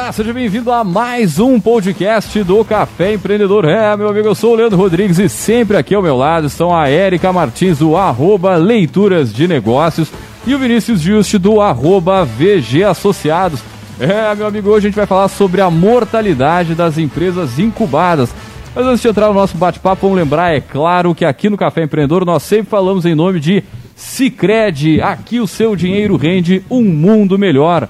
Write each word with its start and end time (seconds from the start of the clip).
Olá, 0.00 0.12
seja 0.12 0.32
bem-vindo 0.32 0.72
a 0.72 0.82
mais 0.82 1.38
um 1.38 1.60
podcast 1.60 2.42
do 2.42 2.64
Café 2.64 3.12
Empreendedor. 3.12 3.66
É, 3.66 3.94
meu 3.98 4.08
amigo, 4.08 4.28
eu 4.28 4.34
sou 4.34 4.54
o 4.54 4.56
Leandro 4.56 4.78
Rodrigues 4.78 5.18
e 5.18 5.28
sempre 5.28 5.76
aqui 5.76 5.94
ao 5.94 6.00
meu 6.00 6.16
lado 6.16 6.46
estão 6.46 6.74
a 6.74 6.88
Érica 6.88 7.30
Martins 7.30 7.80
do 7.80 7.94
arroba 7.94 8.56
Leituras 8.56 9.30
de 9.30 9.46
Negócios 9.46 10.10
e 10.46 10.54
o 10.54 10.58
Vinícius 10.58 11.02
Juste 11.02 11.36
do 11.36 11.60
arroba 11.60 12.24
VG 12.24 12.82
Associados. 12.82 13.60
É, 14.00 14.34
meu 14.34 14.46
amigo, 14.46 14.70
hoje 14.70 14.86
a 14.86 14.88
gente 14.88 14.96
vai 14.96 15.06
falar 15.06 15.28
sobre 15.28 15.60
a 15.60 15.70
mortalidade 15.70 16.74
das 16.74 16.96
empresas 16.96 17.58
incubadas. 17.58 18.30
Mas 18.74 18.86
antes 18.86 19.02
de 19.02 19.08
entrar 19.08 19.28
no 19.28 19.34
nosso 19.34 19.58
bate-papo, 19.58 20.06
vamos 20.06 20.16
lembrar, 20.16 20.56
é 20.56 20.62
claro, 20.62 21.14
que 21.14 21.26
aqui 21.26 21.50
no 21.50 21.58
Café 21.58 21.82
Empreendedor 21.82 22.24
nós 22.24 22.42
sempre 22.42 22.70
falamos 22.70 23.04
em 23.04 23.14
nome 23.14 23.38
de 23.38 23.62
Cicred. 23.94 25.02
Aqui 25.02 25.40
o 25.40 25.46
seu 25.46 25.76
dinheiro 25.76 26.16
rende 26.16 26.64
um 26.70 26.82
mundo 26.82 27.38
melhor. 27.38 27.86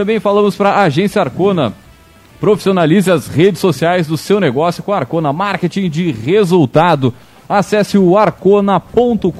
Também 0.00 0.18
falamos 0.18 0.56
para 0.56 0.70
a 0.70 0.84
agência 0.84 1.20
Arcona. 1.20 1.74
Profissionalize 2.40 3.10
as 3.10 3.28
redes 3.28 3.60
sociais 3.60 4.06
do 4.06 4.16
seu 4.16 4.40
negócio 4.40 4.82
com 4.82 4.94
a 4.94 4.96
Arcona 4.96 5.30
Marketing 5.30 5.90
de 5.90 6.10
resultado. 6.10 7.12
Acesse 7.46 7.98
o 7.98 8.16
arcona.com.br 8.16 9.30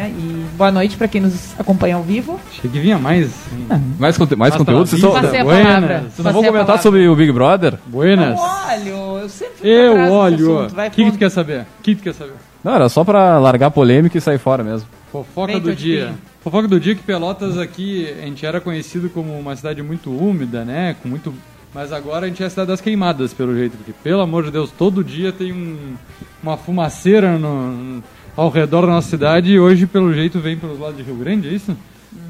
Né, 0.03 0.12
e 0.19 0.56
boa 0.56 0.72
noite 0.72 0.97
para 0.97 1.06
quem 1.06 1.20
nos 1.20 1.58
acompanha 1.58 1.95
ao 1.95 2.03
vivo. 2.03 2.41
Achei 2.50 2.69
que 2.69 2.81
vinha 2.81 2.98
mais. 2.98 3.33
Ah, 3.70 3.78
mais 4.00 4.19
conte 4.19 4.34
mais 4.34 4.56
conteúdo? 4.56 4.86
Vocês, 4.86 5.00
só, 5.00 5.12
palavra. 5.12 6.00
vocês 6.11 6.25
não 6.25 6.33
vão 6.33 6.42
comentar 6.42 6.83
sobre 6.83 7.06
o 7.06 7.14
Big 7.14 7.31
Brother? 7.31 7.78
Buenas. 7.86 8.36
Eu 8.36 8.44
olho, 8.44 9.19
eu 9.20 9.28
sempre 9.28 9.69
Eu 9.69 10.12
olho. 10.12 10.67
O 10.67 10.91
que, 10.91 11.05
que 11.05 11.12
tu 11.12 11.19
quer 11.19 11.31
saber? 11.31 11.61
O 11.61 11.83
que, 11.83 11.94
tu 11.94 12.03
quer 12.03 12.14
saber? 12.14 12.33
Não, 12.64 12.75
era 12.75 12.89
só 12.89 13.05
pra 13.05 13.39
largar 13.39 13.70
polêmica 13.70 14.19
e 14.19 14.20
sair 14.20 14.39
fora 14.39 14.64
mesmo. 14.64 14.89
Fofoca 15.12 15.53
Vem, 15.53 15.61
do 15.61 15.75
dia. 15.75 16.12
Fofoca 16.42 16.66
do 16.66 16.81
dia 16.81 16.97
que 16.97 17.03
Pelotas 17.03 17.56
aqui, 17.56 18.12
a 18.20 18.25
gente 18.25 18.44
era 18.44 18.61
conhecido 18.61 19.09
como 19.09 19.39
uma 19.39 19.55
cidade 19.55 19.82
muito 19.82 20.10
úmida, 20.10 20.65
né? 20.65 20.97
Com 21.00 21.09
muito. 21.09 21.32
Mas 21.72 21.93
agora 21.93 22.26
a 22.26 22.28
gente 22.28 22.43
é 22.43 22.47
a 22.47 22.50
cidade 22.50 22.69
das 22.69 22.81
queimadas, 22.81 23.32
pelo 23.32 23.55
jeito. 23.55 23.76
Porque, 23.76 23.93
pelo 24.03 24.21
amor 24.21 24.43
de 24.43 24.50
Deus, 24.50 24.72
todo 24.76 25.05
dia 25.05 25.31
tem 25.31 25.53
um, 25.53 25.94
uma 26.43 26.56
fumaceira 26.56 27.38
no, 27.38 28.03
ao 28.37 28.48
redor 28.50 28.82
da 28.82 28.88
nossa 28.88 29.09
cidade 29.09 29.53
e 29.53 29.60
hoje, 29.60 29.87
pelo 29.87 30.12
jeito, 30.12 30.38
vem 30.41 30.56
pelos 30.56 30.78
lados 30.78 30.97
de 30.97 31.03
Rio 31.03 31.16
Grande, 31.16 31.48
é 31.48 31.53
isso? 31.53 31.76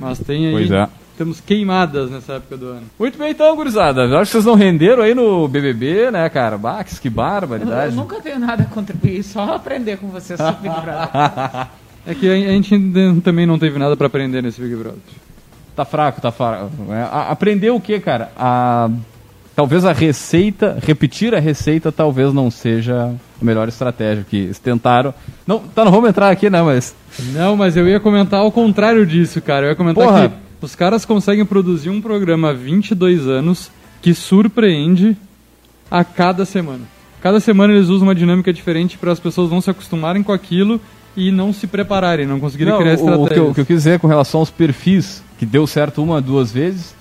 Mas 0.00 0.18
tem 0.18 0.46
aí. 0.46 0.52
Pois 0.52 0.70
é. 0.70 0.88
Temos 1.18 1.40
queimadas 1.40 2.10
nessa 2.10 2.34
época 2.34 2.56
do 2.56 2.66
ano. 2.68 2.82
Muito 2.98 3.18
bem 3.18 3.30
então, 3.30 3.54
gurizada. 3.54 4.02
Eu 4.04 4.16
acho 4.18 4.30
que 4.30 4.32
vocês 4.32 4.44
não 4.46 4.54
renderam 4.54 5.02
aí 5.02 5.14
no 5.14 5.46
BBB, 5.46 6.10
né, 6.10 6.28
cara? 6.30 6.56
Bax, 6.56 6.98
que 6.98 7.08
Eu, 7.08 7.12
barbaridade. 7.12 7.94
eu 7.94 8.00
nunca 8.00 8.20
tenho 8.20 8.38
nada 8.38 8.62
a 8.62 8.66
contribuir, 8.66 9.22
só 9.22 9.54
aprender 9.54 9.98
com 9.98 10.08
vocês 10.08 10.38
sobre 10.40 10.68
Big 10.68 10.80
Brother. 10.80 11.66
É 12.04 12.16
que 12.16 12.28
a 12.28 12.32
a 12.32 12.52
gente 12.52 12.76
também 13.22 13.46
não 13.46 13.56
teve 13.60 13.78
nada 13.78 13.96
pra 13.96 14.08
aprender 14.08 14.42
nesse 14.42 14.60
Big 14.60 14.74
Brother. 14.74 14.98
Tá 15.76 15.84
fraco, 15.84 16.20
tá 16.20 16.32
fraco. 16.32 16.68
É, 16.90 17.00
a- 17.02 17.28
aprender 17.30 17.70
o 17.70 17.78
que, 17.80 18.00
cara? 18.00 18.32
A, 18.36 18.90
talvez 19.54 19.84
a 19.84 19.92
receita, 19.92 20.78
repetir 20.82 21.34
a 21.34 21.40
receita 21.40 21.92
talvez 21.92 22.32
não 22.32 22.50
seja 22.50 23.14
a 23.40 23.44
melhor 23.44 23.68
estratégia 23.68 24.24
que 24.28 24.36
eles 24.36 24.58
tentaram. 24.58 25.14
Não, 25.46 25.60
tá, 25.60 25.84
não 25.84 25.92
vamos 25.92 26.08
entrar 26.08 26.30
aqui, 26.30 26.48
né, 26.48 26.62
mas... 26.62 26.94
Não, 27.32 27.56
mas 27.56 27.76
eu 27.76 27.88
ia 27.88 28.00
comentar 28.00 28.40
ao 28.40 28.50
contrário 28.50 29.06
disso, 29.06 29.40
cara. 29.40 29.66
Eu 29.66 29.70
ia 29.70 29.76
comentar 29.76 30.04
Porra. 30.04 30.28
que 30.28 30.64
os 30.64 30.74
caras 30.74 31.04
conseguem 31.04 31.44
produzir 31.44 31.90
um 31.90 32.00
programa 32.00 32.50
há 32.50 32.52
22 32.52 33.26
anos 33.26 33.70
que 34.00 34.14
surpreende 34.14 35.16
a 35.90 36.02
cada 36.04 36.44
semana. 36.44 36.82
Cada 37.20 37.38
semana 37.38 37.72
eles 37.72 37.88
usam 37.88 38.08
uma 38.08 38.14
dinâmica 38.14 38.52
diferente 38.52 38.98
para 38.98 39.12
as 39.12 39.20
pessoas 39.20 39.50
não 39.50 39.60
se 39.60 39.70
acostumarem 39.70 40.22
com 40.22 40.32
aquilo 40.32 40.80
e 41.16 41.30
não 41.30 41.52
se 41.52 41.66
prepararem, 41.66 42.26
não 42.26 42.40
conseguirem 42.40 42.72
Não, 42.72 42.80
criar 42.80 42.98
o, 42.98 43.22
o, 43.22 43.28
que 43.28 43.38
eu, 43.38 43.50
o 43.50 43.54
que 43.54 43.60
eu 43.60 43.66
quis 43.66 43.76
dizer 43.76 44.00
com 44.00 44.06
relação 44.06 44.40
aos 44.40 44.50
perfis, 44.50 45.22
que 45.38 45.46
deu 45.46 45.66
certo 45.66 46.02
uma, 46.02 46.20
duas 46.20 46.50
vezes, 46.50 46.94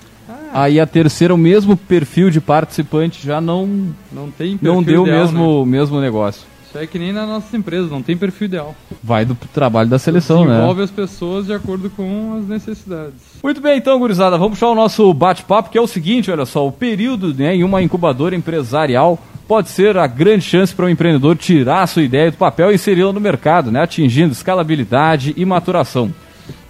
aí 0.52 0.80
a 0.80 0.86
terceira, 0.86 1.34
o 1.34 1.38
mesmo 1.38 1.76
perfil 1.76 2.30
de 2.30 2.40
participante 2.40 3.24
já 3.24 3.40
não, 3.40 3.94
Não 4.12 4.30
tem 4.30 4.56
perfil 4.56 4.74
não 4.74 4.82
deu 4.82 5.02
o 5.02 5.06
ideal, 5.06 5.16
né? 5.16 5.22
mesmo, 5.24 5.66
mesmo 5.66 6.00
negócio. 6.00 6.52
Isso 6.72 6.78
é 6.78 6.86
que 6.86 6.98
nem 6.98 7.12
nas 7.12 7.28
nossas 7.28 7.52
empresas, 7.52 7.90
não 7.90 8.02
tem 8.02 8.16
perfil 8.16 8.46
ideal. 8.46 8.74
Vai 9.02 9.26
do 9.26 9.34
trabalho 9.34 9.90
da 9.90 9.98
seleção, 9.98 10.46
né? 10.46 10.52
Desenvolve 10.54 10.82
as 10.82 10.90
pessoas 10.90 11.44
de 11.44 11.52
acordo 11.52 11.90
com 11.90 12.38
as 12.38 12.48
necessidades. 12.48 13.14
Muito 13.42 13.60
bem, 13.60 13.76
então, 13.76 13.98
gurizada, 13.98 14.38
vamos 14.38 14.58
puxar 14.58 14.70
o 14.70 14.74
nosso 14.74 15.12
bate-papo, 15.12 15.68
que 15.68 15.76
é 15.76 15.80
o 15.82 15.86
seguinte, 15.86 16.30
olha 16.30 16.46
só, 16.46 16.66
o 16.66 16.72
período 16.72 17.34
né, 17.34 17.54
em 17.54 17.62
uma 17.62 17.82
incubadora 17.82 18.34
empresarial 18.34 19.18
pode 19.46 19.68
ser 19.68 19.98
a 19.98 20.06
grande 20.06 20.44
chance 20.44 20.74
para 20.74 20.86
o 20.86 20.88
empreendedor 20.88 21.36
tirar 21.36 21.82
a 21.82 21.86
sua 21.86 22.04
ideia 22.04 22.30
do 22.30 22.38
papel 22.38 22.72
e 22.72 22.76
inseri-la 22.76 23.12
no 23.12 23.20
mercado, 23.20 23.70
né, 23.70 23.82
atingindo 23.82 24.32
escalabilidade 24.32 25.34
e 25.36 25.44
maturação. 25.44 26.10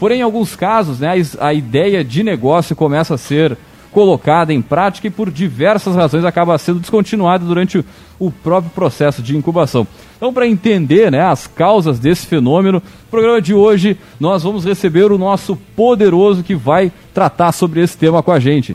Porém, 0.00 0.18
em 0.18 0.22
alguns 0.22 0.56
casos, 0.56 0.98
né, 0.98 1.12
a 1.38 1.54
ideia 1.54 2.02
de 2.02 2.24
negócio 2.24 2.74
começa 2.74 3.14
a 3.14 3.18
ser 3.18 3.56
colocada 3.92 4.52
em 4.52 4.62
prática 4.62 5.06
e 5.06 5.10
por 5.10 5.30
diversas 5.30 5.94
razões 5.94 6.24
acaba 6.24 6.56
sendo 6.58 6.80
descontinuada 6.80 7.44
durante 7.44 7.84
o, 8.18 8.30
próprio 8.30 8.72
processo 8.72 9.22
de 9.22 9.36
incubação. 9.36 9.86
Então, 10.16 10.32
para 10.32 10.46
entender 10.46 11.10
né, 11.10 11.20
as 11.20 11.46
causas 11.46 11.98
desse 11.98 12.26
fenômeno, 12.26 12.78
no 12.78 13.10
programa 13.10 13.40
de 13.40 13.54
hoje 13.54 13.98
nós 14.18 14.42
vamos 14.42 14.64
receber 14.64 15.12
o 15.12 15.18
nosso 15.18 15.56
poderoso 15.76 16.42
que 16.42 16.54
vai 16.54 16.90
tratar 17.12 17.52
sobre 17.52 17.82
esse 17.82 17.96
tema 17.96 18.22
com 18.22 18.32
a 18.32 18.40
gente. 18.40 18.74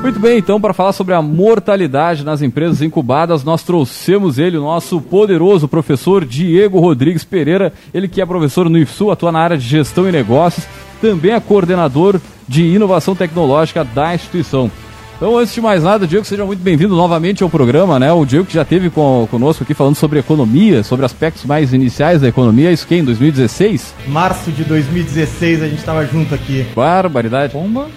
Muito 0.00 0.20
bem, 0.20 0.38
então, 0.38 0.60
para 0.60 0.72
falar 0.72 0.92
sobre 0.92 1.12
a 1.12 1.20
mortalidade 1.20 2.24
nas 2.24 2.40
empresas 2.40 2.80
incubadas, 2.80 3.42
nós 3.42 3.64
trouxemos 3.64 4.38
ele, 4.38 4.56
o 4.56 4.62
nosso 4.62 5.00
poderoso 5.00 5.66
professor 5.66 6.24
Diego 6.24 6.78
Rodrigues 6.78 7.24
Pereira, 7.24 7.72
ele 7.92 8.06
que 8.06 8.20
é 8.20 8.26
professor 8.26 8.70
no 8.70 8.78
IFSU, 8.78 9.10
atua 9.10 9.32
na 9.32 9.40
área 9.40 9.58
de 9.58 9.66
gestão 9.66 10.08
e 10.08 10.12
negócios, 10.12 10.66
também 11.00 11.32
é 11.32 11.40
coordenador 11.40 12.20
de 12.46 12.62
inovação 12.62 13.14
tecnológica 13.14 13.84
da 13.84 14.14
instituição. 14.14 14.70
Então, 15.16 15.36
antes 15.36 15.52
de 15.52 15.60
mais 15.60 15.82
nada, 15.82 16.06
Diego, 16.06 16.24
seja 16.24 16.44
muito 16.44 16.62
bem-vindo 16.62 16.94
novamente 16.94 17.42
ao 17.42 17.50
programa, 17.50 17.98
né? 17.98 18.12
O 18.12 18.24
Diego 18.24 18.46
que 18.46 18.54
já 18.54 18.62
esteve 18.62 18.88
com, 18.88 19.26
conosco 19.28 19.64
aqui 19.64 19.74
falando 19.74 19.96
sobre 19.96 20.20
economia, 20.20 20.84
sobre 20.84 21.04
aspectos 21.04 21.44
mais 21.44 21.74
iniciais 21.74 22.20
da 22.20 22.28
economia, 22.28 22.70
isso 22.70 22.86
que 22.86 22.94
em 22.94 23.04
2016? 23.04 23.94
Março 24.06 24.52
de 24.52 24.62
2016 24.62 25.60
a 25.60 25.68
gente 25.68 25.82
tava 25.82 26.06
junto 26.06 26.32
aqui. 26.36 26.64
Barbaridade. 26.74 27.52
Bomba? 27.52 27.88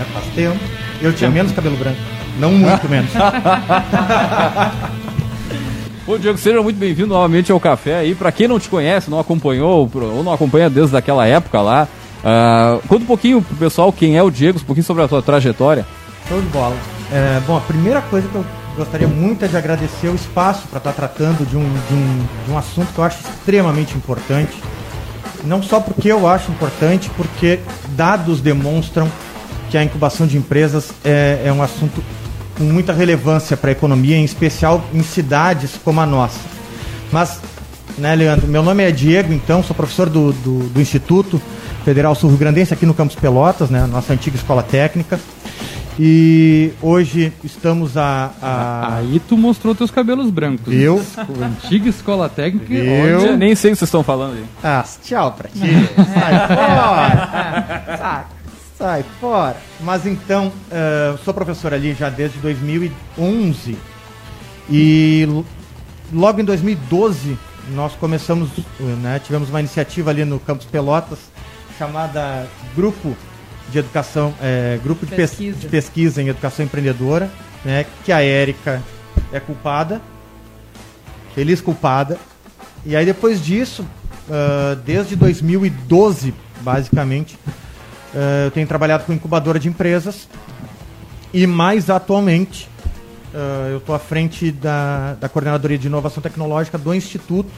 É, 0.00 0.04
faz 0.04 0.24
tempo. 0.34 0.77
Eu 1.00 1.12
tinha 1.12 1.30
menos 1.30 1.52
cabelo 1.52 1.76
branco. 1.76 1.98
Não 2.38 2.52
muito 2.52 2.86
menos. 2.90 3.10
Ô 6.06 6.16
Diego, 6.16 6.38
seja 6.38 6.62
muito 6.62 6.78
bem-vindo 6.78 7.08
novamente 7.08 7.52
ao 7.52 7.60
café 7.60 7.98
aí. 7.98 8.14
Pra 8.14 8.32
quem 8.32 8.48
não 8.48 8.58
te 8.58 8.68
conhece, 8.68 9.10
não 9.10 9.20
acompanhou 9.20 9.88
ou 9.94 10.24
não 10.24 10.32
acompanha 10.32 10.70
desde 10.70 10.96
aquela 10.96 11.26
época 11.26 11.60
lá, 11.60 11.86
ah, 12.24 12.78
conta 12.88 13.02
um 13.02 13.06
pouquinho 13.06 13.42
pro 13.42 13.56
pessoal 13.56 13.92
quem 13.92 14.16
é 14.16 14.22
o 14.22 14.30
Diego, 14.30 14.58
um 14.58 14.64
pouquinho 14.64 14.84
sobre 14.84 15.02
a 15.02 15.08
tua 15.08 15.22
trajetória. 15.22 15.86
Show 16.28 16.40
de 16.40 16.48
bola. 16.48 16.76
É, 17.12 17.40
bom, 17.46 17.56
a 17.56 17.60
primeira 17.60 18.00
coisa 18.02 18.28
que 18.28 18.34
eu 18.34 18.44
gostaria 18.76 19.08
muito 19.08 19.44
é 19.44 19.48
de 19.48 19.56
agradecer 19.56 20.08
o 20.08 20.14
espaço 20.14 20.66
para 20.68 20.78
estar 20.78 20.92
tratando 20.92 21.46
de 21.46 21.56
um, 21.56 21.62
de, 21.62 21.94
um, 21.94 22.26
de 22.46 22.52
um 22.52 22.58
assunto 22.58 22.92
que 22.92 22.98
eu 22.98 23.04
acho 23.04 23.20
extremamente 23.20 23.96
importante. 23.96 24.56
Não 25.44 25.62
só 25.62 25.80
porque 25.80 26.10
eu 26.10 26.26
acho 26.26 26.50
importante, 26.50 27.10
porque 27.16 27.60
dados 27.90 28.40
demonstram 28.40 29.08
que 29.70 29.76
a 29.76 29.84
incubação 29.84 30.26
de 30.26 30.36
empresas 30.36 30.90
é, 31.04 31.42
é 31.44 31.52
um 31.52 31.62
assunto 31.62 32.02
com 32.56 32.64
muita 32.64 32.92
relevância 32.92 33.56
para 33.56 33.70
a 33.70 33.72
economia, 33.72 34.16
em 34.16 34.24
especial 34.24 34.82
em 34.92 35.02
cidades 35.02 35.72
como 35.84 36.00
a 36.00 36.06
nossa. 36.06 36.40
Mas 37.12 37.40
né, 37.98 38.14
Leandro? 38.14 38.46
Meu 38.46 38.62
nome 38.62 38.82
é 38.82 38.90
Diego, 38.90 39.32
então, 39.32 39.62
sou 39.62 39.74
professor 39.74 40.08
do, 40.08 40.32
do, 40.32 40.68
do 40.68 40.80
Instituto 40.80 41.40
Federal 41.84 42.14
Sul 42.14 42.30
Grandense 42.36 42.72
aqui 42.72 42.86
no 42.86 42.94
Campus 42.94 43.16
Pelotas, 43.16 43.70
né, 43.70 43.86
nossa 43.86 44.12
antiga 44.12 44.36
escola 44.36 44.62
técnica. 44.62 45.18
E 46.00 46.70
hoje 46.80 47.32
estamos 47.42 47.96
a. 47.96 48.30
a... 48.40 48.98
Aí 48.98 49.20
tu 49.28 49.36
mostrou 49.36 49.74
teus 49.74 49.90
cabelos 49.90 50.30
brancos. 50.30 50.72
Eu? 50.72 51.04
Antiga 51.42 51.88
escola 51.88 52.28
técnica. 52.28 52.72
Eu? 52.72 53.20
Eu 53.20 53.36
nem 53.36 53.56
sei 53.56 53.72
o 53.72 53.74
que 53.74 53.80
vocês 53.80 53.88
estão 53.88 54.04
falando 54.04 54.34
aí. 54.34 54.44
Ah, 54.62 54.84
tchau 55.02 55.32
pra 55.32 55.48
ti. 55.48 55.58
Sai 56.14 56.46
fora. 56.46 58.37
Sai, 58.78 59.04
fora. 59.20 59.56
Mas 59.80 60.06
então, 60.06 60.52
eh, 60.70 61.16
sou 61.24 61.34
professor 61.34 61.74
ali 61.74 61.94
já 61.94 62.08
desde 62.08 62.38
2011. 62.38 63.76
E 64.70 65.26
logo 66.12 66.40
em 66.40 66.44
2012 66.44 67.36
nós 67.74 67.92
começamos, 67.94 68.48
né, 69.02 69.18
tivemos 69.22 69.48
uma 69.50 69.58
iniciativa 69.60 70.10
ali 70.10 70.24
no 70.24 70.38
Campus 70.38 70.64
Pelotas 70.66 71.18
chamada 71.76 72.46
Grupo 72.74 73.16
de 73.70 73.78
Educação, 73.78 74.32
eh, 74.40 74.78
Grupo 74.82 75.04
de, 75.04 75.14
Pes- 75.14 75.30
Pesquisa. 75.30 75.58
de 75.58 75.68
Pesquisa 75.68 76.22
em 76.22 76.28
Educação 76.28 76.64
Empreendedora, 76.64 77.28
né, 77.64 77.84
que 78.04 78.12
a 78.12 78.22
Érica 78.22 78.82
é 79.32 79.40
culpada, 79.40 80.00
feliz 81.34 81.60
culpada. 81.60 82.16
E 82.86 82.94
aí 82.96 83.04
depois 83.04 83.44
disso, 83.44 83.84
ah, 84.30 84.76
desde 84.84 85.16
2012, 85.16 86.32
basicamente, 86.62 87.36
ah, 88.14 88.44
eu 88.46 88.50
tenho 88.50 88.66
trabalhado 88.66 89.04
com 89.04 89.12
incubadora 89.12 89.58
de 89.58 89.68
empresas 89.68 90.28
e 91.32 91.46
mais 91.46 91.90
atualmente 91.90 92.68
ah, 93.34 93.68
eu 93.70 93.78
estou 93.78 93.94
à 93.94 93.98
frente 93.98 94.50
da, 94.50 95.14
da 95.14 95.28
coordenadoria 95.28 95.78
de 95.78 95.86
inovação 95.86 96.22
tecnológica 96.22 96.78
do 96.78 96.94
Instituto. 96.94 97.50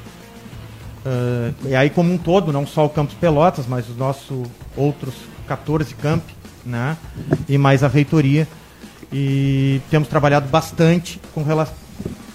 Ah, 1.05 1.53
e 1.65 1.75
aí 1.75 1.91
como 1.91 2.13
um 2.13 2.19
todo, 2.19 2.53
não 2.53 2.67
só 2.67 2.85
o 2.85 2.91
Campus 2.91 3.15
Pelotas, 3.15 3.67
mas 3.67 3.89
os 3.89 3.97
nossos 3.97 4.47
outros 4.77 5.15
14 5.47 5.95
campi, 5.95 6.35
né? 6.65 6.97
E 7.49 7.59
mais 7.59 7.83
a 7.83 7.89
reitoria. 7.89 8.47
E 9.13 9.81
temos 9.91 10.09
trabalhado 10.09 10.49
bastante 10.49 11.21
com 11.35 11.43
relação, 11.43 11.75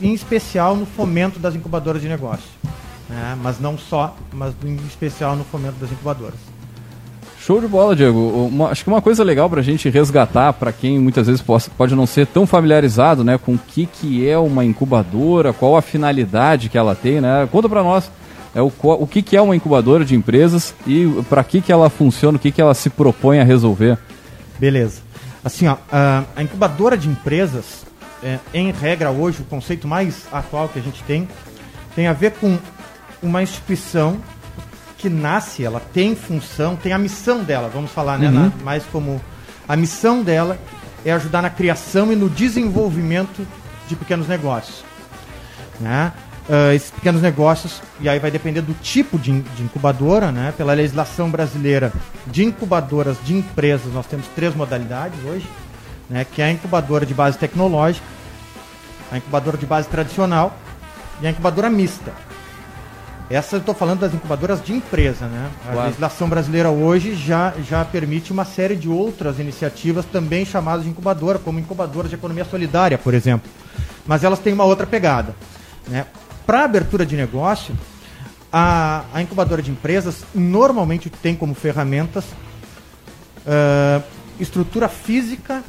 em 0.01 0.13
especial 0.13 0.75
no 0.75 0.85
fomento 0.85 1.39
das 1.39 1.55
incubadoras 1.55 2.01
de 2.01 2.09
negócio. 2.09 2.49
Né? 3.09 3.37
Mas 3.41 3.59
não 3.61 3.77
só, 3.77 4.15
mas 4.33 4.53
em 4.63 4.75
especial 4.87 5.37
no 5.37 5.45
fomento 5.45 5.77
das 5.79 5.89
incubadoras. 5.89 6.39
Show 7.45 7.61
de 7.61 7.67
bola, 7.67 7.95
Diego. 7.95 8.17
Uma- 8.51 8.69
acho 8.69 8.83
que 8.83 8.89
uma 8.89 9.01
coisa 9.01 9.23
legal 9.23 9.47
pra 9.47 9.61
gente 9.61 9.87
resgatar, 9.89 10.51
pra 10.53 10.71
quem 10.71 10.97
muitas 10.99 11.27
vezes 11.27 11.41
possa- 11.41 11.69
pode 11.77 11.93
não 11.93 12.07
ser 12.07 12.25
tão 12.25 12.47
familiarizado 12.47 13.23
né, 13.23 13.37
com 13.37 13.53
o 13.53 13.57
que, 13.59 13.85
que 13.85 14.27
é 14.27 14.35
uma 14.37 14.65
incubadora, 14.65 15.53
qual 15.53 15.77
a 15.77 15.81
finalidade 15.81 16.69
que 16.69 16.77
ela 16.77 16.95
tem, 16.95 17.21
né? 17.21 17.47
Conta 17.51 17.69
pra 17.69 17.83
nós 17.83 18.09
é, 18.55 18.61
o, 18.61 18.71
o 18.81 19.05
que, 19.05 19.21
que 19.21 19.35
é 19.37 19.41
uma 19.41 19.55
incubadora 19.55 20.03
de 20.03 20.15
empresas 20.15 20.73
e 20.87 21.05
pra 21.29 21.43
que, 21.43 21.61
que 21.61 21.71
ela 21.71 21.89
funciona, 21.89 22.37
o 22.37 22.39
que, 22.39 22.51
que 22.51 22.61
ela 22.61 22.73
se 22.73 22.89
propõe 22.89 23.39
a 23.39 23.43
resolver. 23.43 23.97
Beleza. 24.57 25.01
Assim, 25.43 25.67
ó, 25.67 25.75
a, 25.91 26.23
a 26.35 26.41
incubadora 26.41 26.97
de 26.97 27.07
empresas, 27.09 27.85
é, 28.23 28.39
em 28.53 28.71
regra 28.71 29.11
hoje, 29.11 29.41
o 29.41 29.45
conceito 29.45 29.87
mais 29.87 30.23
atual 30.31 30.67
que 30.69 30.79
a 30.79 30.81
gente 30.81 31.03
tem, 31.03 31.27
tem 31.95 32.07
a 32.07 32.13
ver 32.13 32.31
com 32.31 32.57
uma 33.21 33.43
instituição 33.43 34.17
que 34.97 35.09
nasce, 35.09 35.63
ela 35.63 35.79
tem 35.93 36.15
função, 36.15 36.75
tem 36.75 36.93
a 36.93 36.97
missão 36.97 37.43
dela, 37.43 37.69
vamos 37.73 37.91
falar, 37.91 38.17
né? 38.17 38.29
na- 38.31 38.51
mais 38.63 38.83
como 38.91 39.21
a 39.67 39.75
missão 39.75 40.23
dela 40.23 40.57
é 41.03 41.11
ajudar 41.11 41.41
na 41.41 41.49
criação 41.49 42.11
e 42.11 42.15
no 42.15 42.29
desenvolvimento 42.29 43.45
de 43.87 43.95
pequenos 43.95 44.27
negócios. 44.27 44.83
Né? 45.79 46.11
Ah, 46.49 46.73
esses 46.73 46.91
pequenos 46.91 47.21
negócios, 47.21 47.81
e 47.99 48.07
aí 48.07 48.19
vai 48.19 48.29
depender 48.31 48.61
do 48.61 48.73
tipo 48.75 49.17
de, 49.19 49.31
in- 49.31 49.43
de 49.55 49.63
incubadora, 49.63 50.31
né? 50.31 50.53
pela 50.55 50.73
legislação 50.73 51.29
brasileira 51.29 51.91
de 52.27 52.43
incubadoras 52.45 53.17
de 53.23 53.35
empresas, 53.35 53.91
nós 53.93 54.05
temos 54.05 54.27
três 54.35 54.55
modalidades 54.55 55.17
hoje, 55.25 55.47
né? 56.09 56.23
que 56.25 56.41
é 56.41 56.45
a 56.45 56.51
incubadora 56.51 57.05
de 57.05 57.13
base 57.13 57.37
tecnológica, 57.37 58.05
a 59.11 59.17
incubadora 59.17 59.57
de 59.57 59.65
base 59.65 59.87
tradicional 59.87 60.55
e 61.21 61.27
a 61.27 61.29
incubadora 61.31 61.69
mista. 61.69 62.11
Essa 63.29 63.55
eu 63.55 63.59
estou 63.59 63.73
falando 63.73 64.01
das 64.01 64.13
incubadoras 64.13 64.63
de 64.63 64.71
empresa, 64.73 65.25
né? 65.25 65.49
A 65.61 65.71
Claro. 65.71 65.87
legislação 65.87 66.29
brasileira 66.29 66.69
hoje 66.69 67.15
já, 67.15 67.53
já 67.67 67.83
permite 67.83 68.31
uma 68.31 68.45
série 68.45 68.75
de 68.75 68.87
outras 68.87 69.39
iniciativas 69.39 70.05
também 70.05 70.45
chamadas 70.45 70.83
de 70.83 70.89
incubadora, 70.91 71.39
como 71.39 71.59
incubadoras 71.59 72.09
de 72.09 72.15
economia 72.15 72.45
solidária, 72.45 72.97
por 72.97 73.13
exemplo. 73.13 73.49
Mas 74.05 74.23
elas 74.23 74.39
têm 74.39 74.53
uma 74.53 74.63
outra 74.63 74.85
pegada. 74.85 75.35
Né? 75.87 76.05
Para 76.45 76.65
abertura 76.65 77.03
de 77.03 77.15
negócio, 77.15 77.75
a, 78.53 79.03
a 79.11 79.21
incubadora 79.21 79.61
de 79.61 79.71
empresas 79.71 80.23
normalmente 80.33 81.09
tem 81.09 81.35
como 81.35 81.55
ferramentas 81.55 82.23
ah, 83.47 84.01
estrutura 84.39 84.87
física 84.87 85.63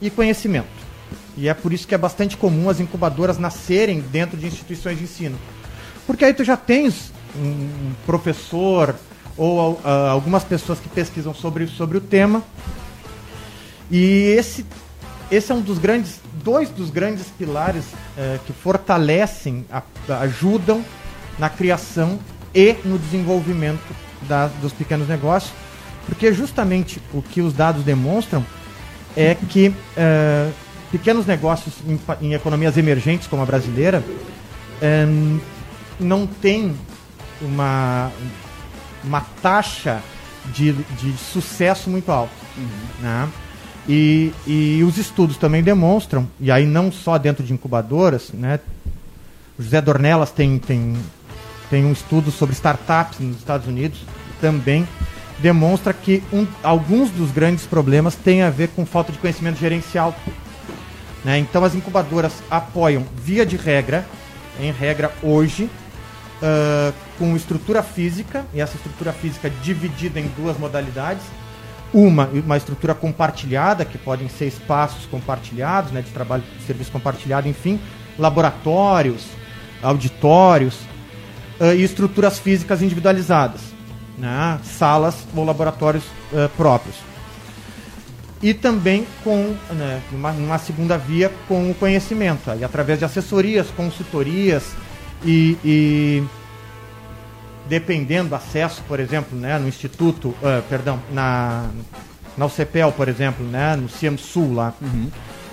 e 0.00 0.10
conhecimento. 0.10 0.82
E 1.36 1.48
é 1.48 1.54
por 1.54 1.72
isso 1.72 1.86
que 1.86 1.94
é 1.94 1.98
bastante 1.98 2.36
comum 2.36 2.68
as 2.68 2.80
incubadoras 2.80 3.38
nascerem 3.38 4.00
dentro 4.00 4.36
de 4.36 4.46
instituições 4.46 4.98
de 4.98 5.04
ensino. 5.04 5.38
Porque 6.06 6.24
aí 6.24 6.34
tu 6.34 6.44
já 6.44 6.56
tens 6.56 7.12
um 7.36 7.92
professor 8.04 8.94
ou 9.36 9.80
ah, 9.84 10.10
algumas 10.10 10.44
pessoas 10.44 10.78
que 10.78 10.88
pesquisam 10.88 11.32
sobre, 11.34 11.66
sobre 11.66 11.96
o 11.98 12.00
tema. 12.00 12.42
E 13.90 14.34
esse, 14.38 14.64
esse 15.30 15.52
é 15.52 15.54
um 15.54 15.60
dos 15.60 15.78
grandes, 15.78 16.20
dois 16.42 16.68
dos 16.70 16.90
grandes 16.90 17.26
pilares 17.38 17.84
eh, 18.16 18.38
que 18.46 18.52
fortalecem, 18.52 19.64
a- 19.70 19.82
ajudam 20.20 20.84
na 21.38 21.48
criação 21.48 22.18
e 22.54 22.74
no 22.84 22.98
desenvolvimento 22.98 23.82
da- 24.28 24.48
dos 24.60 24.72
pequenos 24.72 25.08
negócios, 25.08 25.52
porque 26.06 26.32
justamente 26.32 27.00
o 27.12 27.22
que 27.22 27.40
os 27.40 27.52
dados 27.52 27.82
demonstram 27.84 28.44
é 29.16 29.34
que 29.34 29.74
eh, 29.96 30.50
pequenos 30.90 31.26
negócios 31.26 31.74
em, 31.86 31.98
em 32.26 32.34
economias 32.34 32.76
emergentes 32.78 33.26
como 33.26 33.42
a 33.42 33.46
brasileira 33.46 34.02
eh, 34.80 35.06
não 36.00 36.26
têm 36.26 36.74
uma, 37.40 38.10
uma 39.04 39.20
taxa 39.42 40.00
de, 40.54 40.72
de 40.72 41.12
sucesso 41.16 41.88
muito 41.90 42.10
alta. 42.10 42.32
né? 43.00 43.28
E, 43.88 44.32
e 44.46 44.82
os 44.84 44.96
estudos 44.96 45.36
também 45.36 45.62
demonstram, 45.62 46.28
e 46.38 46.50
aí 46.52 46.64
não 46.64 46.92
só 46.92 47.18
dentro 47.18 47.42
de 47.44 47.52
incubadoras, 47.52 48.30
né? 48.32 48.60
O 49.58 49.62
José 49.62 49.80
Dornelas 49.80 50.30
tem, 50.30 50.58
tem, 50.58 50.96
tem 51.68 51.84
um 51.84 51.92
estudo 51.92 52.30
sobre 52.30 52.54
startups 52.54 53.18
nos 53.18 53.36
Estados 53.38 53.66
Unidos, 53.66 53.98
também 54.40 54.86
demonstra 55.40 55.92
que 55.92 56.22
um- 56.32 56.46
alguns 56.62 57.10
dos 57.10 57.32
grandes 57.32 57.66
problemas 57.66 58.14
têm 58.14 58.42
a 58.42 58.50
ver 58.50 58.68
com 58.68 58.86
falta 58.86 59.10
de 59.10 59.18
conhecimento 59.18 59.58
gerencial. 59.58 60.14
né? 61.24 61.38
Então 61.38 61.64
as 61.64 61.74
incubadoras 61.74 62.32
apoiam, 62.48 63.04
via 63.24 63.44
de 63.44 63.56
regra, 63.56 64.06
em 64.60 64.70
regra 64.70 65.12
hoje, 65.22 65.68
ah, 66.42 66.92
com 67.18 67.36
estrutura 67.36 67.84
física, 67.84 68.44
e 68.52 68.60
essa 68.60 68.74
estrutura 68.74 69.12
física 69.12 69.48
dividida 69.62 70.18
em 70.18 70.26
duas 70.36 70.58
modalidades. 70.58 71.22
Uma, 71.94 72.26
uma 72.26 72.56
estrutura 72.56 72.94
compartilhada, 72.94 73.84
que 73.84 73.96
podem 73.96 74.28
ser 74.28 74.46
espaços 74.46 75.06
compartilhados, 75.06 75.92
né, 75.92 76.00
de 76.00 76.10
trabalho 76.10 76.42
de 76.58 76.64
serviço 76.64 76.90
compartilhado, 76.90 77.46
enfim, 77.46 77.78
laboratórios, 78.18 79.26
auditórios, 79.80 80.80
ah, 81.60 81.74
e 81.74 81.84
estruturas 81.84 82.40
físicas 82.40 82.82
individualizadas, 82.82 83.60
né, 84.18 84.58
salas 84.64 85.24
ou 85.36 85.44
laboratórios 85.44 86.04
ah, 86.34 86.50
próprios. 86.56 86.96
E 88.42 88.52
também 88.52 89.06
com 89.22 89.54
né, 89.70 90.02
uma, 90.10 90.32
uma 90.32 90.58
segunda 90.58 90.98
via 90.98 91.30
com 91.46 91.70
o 91.70 91.74
conhecimento, 91.74 92.50
aí, 92.50 92.64
através 92.64 92.98
de 92.98 93.04
assessorias, 93.04 93.68
consultorias 93.76 94.64
e, 95.24 95.56
e 95.64 96.22
dependendo 97.68 98.34
acesso, 98.34 98.82
por 98.88 99.00
exemplo, 99.00 99.38
né, 99.38 99.58
no 99.58 99.68
instituto, 99.68 100.34
ah, 100.42 100.62
perdão, 100.68 101.00
na 101.12 101.68
na 102.34 102.46
UCPEL, 102.46 102.90
por 102.92 103.08
exemplo, 103.10 103.44
né, 103.46 103.76
no 103.76 103.90
CIEM 103.90 104.16
Sul 104.16 104.54
lá, 104.54 104.72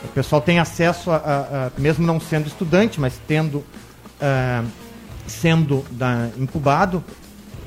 o 0.01 0.07
pessoal 0.13 0.41
tem 0.41 0.59
acesso 0.59 1.11
a, 1.11 1.17
a- 1.17 1.65
a- 1.67 1.71
mesmo 1.77 2.05
não 2.07 2.21
sendo 2.21 2.47
estudante, 2.47 3.01
mas 3.01 3.19
tendo 3.27 3.65
ah, 4.21 4.63
sendo 5.27 5.85
da- 5.91 6.29
incubado, 6.37 7.03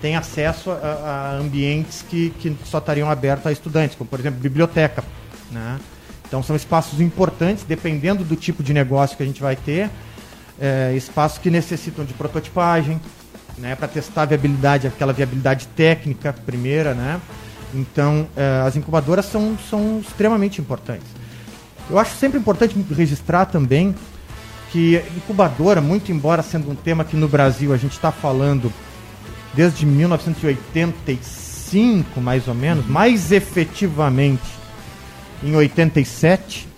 tem 0.00 0.16
acesso 0.16 0.71
a, 0.71 0.75
a 0.76 1.32
ambientes 1.37 2.02
que, 2.09 2.30
que 2.40 2.56
só 2.64 2.78
estariam 2.78 3.11
abertos 3.11 3.47
a 3.47 3.52
estudantes, 3.52 3.97
como 3.97 4.09
por 4.09 4.18
exemplo 4.18 4.40
biblioteca, 4.40 5.04
né? 5.50 5.78
Então 6.26 6.42
são 6.42 6.56
espaços 6.56 6.99
importantes, 6.99 7.64
dependendo 7.64 8.25
do 8.25 8.35
tipo 8.35 8.62
de 8.62 8.73
negócio 8.73 9.14
que 9.16 9.23
a 9.23 9.26
gente 9.26 9.42
vai 9.42 9.54
ter, 9.56 9.90
é, 10.61 10.92
espaços 10.97 11.38
que 11.38 11.50
necessitam 11.50 12.04
de 12.04 12.14
prototipagem, 12.14 13.00
né, 13.59 13.75
para 13.75 13.88
testar 13.88 14.23
a 14.23 14.26
viabilidade, 14.26 14.87
aquela 14.87 15.12
viabilidade 15.12 15.66
técnica 15.68 16.32
primeira, 16.32 16.94
né? 16.94 17.21
Então, 17.75 18.28
é, 18.37 18.62
as 18.66 18.76
incubadoras 18.76 19.25
são, 19.26 19.56
são 19.71 20.00
extremamente 20.00 20.61
importantes. 20.61 21.06
Eu 21.90 21.99
acho 21.99 22.14
sempre 22.16 22.38
importante 22.38 22.76
registrar 22.94 23.47
também 23.47 23.94
que 24.71 25.02
incubadora, 25.16 25.80
muito 25.80 26.12
embora 26.12 26.42
sendo 26.42 26.71
um 26.71 26.75
tema 26.75 27.04
que 27.04 27.16
no 27.16 27.28
Brasil 27.28 27.73
a 27.73 27.76
gente 27.76 27.92
está 27.92 28.11
falando 28.11 28.73
desde 29.54 29.85
1985, 29.85 32.21
mais 32.21 32.49
ou 32.49 32.54
menos, 32.54 32.87
mais 32.87 33.30
efetivamente 33.32 34.42
em 35.42 35.54
87, 35.54 36.72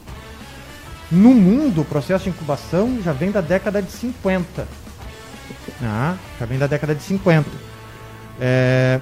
no 1.11 1.35
mundo 1.35 1.83
o 1.83 1.85
processo 1.85 2.25
de 2.25 2.31
incubação 2.31 3.01
já 3.03 3.13
vem 3.13 3.31
da 3.31 3.41
década 3.41 3.81
de 3.83 3.91
50. 3.91 4.67
Ah, 5.83 6.17
já 6.39 6.47
vem 6.47 6.59
da 6.59 6.67
década 6.67 6.95
de 6.95 7.03
50. 7.03 7.49
É, 8.41 9.01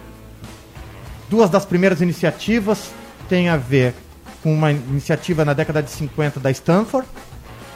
duas 1.29 1.49
das 1.49 1.65
primeiras 1.65 2.01
iniciativas 2.01 2.91
têm 3.29 3.49
a 3.49 3.57
ver 3.57 3.95
com 4.43 4.53
uma 4.53 4.73
iniciativa 4.73 5.45
na 5.45 5.53
década 5.53 5.83
de 5.83 5.91
50 5.91 6.41
da 6.41 6.51
Stanford, 6.51 7.07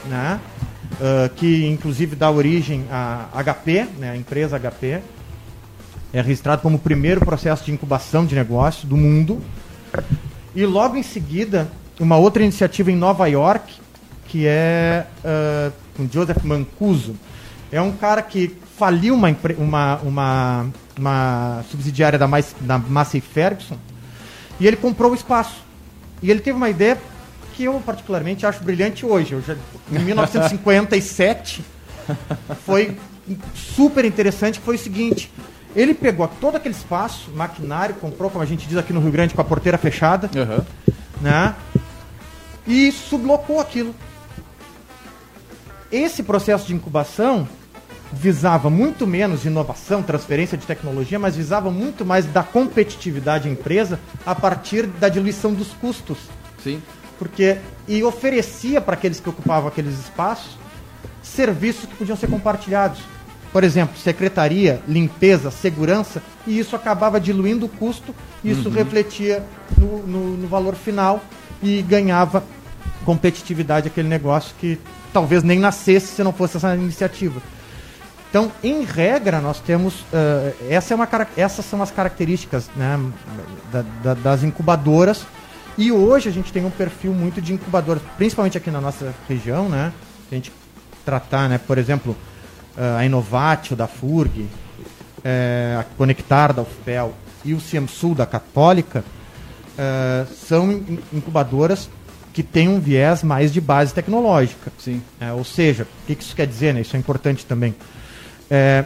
né? 0.07 0.41
Uh, 0.95 1.29
que 1.35 1.67
inclusive 1.67 2.17
dá 2.17 2.31
origem 2.31 2.85
à 2.91 3.29
HP, 3.43 3.87
né, 3.99 4.11
a 4.11 4.17
empresa 4.17 4.59
HP. 4.59 5.01
É 6.13 6.21
registrado 6.21 6.63
como 6.63 6.77
o 6.77 6.79
primeiro 6.79 7.21
processo 7.21 7.65
de 7.65 7.73
incubação 7.73 8.25
de 8.25 8.35
negócio 8.35 8.87
do 8.87 8.97
mundo. 8.97 9.43
E 10.55 10.65
logo 10.65 10.97
em 10.97 11.03
seguida, 11.03 11.69
uma 12.01 12.17
outra 12.17 12.43
iniciativa 12.43 12.91
em 12.91 12.97
Nova 12.97 13.27
York, 13.27 13.75
que 14.29 14.47
é 14.47 15.07
uh, 15.25 15.73
com 15.97 16.09
Joseph 16.11 16.43
Mancuso. 16.43 17.17
É 17.71 17.81
um 17.81 17.93
cara 17.93 18.23
que 18.23 18.57
faliu 18.77 19.15
uma, 19.15 19.35
uma, 19.59 19.97
uma, 20.03 20.67
uma 20.99 21.65
subsidiária 21.71 22.19
da, 22.19 22.29
Mais, 22.29 22.55
da 22.61 22.79
Massey 22.79 23.21
Ferguson 23.21 23.77
e 24.61 24.67
ele 24.67 24.77
comprou 24.77 25.13
o 25.13 25.15
espaço. 25.15 25.65
E 26.23 26.31
ele 26.31 26.41
teve 26.41 26.57
uma 26.57 26.71
ideia 26.71 26.99
que 27.55 27.65
eu 27.65 27.81
particularmente 27.85 28.47
acho 28.47 28.63
brilhante 28.63 29.05
hoje. 29.05 29.33
Eu 29.33 29.43
já, 29.43 29.57
em 29.91 29.99
1957 29.99 31.65
foi 32.65 32.97
super 33.55 34.05
interessante, 34.05 34.59
que 34.59 34.65
foi 34.65 34.77
o 34.77 34.79
seguinte. 34.79 35.31
Ele 35.75 35.93
pegou 35.93 36.27
todo 36.41 36.57
aquele 36.57 36.75
espaço, 36.75 37.31
maquinário, 37.35 37.95
comprou, 37.97 38.31
como 38.31 38.43
a 38.43 38.47
gente 38.47 38.67
diz 38.67 38.79
aqui 38.79 38.93
no 38.93 39.01
Rio 39.01 39.11
Grande, 39.11 39.35
com 39.35 39.41
a 39.41 39.45
porteira 39.45 39.77
fechada, 39.77 40.31
uhum. 40.35 40.65
né? 41.21 41.55
E 42.67 42.91
sublocou 42.91 43.61
aquilo. 43.61 43.95
Esse 45.91 46.23
processo 46.23 46.67
de 46.67 46.75
incubação 46.75 47.49
visava 48.13 48.71
muito 48.71 49.07
menos 49.07 49.45
inovação, 49.45 50.03
transferência 50.03 50.57
de 50.57 50.67
tecnologia, 50.67 51.19
mas 51.19 51.37
visava 51.37 51.71
muito 51.71 52.05
mais 52.05 52.25
da 52.27 52.43
competitividade 52.43 53.45
da 53.45 53.51
empresa 53.51 53.99
a 54.25 54.35
partir 54.35 54.87
da 54.87 55.09
diluição 55.09 55.53
dos 55.53 55.69
custos. 55.75 56.19
Sim. 56.63 56.83
Porque 57.19 57.59
e 57.89 58.03
oferecia 58.03 58.81
para 58.81 58.95
aqueles 58.95 59.21
que 59.21 59.29
ocupavam 59.29 59.69
aqueles 59.69 59.99
espaços 59.99 60.57
serviços 61.27 61.87
que 61.87 61.97
podiam 61.97 62.17
ser 62.17 62.29
compartilhados. 62.29 63.01
Por 63.53 63.65
exemplo, 63.65 63.97
secretaria, 63.97 64.81
limpeza, 64.87 65.51
segurança, 65.51 66.23
e 66.47 66.59
isso 66.59 66.77
acabava 66.77 67.21
diluindo 67.21 67.67
o 67.67 67.69
custo, 67.69 68.15
e 68.45 68.51
isso 68.51 68.69
uhum. 68.69 68.75
refletia 68.75 69.43
no, 69.77 70.07
no, 70.07 70.37
no 70.37 70.49
valor 70.49 70.75
final 70.75 71.23
e 71.63 71.83
ganhava 71.83 72.45
competitividade 73.05 73.89
aquele 73.89 74.09
negócio 74.09 74.55
que 74.59 74.79
talvez 75.17 75.43
nem 75.43 75.59
nascesse 75.59 76.09
se 76.09 76.23
não 76.23 76.31
fosse 76.31 76.59
essa 76.59 76.75
iniciativa. 76.75 77.41
Então, 78.29 78.53
em 78.63 78.85
regra, 78.85 79.41
nós 79.41 79.61
temos. 79.61 80.01
Uh, 80.01 80.55
essa 80.69 80.93
é 80.93 80.95
uma, 80.95 81.09
essas 81.39 81.65
são 81.65 81.81
as 81.81 81.91
características 81.91 82.69
né, 82.77 83.01
da, 83.73 83.83
da, 84.03 84.13
das 84.13 84.43
incubadoras. 84.43 85.25
E 85.79 85.91
hoje 85.91 86.29
a 86.29 86.33
gente 86.33 86.53
tem 86.53 86.67
um 86.67 86.71
perfil 86.71 87.15
muito 87.15 87.41
de 87.41 87.55
incubadoras, 87.55 88.03
principalmente 88.19 88.59
aqui 88.59 88.71
na 88.71 88.79
nossa 88.79 89.15
região, 89.27 89.71
né? 89.71 89.91
A 90.31 90.35
gente 90.35 90.53
tratar, 91.03 91.49
né, 91.49 91.59
por 91.59 91.79
exemplo, 91.79 92.15
uh, 92.77 92.99
a 92.99 93.07
Inovatio 93.07 93.75
da 93.75 93.87
FURG, 93.87 94.43
uh, 94.43 95.81
a 95.81 95.85
Conectar 95.97 96.53
da 96.53 96.61
UFPEL 96.61 97.15
e 97.43 97.55
o 97.55 97.61
CIEMSUL 97.61 98.15
da 98.15 98.27
Católica, 98.27 99.03
são 100.49 100.83
incubadoras 101.13 101.89
que 102.37 102.43
têm 102.43 102.69
um 102.69 102.79
viés 102.79 103.23
mais 103.23 103.51
de 103.51 103.63
base 103.63 103.95
tecnológica. 103.95 104.71
Sim. 104.79 105.03
É, 105.19 105.33
ou 105.33 105.43
seja, 105.43 105.85
o 105.85 106.07
que 106.07 106.23
isso 106.23 106.37
quer 106.37 106.47
dizer? 106.47 106.75
Né? 106.75 106.83
Isso 106.83 106.95
é 106.95 106.99
importante 106.99 107.47
também 107.47 107.75
é, 108.51 108.85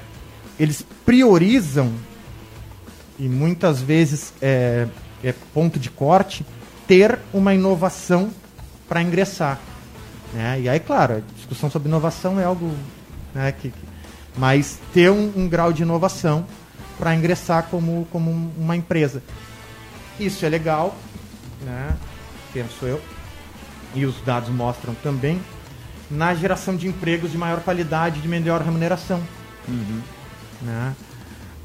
eles 0.57 0.85
priorizam 1.04 1.92
e 3.19 3.28
muitas 3.28 3.80
vezes 3.80 4.33
é, 4.40 4.87
é 5.23 5.35
ponto 5.52 5.80
de 5.80 5.90
corte 5.90 6.45
ter 6.87 7.19
uma 7.33 7.52
inovação 7.52 8.30
para 8.88 9.02
ingressar. 9.02 9.59
Né? 10.33 10.61
E 10.62 10.69
aí, 10.69 10.78
claro, 10.80 11.16
a 11.16 11.35
discussão 11.37 11.69
sobre 11.69 11.88
inovação 11.88 12.38
é 12.38 12.45
algo 12.45 12.73
né, 13.35 13.52
que, 13.52 13.73
mas 14.37 14.78
ter 14.92 15.11
um, 15.11 15.33
um 15.37 15.49
grau 15.49 15.73
de 15.73 15.83
inovação 15.83 16.47
para 16.97 17.16
ingressar 17.16 17.64
como, 17.71 18.07
como 18.12 18.30
uma 18.57 18.76
empresa. 18.76 19.25
Isso 20.21 20.47
é 20.47 20.49
legal, 20.49 20.97
né? 21.62 21.97
penso 22.52 22.85
eu, 22.85 23.00
e 23.94 24.04
os 24.04 24.20
dados 24.23 24.49
mostram 24.49 24.94
também, 24.94 25.40
na 26.11 26.35
geração 26.35 26.76
de 26.76 26.88
empregos 26.88 27.30
de 27.30 27.38
maior 27.38 27.61
qualidade 27.61 28.18
e 28.18 28.23
de 28.23 28.28
melhor 28.28 28.61
remuneração. 28.61 29.20
Uhum. 29.68 30.00
Né? 30.62 30.94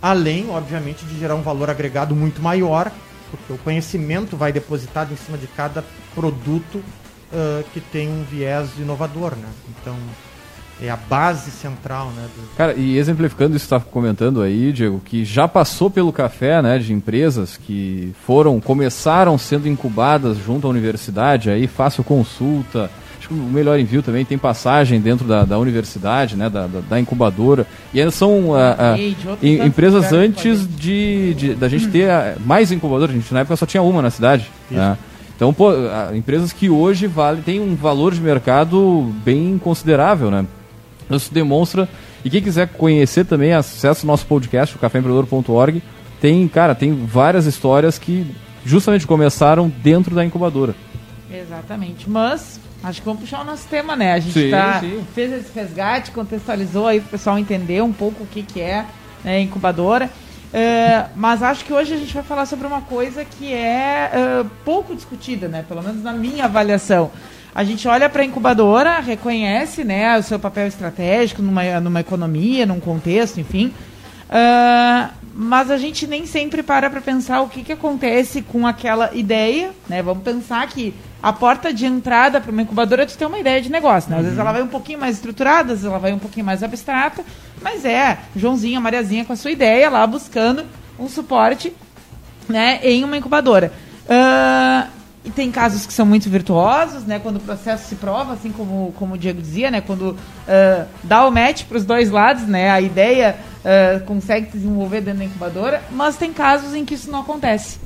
Além, 0.01 0.49
obviamente, 0.49 1.05
de 1.05 1.17
gerar 1.17 1.35
um 1.35 1.41
valor 1.41 1.69
agregado 1.69 2.15
muito 2.15 2.41
maior, 2.41 2.91
porque 3.31 3.53
o 3.53 3.57
conhecimento 3.57 4.37
vai 4.37 4.51
depositado 4.51 5.11
em 5.11 5.17
cima 5.17 5.37
de 5.37 5.47
cada 5.47 5.83
produto 6.13 6.75
uh, 6.75 7.63
que 7.73 7.81
tem 7.81 8.07
um 8.07 8.23
viés 8.23 8.69
inovador. 8.77 9.35
Né? 9.35 9.49
Então, 9.69 9.97
é 10.81 10.89
a 10.89 10.95
base 10.95 11.51
central, 11.51 12.11
né? 12.15 12.27
Do... 12.35 12.55
Cara, 12.55 12.73
e 12.73 12.97
exemplificando 12.97 13.55
isso 13.55 13.65
que 13.65 13.69
você 13.69 13.75
está 13.75 13.91
comentando 13.91 14.41
aí, 14.41 14.71
Diego, 14.73 15.01
que 15.03 15.23
já 15.23 15.47
passou 15.47 15.89
pelo 15.89 16.11
café, 16.11 16.61
né, 16.61 16.77
de 16.77 16.91
empresas 16.91 17.57
que 17.57 18.13
foram, 18.25 18.59
começaram 18.59 19.37
sendo 19.37 19.67
incubadas 19.67 20.37
junto 20.37 20.67
à 20.67 20.69
universidade, 20.69 21.49
aí 21.49 21.65
fácil 21.67 22.03
consulta, 22.03 22.89
acho 23.17 23.29
que 23.29 23.33
o 23.33 23.37
Melhor 23.37 23.79
Envio 23.79 24.03
também 24.03 24.25
tem 24.25 24.37
passagem 24.37 24.99
dentro 24.99 25.25
da, 25.25 25.45
da 25.45 25.57
universidade, 25.57 26.35
né, 26.35 26.49
da, 26.49 26.67
da, 26.67 26.81
da 26.81 26.99
incubadora. 26.99 27.65
E 27.93 27.99
elas 27.99 28.13
são 28.13 28.49
uh, 28.49 28.55
uh, 28.55 29.65
empresas 29.65 30.11
antes 30.11 30.67
de, 30.75 31.33
de, 31.35 31.53
da 31.55 31.69
gente 31.69 31.87
ter 31.87 32.09
mais 32.45 32.71
incubadoras. 32.71 33.15
A 33.15 33.17
gente 33.17 33.33
na 33.33 33.39
época 33.39 33.55
só 33.55 33.65
tinha 33.65 33.81
uma 33.81 34.01
na 34.01 34.09
cidade. 34.09 34.51
Né? 34.69 34.97
Então, 35.35 35.53
pô, 35.53 35.71
empresas 36.13 36.53
que 36.53 36.69
hoje 36.69 37.07
vale, 37.07 37.41
têm 37.41 37.59
um 37.59 37.75
valor 37.75 38.13
de 38.13 38.21
mercado 38.21 39.13
bem 39.23 39.57
considerável, 39.57 40.31
né? 40.31 40.45
Isso 41.09 41.33
demonstra. 41.33 41.87
E 42.23 42.29
quem 42.29 42.41
quiser 42.41 42.67
conhecer 42.69 43.25
também, 43.25 43.53
acesse 43.53 44.03
o 44.03 44.07
nosso 44.07 44.25
podcast, 44.25 44.75
o 44.75 44.79
caféempreendedor.org. 44.79 45.81
Tem, 46.19 46.47
cara, 46.47 46.73
tem 46.73 46.93
várias 47.05 47.45
histórias 47.45 47.99
que 47.99 48.25
justamente 48.65 49.05
começaram 49.05 49.69
dentro 49.69 50.15
da 50.15 50.25
incubadora. 50.25 50.73
Exatamente. 51.31 52.09
Mas 52.09 52.59
Acho 52.85 52.99
que 53.01 53.05
vamos 53.05 53.21
puxar 53.21 53.41
o 53.41 53.43
nosso 53.43 53.67
tema, 53.67 53.95
né? 53.95 54.13
A 54.13 54.19
gente 54.19 54.39
sim, 54.39 54.51
tá, 54.51 54.79
sim. 54.79 55.03
fez 55.15 55.33
esse 55.33 55.51
resgate, 55.55 56.11
contextualizou 56.11 56.85
aí 56.85 56.99
para 56.99 57.07
o 57.07 57.09
pessoal 57.09 57.39
entender 57.39 57.81
um 57.81 57.91
pouco 57.91 58.23
o 58.23 58.27
que, 58.27 58.43
que 58.43 58.61
é 58.61 58.85
né, 59.23 59.41
incubadora. 59.41 60.05
Uh, 60.05 61.09
mas 61.15 61.41
acho 61.41 61.65
que 61.65 61.73
hoje 61.73 61.95
a 61.95 61.97
gente 61.97 62.13
vai 62.13 62.21
falar 62.21 62.45
sobre 62.45 62.67
uma 62.67 62.81
coisa 62.81 63.25
que 63.25 63.51
é 63.51 64.11
uh, 64.13 64.49
pouco 64.63 64.93
discutida, 64.95 65.47
né? 65.47 65.65
Pelo 65.67 65.81
menos 65.81 66.03
na 66.03 66.13
minha 66.13 66.45
avaliação. 66.45 67.09
A 67.55 67.63
gente 67.63 67.87
olha 67.87 68.09
para 68.09 68.21
a 68.21 68.25
incubadora, 68.25 68.99
reconhece 68.99 69.85
né, 69.85 70.19
o 70.19 70.21
seu 70.21 70.37
papel 70.37 70.67
estratégico 70.67 71.41
numa, 71.41 71.79
numa 71.79 72.01
economia, 72.01 72.65
num 72.65 72.81
contexto, 72.81 73.39
enfim. 73.39 73.73
Uh, 74.27 75.09
mas 75.33 75.71
a 75.71 75.77
gente 75.77 76.05
nem 76.05 76.25
sempre 76.25 76.61
para 76.61 76.89
para 76.89 76.99
pensar 76.99 77.41
o 77.41 77.47
que, 77.47 77.63
que 77.63 77.71
acontece 77.71 78.41
com 78.41 78.67
aquela 78.67 79.13
ideia, 79.13 79.71
né? 79.87 80.01
Vamos 80.01 80.23
pensar 80.23 80.67
que 80.67 80.93
a 81.21 81.31
porta 81.31 81.73
de 81.73 81.85
entrada 81.85 82.41
para 82.41 82.51
uma 82.51 82.61
incubadora 82.61 83.03
é 83.03 83.05
de 83.05 83.17
ter 83.17 83.25
uma 83.25 83.39
ideia 83.39 83.61
de 83.61 83.69
negócio, 83.71 84.09
né? 84.09 84.15
Às 84.15 84.19
uhum. 84.19 84.25
vezes 84.25 84.39
ela 84.39 84.51
vai 84.51 84.61
um 84.61 84.67
pouquinho 84.67 84.99
mais 84.99 85.15
estruturada, 85.15 85.73
às 85.73 85.79
vezes 85.79 85.85
ela 85.85 85.99
vai 85.99 86.13
um 86.13 86.19
pouquinho 86.19 86.45
mais 86.45 86.63
abstrata, 86.63 87.23
mas 87.61 87.85
é 87.85 88.17
Joãozinho, 88.35 88.81
Mariazinha 88.81 89.25
com 89.25 89.33
a 89.33 89.35
sua 89.35 89.51
ideia 89.51 89.89
lá 89.89 90.05
buscando 90.05 90.65
um 90.99 91.07
suporte, 91.07 91.73
né, 92.49 92.79
em 92.83 93.03
uma 93.03 93.17
incubadora. 93.17 93.71
Uh, 94.05 94.94
e 95.25 95.31
tem 95.31 95.51
casos 95.51 95.85
que 95.85 95.93
são 95.93 96.05
muito 96.05 96.29
virtuosos, 96.29 97.03
né? 97.03 97.19
Quando 97.19 97.37
o 97.37 97.39
processo 97.39 97.89
se 97.89 97.95
prova, 97.95 98.33
assim 98.33 98.51
como, 98.51 98.93
como 98.97 99.15
o 99.15 99.17
Diego 99.17 99.41
dizia, 99.41 99.71
né? 99.71 99.81
Quando 99.81 100.11
uh, 100.11 100.85
dá 101.03 101.25
o 101.25 101.31
match 101.31 101.63
para 101.63 101.77
os 101.77 101.83
dois 101.83 102.11
lados, 102.11 102.43
né? 102.43 102.69
A 102.69 102.79
ideia 102.79 103.35
uh, 103.63 104.05
consegue 104.05 104.51
se 104.51 104.57
desenvolver 104.57 105.01
dentro 105.01 105.19
da 105.19 105.25
incubadora, 105.25 105.81
mas 105.91 106.15
tem 106.15 106.31
casos 106.31 106.75
em 106.75 106.85
que 106.85 106.93
isso 106.93 107.09
não 107.09 107.21
acontece, 107.21 107.79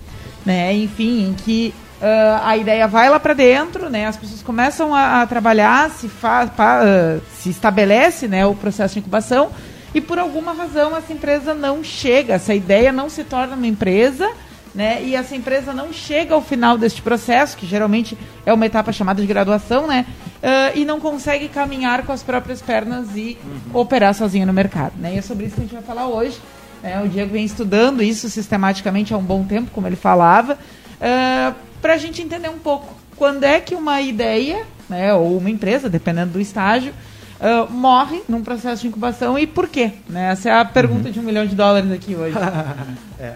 né? 0.46 0.74
Enfim, 0.74 1.30
em 1.30 1.34
que 1.34 1.74
uh, 2.02 2.44
a 2.44 2.58
ideia 2.58 2.88
vai 2.88 3.10
lá 3.10 3.20
para 3.20 3.34
dentro, 3.34 3.90
né? 3.90 4.06
As 4.06 4.18
pessoas 4.18 4.44
começam 4.44 4.94
a, 4.94 5.22
a 5.22 5.28
trabalhar, 5.28 5.90
se, 5.92 6.10
faz, 6.10 6.50
uh, 6.50 7.22
se 7.38 7.50
estabelece, 7.50 8.28
né, 8.28 8.46
o 8.46 8.54
processo 8.54 8.96
de 8.96 9.00
incubação 9.00 9.50
e 9.94 10.02
por 10.02 10.20
alguma 10.20 10.54
razão 10.54 10.96
essa 10.96 11.12
empresa 11.12 11.54
não 11.54 11.84
chega, 11.84 12.34
essa 12.34 12.54
ideia 12.54 12.92
não 12.92 13.10
se 13.10 13.24
torna 13.24 13.56
uma 13.56 13.66
empresa 13.66 14.30
né? 14.74 15.04
E 15.04 15.16
essa 15.16 15.36
empresa 15.36 15.74
não 15.74 15.92
chega 15.92 16.34
ao 16.34 16.42
final 16.42 16.78
deste 16.78 17.02
processo, 17.02 17.58
que 17.58 17.66
geralmente 17.66 18.18
é 18.46 18.54
uma 18.54 18.66
etapa 18.66 18.92
chamada 18.92 19.22
de 19.22 19.28
graduação, 19.28 19.88
né? 19.88 20.06
Uh, 20.38 20.78
e 20.78 20.86
não 20.86 21.00
consegue 21.00 21.50
caminhar 21.50 22.06
com 22.06 22.12
as 22.12 22.24
próprias 22.24 22.62
pernas 22.62 23.08
e 23.16 23.38
uhum. 23.44 23.82
operar 23.82 24.14
sozinha 24.14 24.46
no 24.46 24.54
mercado, 24.54 24.94
né? 24.98 25.16
E 25.16 25.18
é 25.18 25.22
sobre 25.22 25.46
isso 25.46 25.56
que 25.56 25.62
a 25.62 25.64
gente 25.64 25.74
vai 25.74 25.84
falar 25.84 26.08
hoje. 26.08 26.40
Né? 26.82 27.02
O 27.02 27.10
Diego 27.10 27.34
vem 27.34 27.44
estudando 27.44 28.02
isso 28.02 28.30
sistematicamente 28.30 29.14
há 29.14 29.18
um 29.18 29.24
bom 29.24 29.44
tempo, 29.44 29.72
como 29.72 29.88
ele 29.88 29.96
falava, 29.96 30.54
uh, 30.54 31.56
para 31.82 31.94
a 31.94 31.98
gente 31.98 32.22
entender 32.22 32.50
um 32.50 32.60
pouco 32.60 33.00
quando 33.18 33.44
é 33.44 33.60
que 33.60 33.76
uma 33.76 34.00
ideia, 34.00 34.66
né, 34.88 35.14
ou 35.14 35.38
uma 35.38 35.50
empresa, 35.50 35.90
dependendo 35.90 36.32
do 36.32 36.40
estágio, 36.40 36.94
uh, 37.40 37.70
morre 37.72 38.22
num 38.30 38.42
processo 38.42 38.82
de 38.84 38.88
incubação 38.88 39.38
e 39.38 39.46
por 39.46 39.68
quê? 39.68 39.92
Né? 40.08 40.32
Essa 40.32 40.50
é 40.50 40.54
a 40.54 40.64
pergunta 40.64 41.08
uhum. 41.08 41.12
de 41.12 41.20
um 41.20 41.24
milhão 41.24 41.46
de 41.46 41.54
dólares 41.54 41.92
aqui 41.92 42.16
hoje. 42.16 42.38
é. 43.20 43.34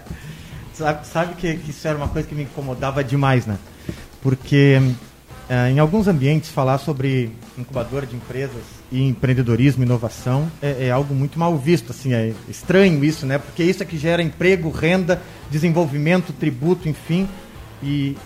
Sabe, 0.74 1.06
sabe 1.06 1.34
que, 1.34 1.56
que, 1.56 1.70
isso 1.70 1.86
era 1.86 1.96
uma 1.96 2.08
coisa 2.08 2.26
que 2.26 2.34
me 2.34 2.42
incomodava 2.42 3.04
demais, 3.04 3.46
né? 3.46 3.56
Porque 4.20 4.80
uh, 5.48 5.70
em 5.70 5.78
alguns 5.78 6.08
ambientes 6.08 6.50
falar 6.50 6.78
sobre 6.78 7.30
incubadora 7.56 8.04
de 8.04 8.16
empresas 8.16 8.62
e 8.90 9.00
empreendedorismo, 9.00 9.84
inovação 9.84 10.50
é, 10.60 10.86
é, 10.86 10.90
algo 10.90 11.14
muito 11.14 11.38
mal 11.38 11.56
visto, 11.56 11.92
assim, 11.92 12.12
é 12.12 12.32
estranho 12.48 13.04
isso, 13.04 13.24
né? 13.24 13.38
Porque 13.38 13.62
isso 13.62 13.84
é 13.84 13.86
que 13.86 13.96
gera 13.96 14.20
emprego, 14.20 14.68
renda, 14.68 15.22
desenvolvimento, 15.48 16.32
tributo, 16.32 16.88
enfim. 16.88 17.28
E, 17.80 18.16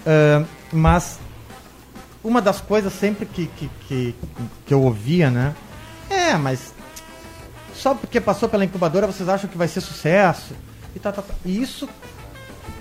uh, 0.00 0.46
mas 0.70 1.18
uma 2.22 2.42
das 2.42 2.60
coisas 2.60 2.92
sempre 2.92 3.24
que, 3.24 3.46
que, 3.46 3.70
que, 3.88 4.14
que 4.66 4.74
eu 4.74 4.82
ouvia, 4.82 5.30
né? 5.30 5.54
É, 6.10 6.36
mas 6.36 6.74
só 7.74 7.94
porque 7.94 8.20
passou 8.20 8.50
pela 8.50 8.64
incubadora 8.66 9.06
vocês 9.06 9.28
acham 9.30 9.48
que 9.48 9.56
vai 9.56 9.68
ser 9.68 9.80
sucesso? 9.80 10.54
E, 10.94 10.98
tá, 10.98 11.12
tá, 11.12 11.22
tá. 11.22 11.34
e 11.44 11.60
isso 11.60 11.88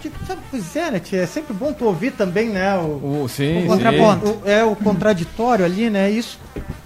tipo, 0.01 0.25
sabe, 0.25 0.41
pois 0.51 0.75
é, 0.75 0.91
né, 0.91 0.99
tia? 0.99 1.21
É 1.21 1.25
sempre 1.25 1.53
bom 1.53 1.71
tu 1.71 1.85
ouvir 1.85 2.11
também, 2.11 2.49
né? 2.49 2.77
O, 2.77 3.23
o, 3.23 3.29
sim, 3.29 3.63
o 3.63 3.67
contraponto. 3.67 4.27
O, 4.27 4.41
é 4.45 4.63
o 4.63 4.75
contraditório 4.75 5.63
ali, 5.63 5.89
né? 5.89 6.11
Isso 6.11 6.39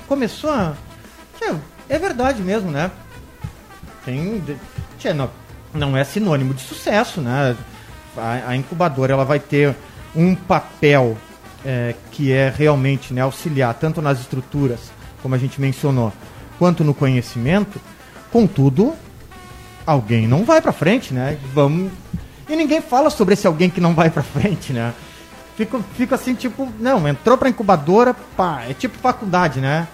começou 0.08 0.52
a. 0.52 0.76
Tia, 1.38 1.56
é 1.90 1.98
verdade 1.98 2.42
mesmo, 2.42 2.72
né? 2.72 2.92
Tem. 4.06 4.44
Tia, 5.00 5.14
não, 5.14 5.30
não 5.74 5.98
é 5.98 6.04
sinônimo 6.04 6.54
de 6.54 6.62
sucesso, 6.62 7.20
né? 7.20 7.56
A, 8.16 8.50
a 8.50 8.56
incubadora 8.56 9.14
ela 9.14 9.26
vai 9.26 9.40
ter 9.40 9.76
um 10.16 10.36
papel 10.36 11.18
é, 11.66 11.96
que 12.12 12.32
é 12.32 12.54
realmente 12.56 13.14
né, 13.14 13.22
auxiliar 13.22 13.74
tanto 13.74 14.02
nas 14.02 14.20
estruturas, 14.20 14.92
como 15.22 15.36
a 15.36 15.38
gente 15.38 15.60
mencionou, 15.60 16.14
quanto 16.58 16.84
no 16.84 16.94
conhecimento. 16.94 17.80
Contudo, 18.32 18.94
alguém 19.88 20.28
não 20.28 20.44
vai 20.44 20.62
para 20.62 20.74
frente, 20.74 21.14
né? 21.14 21.38
Vamos 21.54 21.90
e 22.50 22.56
ninguém 22.56 22.82
fala 22.82 23.10
sobre 23.10 23.34
esse 23.34 23.48
alguém 23.48 23.70
que 23.70 23.82
não 23.82 23.94
vai 23.94 24.10
para 24.10 24.22
frente, 24.24 24.72
né? 24.74 24.94
Fico, 25.56 25.84
fico 25.96 26.14
assim, 26.14 26.36
tipo, 26.36 26.72
não, 26.80 27.08
entrou 27.08 27.38
pra 27.38 27.50
incubadora, 27.50 28.14
pá, 28.14 28.64
é 28.70 28.74
tipo 28.74 28.98
faculdade, 29.00 29.60
né? 29.60 29.88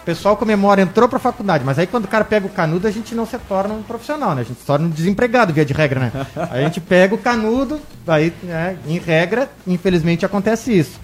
O 0.00 0.04
pessoal 0.04 0.36
comemora, 0.36 0.80
entrou 0.80 1.08
pra 1.08 1.18
faculdade, 1.18 1.62
mas 1.64 1.78
aí 1.78 1.86
quando 1.86 2.04
o 2.04 2.08
cara 2.08 2.24
pega 2.24 2.46
o 2.46 2.50
canudo, 2.50 2.86
a 2.86 2.90
gente 2.90 3.14
não 3.14 3.26
se 3.26 3.36
torna 3.38 3.74
um 3.74 3.82
profissional, 3.82 4.34
né? 4.34 4.42
A 4.42 4.44
gente 4.44 4.60
se 4.60 4.66
torna 4.66 4.86
um 4.86 4.90
desempregado, 4.90 5.52
via 5.52 5.64
de 5.64 5.74
regra, 5.74 6.00
né? 6.00 6.12
Aí 6.50 6.62
a 6.62 6.66
gente 6.66 6.80
pega 6.80 7.14
o 7.14 7.18
canudo, 7.18 7.80
aí, 8.06 8.32
né, 8.42 8.78
em 8.86 8.98
regra, 8.98 9.50
infelizmente 9.66 10.24
acontece 10.24 10.76
isso. 10.76 10.98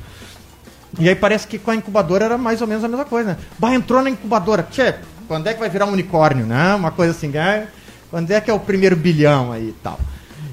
E 0.98 1.08
aí 1.08 1.14
parece 1.14 1.46
que 1.46 1.58
com 1.58 1.70
a 1.70 1.76
incubadora 1.76 2.24
era 2.24 2.38
mais 2.38 2.62
ou 2.62 2.66
menos 2.66 2.82
a 2.82 2.88
mesma 2.88 3.04
coisa, 3.04 3.30
né? 3.30 3.36
Bah, 3.58 3.74
entrou 3.74 4.02
na 4.02 4.08
incubadora, 4.08 4.66
tchê, 4.70 4.94
quando 5.28 5.46
é 5.46 5.52
que 5.52 5.60
vai 5.60 5.68
virar 5.68 5.84
um 5.84 5.92
unicórnio, 5.92 6.46
né? 6.46 6.74
Uma 6.74 6.90
coisa 6.90 7.12
assim, 7.12 7.28
né? 7.28 7.68
Quando 8.16 8.30
é 8.30 8.40
que 8.40 8.50
é 8.50 8.54
o 8.54 8.58
primeiro 8.58 8.96
bilhão 8.96 9.52
aí 9.52 9.68
e 9.68 9.74
tal. 9.82 10.00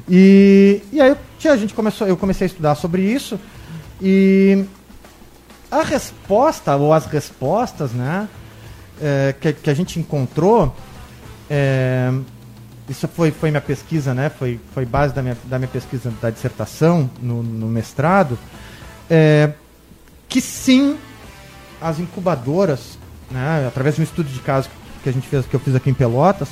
E, 0.09 0.81
e 0.91 0.99
aí 0.99 1.15
a 1.45 1.55
gente 1.55 1.73
começou, 1.73 2.05
eu 2.05 2.17
comecei 2.17 2.43
a 2.43 2.47
estudar 2.49 2.75
sobre 2.75 3.01
isso 3.03 3.39
e 4.01 4.65
a 5.71 5.81
resposta, 5.81 6.75
ou 6.75 6.91
as 6.91 7.05
respostas, 7.05 7.93
né, 7.93 8.27
é, 9.01 9.33
que, 9.39 9.53
que, 9.53 9.69
a 9.69 9.73
gente 9.73 9.97
encontrou, 9.97 10.75
é, 11.49 12.11
isso 12.89 13.07
foi, 13.07 13.31
foi 13.31 13.49
minha 13.49 13.61
pesquisa, 13.61 14.13
né, 14.13 14.29
foi, 14.29 14.59
foi 14.73 14.85
base 14.85 15.13
da 15.13 15.21
minha, 15.21 15.37
da 15.45 15.57
minha 15.57 15.69
pesquisa 15.69 16.11
da 16.21 16.29
dissertação 16.29 17.09
no, 17.21 17.41
no 17.41 17.67
mestrado, 17.67 18.37
é, 19.09 19.53
que 20.27 20.41
sim, 20.41 20.97
as 21.79 21.97
incubadoras, 21.97 22.99
né, 23.31 23.65
através 23.65 23.95
de 23.95 24.01
um 24.01 24.03
estudo 24.03 24.27
de 24.27 24.41
caso 24.41 24.69
que 25.01 25.07
a 25.07 25.13
gente 25.13 25.29
fez, 25.29 25.45
que 25.45 25.55
eu 25.55 25.61
fiz 25.61 25.73
aqui 25.75 25.89
em 25.89 25.93
Pelotas, 25.93 26.49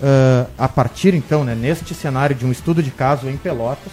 uh, 0.00 0.50
a 0.58 0.68
partir 0.68 1.14
então, 1.14 1.44
né, 1.44 1.54
neste 1.54 1.94
cenário 1.94 2.34
de 2.34 2.44
um 2.44 2.52
estudo 2.52 2.82
de 2.82 2.90
caso 2.90 3.28
em 3.28 3.36
Pelotas, 3.36 3.92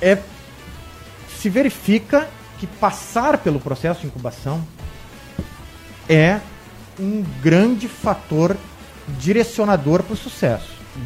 é, 0.00 0.18
se 1.38 1.48
verifica 1.48 2.28
que 2.58 2.66
passar 2.66 3.38
pelo 3.38 3.60
processo 3.60 4.00
de 4.00 4.06
incubação 4.06 4.64
é 6.08 6.40
um 6.98 7.24
grande 7.42 7.88
fator 7.88 8.56
direcionador 9.18 10.02
para 10.02 10.14
o 10.14 10.16
sucesso. 10.16 10.70
Uhum. 10.94 11.02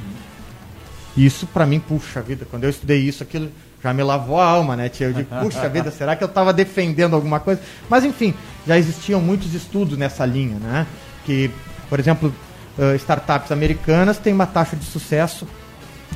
Isso, 1.17 1.47
para 1.47 1.65
mim, 1.65 1.81
puxa 1.81 2.21
vida, 2.21 2.47
quando 2.51 2.65
eu 2.65 2.71
estudei 2.71 3.01
isso, 3.01 3.23
aquilo 3.23 3.51
já 3.83 3.93
me 3.93 4.03
lavou 4.03 4.41
a 4.41 4.47
alma, 4.47 4.77
né, 4.77 4.89
tia? 4.89 5.07
Eu 5.07 5.13
digo, 5.13 5.29
puxa 5.41 5.69
vida, 5.69 5.91
será 5.91 6.17
que 6.17 6.25
eu 6.25 6.29
estava 6.29 6.53
defendendo 6.53 7.15
alguma 7.15 7.41
coisa? 7.41 7.61
Mas, 7.89 8.05
enfim, 8.05 8.35
já 8.67 8.77
existiam 8.77 9.21
muitos 9.21 9.55
estudos 9.55 9.97
nessa 9.97 10.27
linha, 10.27 10.59
né? 10.59 10.87
Que, 11.25 11.51
por 11.89 11.99
exemplo, 12.01 12.35
uh, 12.79 12.95
startups 12.97 13.51
americanas 13.51 14.19
têm 14.19 14.33
uma 14.33 14.47
taxa 14.47 14.77
de 14.77 14.85
sucesso, 14.85 15.47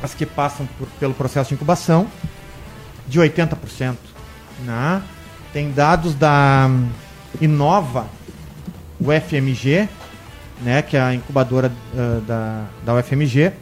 as 0.03 0.15
que 0.15 0.25
passam 0.25 0.67
por, 0.79 0.89
pelo 0.99 1.15
processo 1.15 1.49
de 1.49 1.55
incubação, 1.55 2.07
de 3.07 3.21
80%. 3.21 3.97
Né? 4.65 5.03
Tem 5.53 5.71
dados 5.73 6.15
da 6.15 6.67
um, 6.69 6.89
Inova, 7.41 8.07
o 9.01 9.07
FMG, 9.13 9.89
né, 10.63 10.83
que 10.83 10.97
é 10.97 11.01
a 11.01 11.15
incubadora 11.15 11.73
uh, 11.95 12.21
da, 12.23 12.65
da 12.85 12.95
UFMG, 12.95 13.53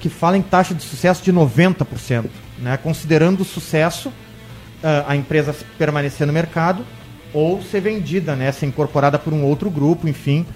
que 0.00 0.08
fala 0.08 0.36
em 0.36 0.42
taxa 0.42 0.74
de 0.74 0.82
sucesso 0.82 1.22
de 1.22 1.32
90%. 1.32 2.26
Né, 2.58 2.76
considerando 2.76 3.40
o 3.40 3.44
sucesso, 3.44 4.08
uh, 4.08 5.04
a 5.06 5.16
empresa 5.16 5.54
permanecer 5.78 6.26
no 6.26 6.32
mercado 6.32 6.84
ou 7.32 7.62
ser 7.62 7.80
vendida, 7.80 8.36
né, 8.36 8.52
ser 8.52 8.66
incorporada 8.66 9.18
por 9.18 9.32
um 9.32 9.44
outro 9.44 9.70
grupo, 9.70 10.08
enfim. 10.08 10.46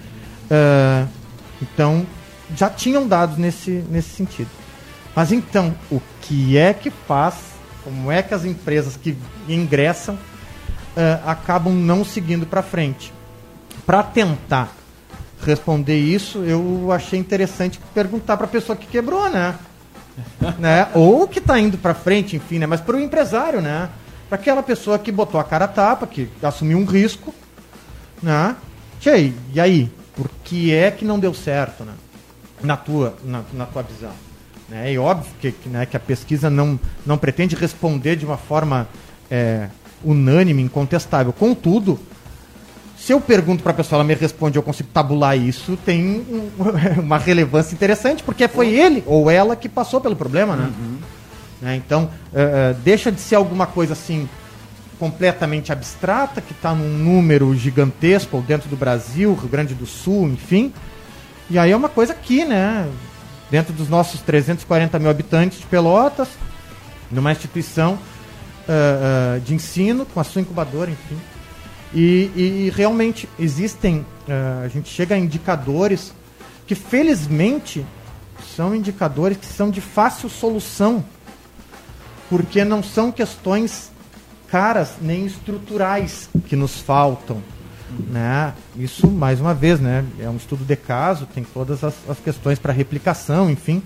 Uh, 0.45 1.18
então, 1.61 2.05
já 2.55 2.69
tinham 2.69 3.07
dados 3.07 3.37
nesse, 3.37 3.83
nesse 3.89 4.09
sentido. 4.09 4.49
Mas 5.15 5.31
então, 5.31 5.75
o 5.91 6.01
que 6.21 6.57
é 6.57 6.73
que 6.73 6.89
faz, 6.89 7.35
como 7.83 8.11
é 8.11 8.21
que 8.21 8.33
as 8.33 8.45
empresas 8.45 8.95
que 8.95 9.17
ingressam 9.47 10.15
uh, 10.15 11.29
acabam 11.29 11.73
não 11.73 12.05
seguindo 12.05 12.45
para 12.45 12.61
frente? 12.61 13.13
Para 13.85 14.03
tentar 14.03 14.71
responder 15.45 15.97
isso, 15.97 16.39
eu 16.39 16.91
achei 16.91 17.19
interessante 17.19 17.79
perguntar 17.93 18.37
para 18.37 18.45
a 18.45 18.49
pessoa 18.49 18.75
que 18.75 18.85
quebrou, 18.85 19.29
né? 19.29 19.55
né? 20.59 20.87
Ou 20.93 21.27
que 21.27 21.39
está 21.39 21.59
indo 21.59 21.77
para 21.77 21.93
frente, 21.93 22.35
enfim, 22.35 22.59
né? 22.59 22.65
Mas 22.65 22.81
para 22.81 22.95
o 22.95 22.99
empresário, 22.99 23.61
né? 23.61 23.89
Para 24.27 24.37
aquela 24.37 24.61
pessoa 24.61 24.99
que 24.99 25.11
botou 25.11 25.39
a 25.39 25.43
cara 25.43 25.65
a 25.65 25.67
tapa, 25.67 26.05
que 26.05 26.29
assumiu 26.43 26.77
um 26.77 26.85
risco, 26.85 27.33
né? 28.21 28.55
Tchê, 28.99 29.33
e 29.53 29.59
aí? 29.59 29.91
Por 30.19 30.29
que 30.43 30.73
é 30.73 30.91
que 30.91 31.05
não 31.05 31.17
deu 31.17 31.33
certo, 31.33 31.85
né? 31.85 31.93
Na 32.61 32.75
tua, 32.75 33.15
na, 33.23 33.41
na 33.53 33.65
tua 33.65 33.81
visão. 33.81 34.11
Né? 34.67 34.91
E 34.91 34.97
óbvio 34.97 35.31
que, 35.39 35.53
né, 35.69 35.85
que 35.85 35.95
a 35.95 35.99
pesquisa 35.99 36.49
não, 36.49 36.77
não 37.05 37.17
pretende 37.17 37.55
responder 37.55 38.17
de 38.17 38.25
uma 38.25 38.35
forma 38.35 38.85
é, 39.31 39.69
unânime, 40.03 40.61
incontestável. 40.61 41.31
Contudo, 41.31 41.97
se 42.97 43.13
eu 43.13 43.21
pergunto 43.21 43.63
para 43.63 43.71
a 43.71 43.75
pessoa, 43.75 43.97
ela 43.97 44.03
me 44.03 44.13
responde, 44.13 44.57
eu 44.57 44.61
consigo 44.61 44.89
tabular 44.93 45.37
isso, 45.37 45.77
tem 45.85 46.03
um, 46.03 46.51
uma 46.99 47.17
relevância 47.17 47.73
interessante, 47.73 48.21
porque 48.21 48.45
foi 48.49 48.73
ele 48.73 49.01
ou 49.05 49.31
ela 49.31 49.55
que 49.55 49.69
passou 49.69 50.01
pelo 50.01 50.17
problema, 50.17 50.57
né? 50.57 50.65
Uhum. 50.77 50.97
né? 51.61 51.75
Então, 51.77 52.09
uh, 52.33 52.73
deixa 52.83 53.09
de 53.09 53.21
ser 53.21 53.35
alguma 53.35 53.65
coisa 53.65 53.93
assim 53.93 54.27
completamente 54.99 55.71
abstrata, 55.71 56.41
que 56.41 56.51
está 56.51 56.75
num 56.75 56.89
número 56.89 57.55
gigantesco 57.55 58.43
dentro 58.45 58.69
do 58.69 58.75
Brasil, 58.75 59.33
Rio 59.33 59.47
Grande 59.47 59.73
do 59.73 59.85
Sul, 59.85 60.27
enfim. 60.27 60.73
E 61.49 61.57
aí 61.57 61.71
é 61.71 61.75
uma 61.75 61.89
coisa 61.89 62.11
aqui, 62.11 62.43
né? 62.43 62.87
Dentro 63.49 63.73
dos 63.73 63.87
nossos 63.87 64.21
340 64.21 64.99
mil 64.99 65.09
habitantes 65.09 65.59
de 65.59 65.65
Pelotas, 65.65 66.27
numa 67.09 67.31
instituição 67.31 67.93
uh, 67.93 69.37
uh, 69.37 69.39
de 69.39 69.55
ensino, 69.55 70.05
com 70.05 70.19
a 70.19 70.23
sua 70.23 70.41
incubadora, 70.41 70.91
enfim. 70.91 71.17
E, 71.93 72.31
e 72.35 72.73
realmente 72.75 73.27
existem, 73.39 74.05
uh, 74.27 74.65
a 74.65 74.67
gente 74.67 74.89
chega 74.89 75.15
a 75.15 75.17
indicadores 75.17 76.13
que 76.67 76.75
felizmente 76.75 77.83
são 78.55 78.75
indicadores 78.75 79.37
que 79.37 79.45
são 79.47 79.71
de 79.71 79.81
fácil 79.81 80.29
solução, 80.29 81.03
porque 82.29 82.63
não 82.63 82.83
são 82.83 83.11
questões 83.11 83.89
caras 84.51 84.95
nem 85.01 85.25
estruturais 85.25 86.29
que 86.47 86.55
nos 86.55 86.79
faltam. 86.79 87.41
Né? 88.09 88.53
Isso, 88.75 89.07
mais 89.07 89.39
uma 89.39 89.53
vez, 89.53 89.79
né? 89.79 90.05
é 90.19 90.29
um 90.29 90.37
estudo 90.37 90.63
de 90.63 90.75
caso, 90.75 91.25
tem 91.25 91.43
todas 91.43 91.83
as, 91.83 91.95
as 92.07 92.19
questões 92.19 92.59
para 92.59 92.71
replicação, 92.71 93.49
enfim, 93.49 93.81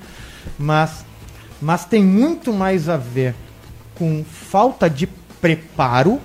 mas 0.59 1.05
mas 1.63 1.85
tem 1.85 2.03
muito 2.03 2.51
mais 2.51 2.89
a 2.89 2.97
ver 2.97 3.33
com 3.95 4.21
falta 4.25 4.89
de 4.89 5.07
preparo 5.39 6.19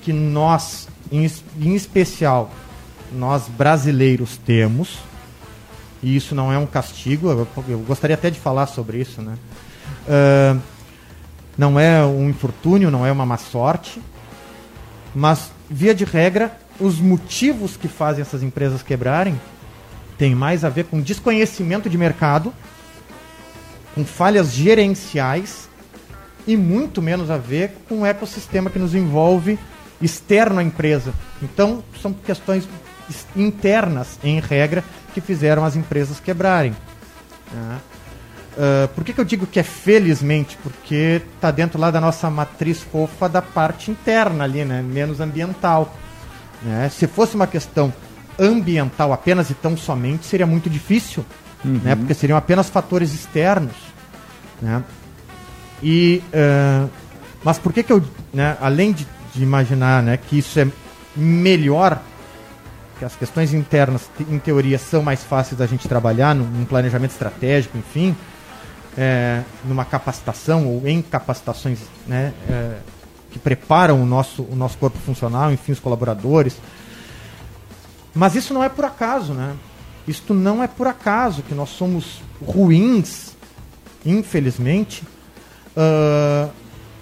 que 0.00 0.14
nós, 0.14 0.88
em, 1.12 1.30
em 1.60 1.74
especial, 1.74 2.50
nós 3.12 3.48
brasileiros 3.48 4.38
temos, 4.38 4.98
e 6.02 6.16
isso 6.16 6.34
não 6.34 6.50
é 6.50 6.56
um 6.56 6.66
castigo, 6.66 7.28
eu, 7.28 7.46
eu 7.68 7.78
gostaria 7.80 8.14
até 8.14 8.30
de 8.30 8.40
falar 8.40 8.66
sobre 8.66 8.98
isso, 8.98 9.20
né? 9.20 9.36
Uh, 10.08 10.60
não 11.56 11.78
é 11.78 12.04
um 12.04 12.28
infortúnio, 12.28 12.90
não 12.90 13.04
é 13.04 13.12
uma 13.12 13.26
má 13.26 13.36
sorte, 13.36 14.00
mas, 15.14 15.50
via 15.68 15.94
de 15.94 16.04
regra, 16.04 16.56
os 16.78 16.98
motivos 16.98 17.76
que 17.76 17.88
fazem 17.88 18.22
essas 18.22 18.42
empresas 18.42 18.82
quebrarem 18.82 19.38
têm 20.16 20.34
mais 20.34 20.64
a 20.64 20.68
ver 20.68 20.84
com 20.84 21.00
desconhecimento 21.00 21.88
de 21.88 21.98
mercado, 21.98 22.52
com 23.94 24.04
falhas 24.04 24.52
gerenciais 24.52 25.68
e 26.46 26.56
muito 26.56 27.02
menos 27.02 27.30
a 27.30 27.36
ver 27.36 27.76
com 27.88 28.00
o 28.00 28.06
ecossistema 28.06 28.70
que 28.70 28.78
nos 28.78 28.94
envolve 28.94 29.58
externo 30.00 30.60
à 30.60 30.62
empresa. 30.62 31.12
Então, 31.42 31.82
são 32.00 32.12
questões 32.12 32.68
internas, 33.36 34.18
em 34.22 34.40
regra, 34.40 34.84
que 35.12 35.20
fizeram 35.20 35.64
as 35.64 35.76
empresas 35.76 36.20
quebrarem. 36.20 36.74
Né? 37.52 37.78
Uh, 38.60 38.88
por 38.88 39.02
que, 39.04 39.14
que 39.14 39.20
eu 39.20 39.24
digo 39.24 39.46
que 39.46 39.58
é 39.58 39.62
felizmente? 39.62 40.58
Porque 40.62 41.22
está 41.34 41.50
dentro 41.50 41.80
lá 41.80 41.90
da 41.90 41.98
nossa 41.98 42.28
matriz 42.28 42.82
fofa 42.82 43.26
da 43.26 43.40
parte 43.40 43.90
interna 43.90 44.44
ali, 44.44 44.66
né? 44.66 44.82
menos 44.82 45.18
ambiental. 45.18 45.96
Né? 46.60 46.90
Se 46.90 47.06
fosse 47.06 47.34
uma 47.34 47.46
questão 47.46 47.90
ambiental 48.38 49.14
apenas 49.14 49.48
e 49.48 49.54
tão 49.54 49.78
somente, 49.78 50.26
seria 50.26 50.46
muito 50.46 50.68
difícil, 50.68 51.24
uhum. 51.64 51.80
né? 51.82 51.96
porque 51.96 52.12
seriam 52.12 52.36
apenas 52.36 52.68
fatores 52.68 53.14
externos. 53.14 53.72
Né? 54.60 54.84
E, 55.82 56.22
uh, 56.26 56.90
mas 57.42 57.58
por 57.58 57.72
que, 57.72 57.82
que 57.82 57.92
eu, 57.94 58.04
né, 58.30 58.58
além 58.60 58.92
de, 58.92 59.08
de 59.34 59.42
imaginar 59.42 60.02
né, 60.02 60.18
que 60.18 60.36
isso 60.36 60.60
é 60.60 60.66
melhor 61.16 61.98
que 62.98 63.06
as 63.06 63.16
questões 63.16 63.54
internas, 63.54 64.10
em 64.20 64.38
teoria, 64.38 64.78
são 64.78 65.02
mais 65.02 65.24
fáceis 65.24 65.58
da 65.58 65.66
gente 65.66 65.88
trabalhar 65.88 66.34
num, 66.34 66.44
num 66.44 66.66
planejamento 66.66 67.12
estratégico, 67.12 67.78
enfim, 67.78 68.14
é, 68.96 69.42
numa 69.64 69.84
capacitação 69.84 70.66
ou 70.66 70.86
em 70.86 71.00
capacitações 71.02 71.78
né, 72.06 72.32
é, 72.48 72.78
que 73.30 73.38
preparam 73.38 74.02
o 74.02 74.06
nosso, 74.06 74.42
o 74.42 74.56
nosso 74.56 74.76
corpo 74.78 74.98
funcional, 74.98 75.52
enfim, 75.52 75.72
os 75.72 75.80
colaboradores. 75.80 76.56
Mas 78.14 78.34
isso 78.34 78.52
não 78.52 78.62
é 78.62 78.68
por 78.68 78.84
acaso, 78.84 79.32
né? 79.32 79.54
Isto 80.06 80.34
não 80.34 80.62
é 80.62 80.66
por 80.66 80.86
acaso 80.86 81.42
que 81.42 81.54
nós 81.54 81.68
somos 81.68 82.20
ruins, 82.44 83.36
infelizmente, 84.04 85.04
uh, 85.76 86.50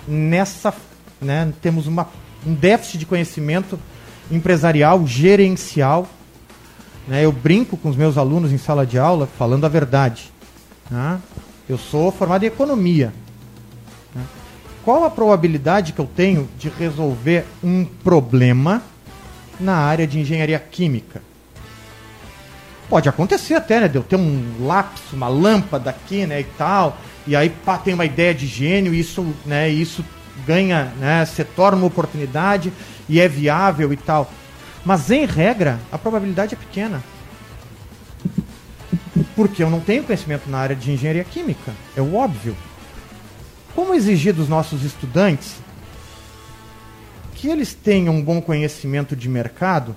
nessa. 0.06 0.74
Né, 1.20 1.52
temos 1.62 1.86
uma, 1.86 2.08
um 2.46 2.54
déficit 2.54 2.98
de 2.98 3.06
conhecimento 3.06 3.78
empresarial, 4.30 5.06
gerencial. 5.06 6.06
Né? 7.06 7.24
Eu 7.24 7.32
brinco 7.32 7.76
com 7.76 7.88
os 7.88 7.96
meus 7.96 8.18
alunos 8.18 8.52
em 8.52 8.58
sala 8.58 8.86
de 8.86 8.98
aula 8.98 9.26
falando 9.38 9.64
a 9.64 9.68
verdade. 9.68 10.30
Né? 10.90 11.18
Eu 11.68 11.76
sou 11.76 12.10
formado 12.10 12.44
em 12.44 12.46
economia. 12.46 13.12
Né? 14.14 14.22
Qual 14.84 15.04
a 15.04 15.10
probabilidade 15.10 15.92
que 15.92 15.98
eu 15.98 16.06
tenho 16.06 16.48
de 16.58 16.68
resolver 16.70 17.44
um 17.62 17.84
problema 17.84 18.82
na 19.60 19.76
área 19.76 20.06
de 20.06 20.18
engenharia 20.18 20.58
química? 20.58 21.22
Pode 22.88 23.06
acontecer 23.06 23.54
até, 23.54 23.80
né? 23.80 23.88
De 23.88 23.96
eu 23.96 24.02
ter 24.02 24.16
um 24.16 24.66
lápis, 24.66 25.12
uma 25.12 25.28
lâmpada 25.28 25.90
aqui, 25.90 26.24
né, 26.26 26.40
e 26.40 26.44
tal, 26.44 26.96
e 27.26 27.36
aí 27.36 27.50
pá, 27.50 27.76
tem 27.76 27.92
uma 27.92 28.06
ideia 28.06 28.34
de 28.34 28.46
gênio, 28.46 28.94
e 28.94 29.00
isso, 29.00 29.26
né, 29.44 29.68
isso 29.68 30.02
ganha, 30.46 30.84
né, 30.98 31.26
se 31.26 31.44
torna 31.44 31.76
uma 31.76 31.86
oportunidade 31.86 32.72
e 33.06 33.20
é 33.20 33.28
viável 33.28 33.92
e 33.92 33.96
tal. 33.96 34.30
Mas 34.86 35.10
em 35.10 35.26
regra, 35.26 35.78
a 35.92 35.98
probabilidade 35.98 36.54
é 36.54 36.56
pequena. 36.56 37.02
Porque 39.38 39.62
eu 39.62 39.70
não 39.70 39.78
tenho 39.78 40.02
conhecimento 40.02 40.50
na 40.50 40.58
área 40.58 40.74
de 40.74 40.90
engenharia 40.90 41.22
química, 41.22 41.72
é 41.96 42.00
o 42.00 42.16
óbvio. 42.16 42.56
Como 43.72 43.94
exigir 43.94 44.34
dos 44.34 44.48
nossos 44.48 44.82
estudantes 44.82 45.58
que 47.36 47.46
eles 47.46 47.72
tenham 47.72 48.16
um 48.16 48.20
bom 48.20 48.42
conhecimento 48.42 49.14
de 49.14 49.28
mercado 49.28 49.94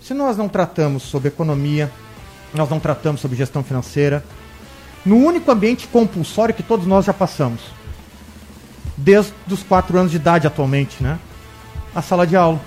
se 0.00 0.14
nós 0.14 0.34
não 0.34 0.48
tratamos 0.48 1.02
sobre 1.02 1.28
economia, 1.28 1.92
nós 2.54 2.70
não 2.70 2.80
tratamos 2.80 3.20
sobre 3.20 3.36
gestão 3.36 3.62
financeira, 3.62 4.24
no 5.04 5.18
único 5.18 5.50
ambiente 5.50 5.86
compulsório 5.86 6.54
que 6.54 6.62
todos 6.62 6.86
nós 6.86 7.04
já 7.04 7.12
passamos, 7.12 7.60
desde 8.96 9.34
os 9.50 9.62
quatro 9.62 9.98
anos 9.98 10.10
de 10.10 10.16
idade 10.16 10.46
atualmente, 10.46 11.02
né? 11.02 11.18
a 11.94 12.00
sala 12.00 12.26
de 12.26 12.34
aula. 12.34 12.62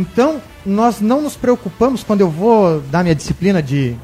Então, 0.00 0.40
nós 0.64 0.98
não 0.98 1.20
nos 1.20 1.36
preocupamos 1.36 2.02
quando 2.02 2.22
eu 2.22 2.30
vou 2.30 2.80
dar 2.80 3.02
minha 3.02 3.14
disciplina 3.14 3.62
de. 3.62 3.94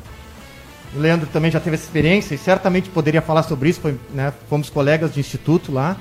O 0.95 0.99
Leandro 0.99 1.27
também 1.27 1.51
já 1.51 1.59
teve 1.59 1.75
essa 1.75 1.85
experiência 1.85 2.35
e 2.35 2.39
certamente 2.39 2.91
poderia 2.91 3.23
falar 3.23 3.43
sobre 3.45 3.71
isso, 3.71 3.81
foi, 3.81 3.99
né, 4.13 4.31
fomos 4.47 4.69
colegas 4.69 5.15
de 5.15 5.21
instituto 5.21 5.73
lá, 5.73 5.97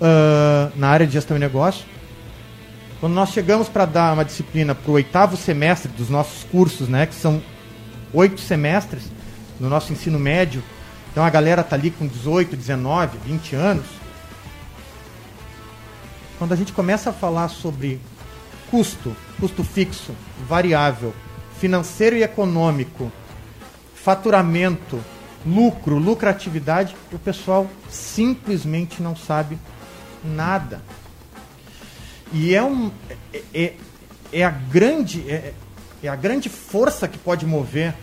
uh, 0.00 0.72
na 0.76 0.88
área 0.88 1.08
de 1.08 1.12
gestão 1.12 1.36
e 1.36 1.40
negócio. 1.40 1.84
Quando 3.00 3.12
nós 3.12 3.30
chegamos 3.30 3.68
para 3.68 3.84
dar 3.84 4.12
uma 4.12 4.24
disciplina 4.24 4.76
para 4.76 4.90
o 4.90 4.94
oitavo 4.94 5.36
semestre 5.36 5.90
dos 5.90 6.08
nossos 6.08 6.44
cursos, 6.44 6.88
né, 6.88 7.04
que 7.04 7.14
são 7.14 7.42
oito 8.12 8.40
semestres 8.40 9.02
no 9.58 9.68
nosso 9.68 9.92
ensino 9.92 10.20
médio, 10.20 10.62
então 11.10 11.24
a 11.24 11.30
galera 11.30 11.64
tá 11.64 11.74
ali 11.74 11.90
com 11.90 12.06
18, 12.06 12.56
19, 12.56 13.18
20 13.26 13.56
anos, 13.56 13.86
quando 16.38 16.52
a 16.52 16.56
gente 16.56 16.72
começa 16.72 17.10
a 17.10 17.12
falar 17.12 17.48
sobre 17.48 18.00
custo, 18.70 19.14
custo 19.38 19.64
fixo, 19.64 20.14
variável, 20.48 21.14
financeiro 21.58 22.16
e 22.16 22.22
econômico, 22.22 23.10
faturamento, 23.94 25.02
lucro, 25.44 25.98
lucratividade, 25.98 26.96
o 27.12 27.18
pessoal 27.18 27.68
simplesmente 27.90 29.02
não 29.02 29.16
sabe 29.16 29.58
nada. 30.24 30.80
E 32.32 32.54
é, 32.54 32.62
um, 32.62 32.90
é, 33.32 33.42
é, 33.52 33.74
é 34.32 34.44
a 34.44 34.50
grande 34.50 35.28
é, 35.28 35.52
é, 36.02 36.08
a 36.08 36.16
grande 36.16 36.48
força 36.48 37.06
que 37.06 37.18
pode 37.18 37.44
mover, 37.44 37.94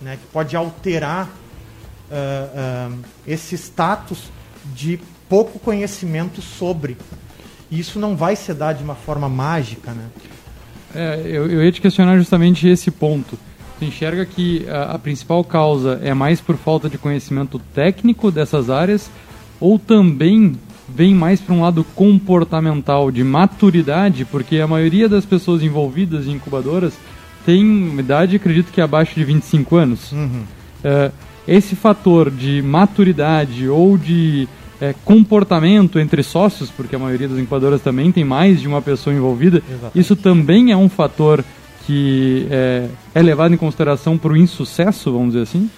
né, 0.00 0.16
que 0.16 0.26
pode 0.32 0.54
alterar 0.54 1.26
uh, 1.26 2.92
uh, 2.92 2.98
esse 3.26 3.56
status 3.56 4.30
de 4.74 5.00
pouco 5.28 5.58
conhecimento 5.58 6.40
sobre 6.40 6.96
e 7.70 7.78
isso 7.78 7.98
não 7.98 8.16
vai 8.16 8.36
se 8.36 8.52
dar 8.52 8.72
de 8.72 8.82
uma 8.82 8.94
forma 8.94 9.28
mágica, 9.28 9.92
né? 9.92 10.04
É, 10.94 11.22
eu, 11.24 11.48
eu 11.48 11.64
ia 11.64 11.70
te 11.70 11.80
questionar 11.80 12.16
justamente 12.18 12.66
esse 12.68 12.90
ponto. 12.90 13.38
Você 13.78 13.86
enxerga 13.86 14.26
que 14.26 14.68
a, 14.68 14.94
a, 14.94 14.98
principal 14.98 15.42
causa 15.44 16.00
é 16.02 16.12
mais 16.12 16.40
por 16.40 16.56
falta 16.56 16.88
de 16.88 16.98
conhecimento 16.98 17.58
técnico 17.72 18.30
dessas 18.30 18.68
áreas 18.68 19.10
ou 19.60 19.78
também 19.78 20.56
vem 20.88 21.14
mais 21.14 21.40
para 21.40 21.54
um 21.54 21.62
lado 21.62 21.84
comportamental, 21.94 23.10
de 23.10 23.22
maturidade, 23.22 24.24
porque 24.24 24.58
a 24.58 24.66
maioria 24.66 25.08
das 25.08 25.24
pessoas 25.24 25.62
envolvidas 25.62 26.26
em 26.26 26.32
incubadoras 26.32 26.94
tem 27.46 27.98
idade, 27.98 28.36
acredito 28.36 28.72
que 28.72 28.80
abaixo 28.80 29.14
de 29.14 29.24
25 29.24 29.76
anos. 29.76 30.12
Uhum. 30.12 30.42
É, 30.82 31.10
esse 31.46 31.74
fator 31.74 32.30
de 32.30 32.60
maturidade 32.62 33.68
ou 33.68 33.96
de 33.96 34.48
é, 34.80 34.94
comportamento 35.04 35.98
entre 35.98 36.22
sócios, 36.22 36.70
porque 36.70 36.96
a 36.96 36.98
maioria 36.98 37.28
das 37.28 37.38
incubadoras 37.38 37.82
também 37.82 38.10
tem 38.10 38.24
mais 38.24 38.60
de 38.60 38.66
uma 38.66 38.80
pessoa 38.80 39.14
envolvida, 39.14 39.62
Exatamente. 39.68 39.98
isso 39.98 40.16
também 40.16 40.72
é 40.72 40.76
um 40.76 40.88
fator 40.88 41.44
que 41.86 42.46
é, 42.50 42.88
é 43.14 43.22
levado 43.22 43.52
em 43.52 43.56
consideração 43.56 44.16
para 44.16 44.32
o 44.32 44.36
insucesso, 44.36 45.12
vamos 45.12 45.32
dizer 45.32 45.42
assim? 45.42 45.70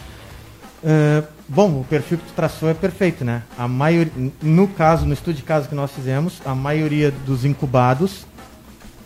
Uh, 0.82 1.26
bom, 1.48 1.80
o 1.80 1.84
perfil 1.88 2.18
que 2.18 2.24
tu 2.24 2.32
traçou 2.34 2.68
é 2.68 2.74
perfeito, 2.74 3.24
né? 3.24 3.42
A 3.56 3.66
maioria, 3.66 4.12
no 4.42 4.68
caso, 4.68 5.06
no 5.06 5.14
estudo 5.14 5.36
de 5.36 5.42
caso 5.42 5.68
que 5.68 5.74
nós 5.74 5.90
fizemos, 5.90 6.40
a 6.44 6.54
maioria 6.54 7.12
dos 7.24 7.44
incubados 7.44 8.26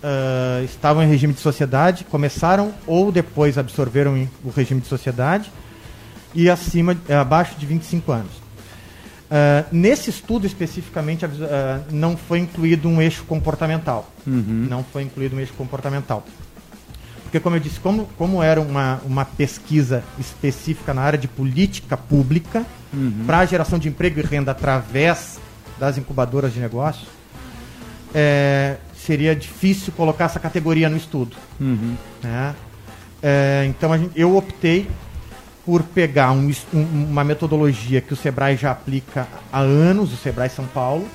uh, 0.02 0.64
estavam 0.64 1.02
em 1.02 1.06
regime 1.06 1.32
de 1.32 1.40
sociedade, 1.40 2.04
começaram 2.04 2.72
ou 2.86 3.12
depois 3.12 3.58
absorveram 3.58 4.28
o 4.42 4.50
regime 4.50 4.80
de 4.80 4.86
sociedade 4.86 5.50
e 6.34 6.50
acima, 6.50 6.96
abaixo 7.08 7.54
de 7.58 7.66
25 7.66 8.12
anos. 8.12 8.45
Uh, 9.26 9.66
nesse 9.72 10.08
estudo 10.08 10.46
especificamente 10.46 11.24
uh, 11.24 11.30
não 11.90 12.16
foi 12.16 12.38
incluído 12.38 12.88
um 12.88 13.02
eixo 13.02 13.24
comportamental. 13.24 14.10
Uhum. 14.26 14.66
Não 14.68 14.84
foi 14.84 15.02
incluído 15.02 15.36
um 15.36 15.40
eixo 15.40 15.52
comportamental. 15.54 16.24
Porque, 17.22 17.40
como 17.40 17.56
eu 17.56 17.60
disse, 17.60 17.80
como, 17.80 18.06
como 18.16 18.40
era 18.40 18.60
uma, 18.60 19.00
uma 19.04 19.24
pesquisa 19.24 20.04
específica 20.16 20.94
na 20.94 21.02
área 21.02 21.18
de 21.18 21.26
política 21.26 21.96
pública 21.96 22.64
uhum. 22.94 23.24
para 23.26 23.40
a 23.40 23.44
geração 23.44 23.80
de 23.80 23.88
emprego 23.88 24.20
e 24.20 24.22
renda 24.22 24.52
através 24.52 25.40
das 25.78 25.98
incubadoras 25.98 26.54
de 26.54 26.60
negócio, 26.60 27.06
é, 28.14 28.76
seria 28.96 29.34
difícil 29.34 29.92
colocar 29.96 30.26
essa 30.26 30.38
categoria 30.38 30.88
no 30.88 30.96
estudo. 30.96 31.36
Uhum. 31.60 31.96
Né? 32.22 32.54
É, 33.20 33.66
então, 33.68 33.96
gente, 33.98 34.12
eu 34.14 34.36
optei 34.36 34.88
por 35.66 35.82
pegar 35.82 36.30
um, 36.30 36.48
um, 36.72 37.06
uma 37.10 37.24
metodologia 37.24 38.00
que 38.00 38.12
o 38.12 38.16
Sebrae 38.16 38.56
já 38.56 38.70
aplica 38.70 39.26
há 39.52 39.58
anos, 39.58 40.12
o 40.12 40.16
Sebrae 40.16 40.48
São 40.48 40.64
Paulo, 40.64 41.08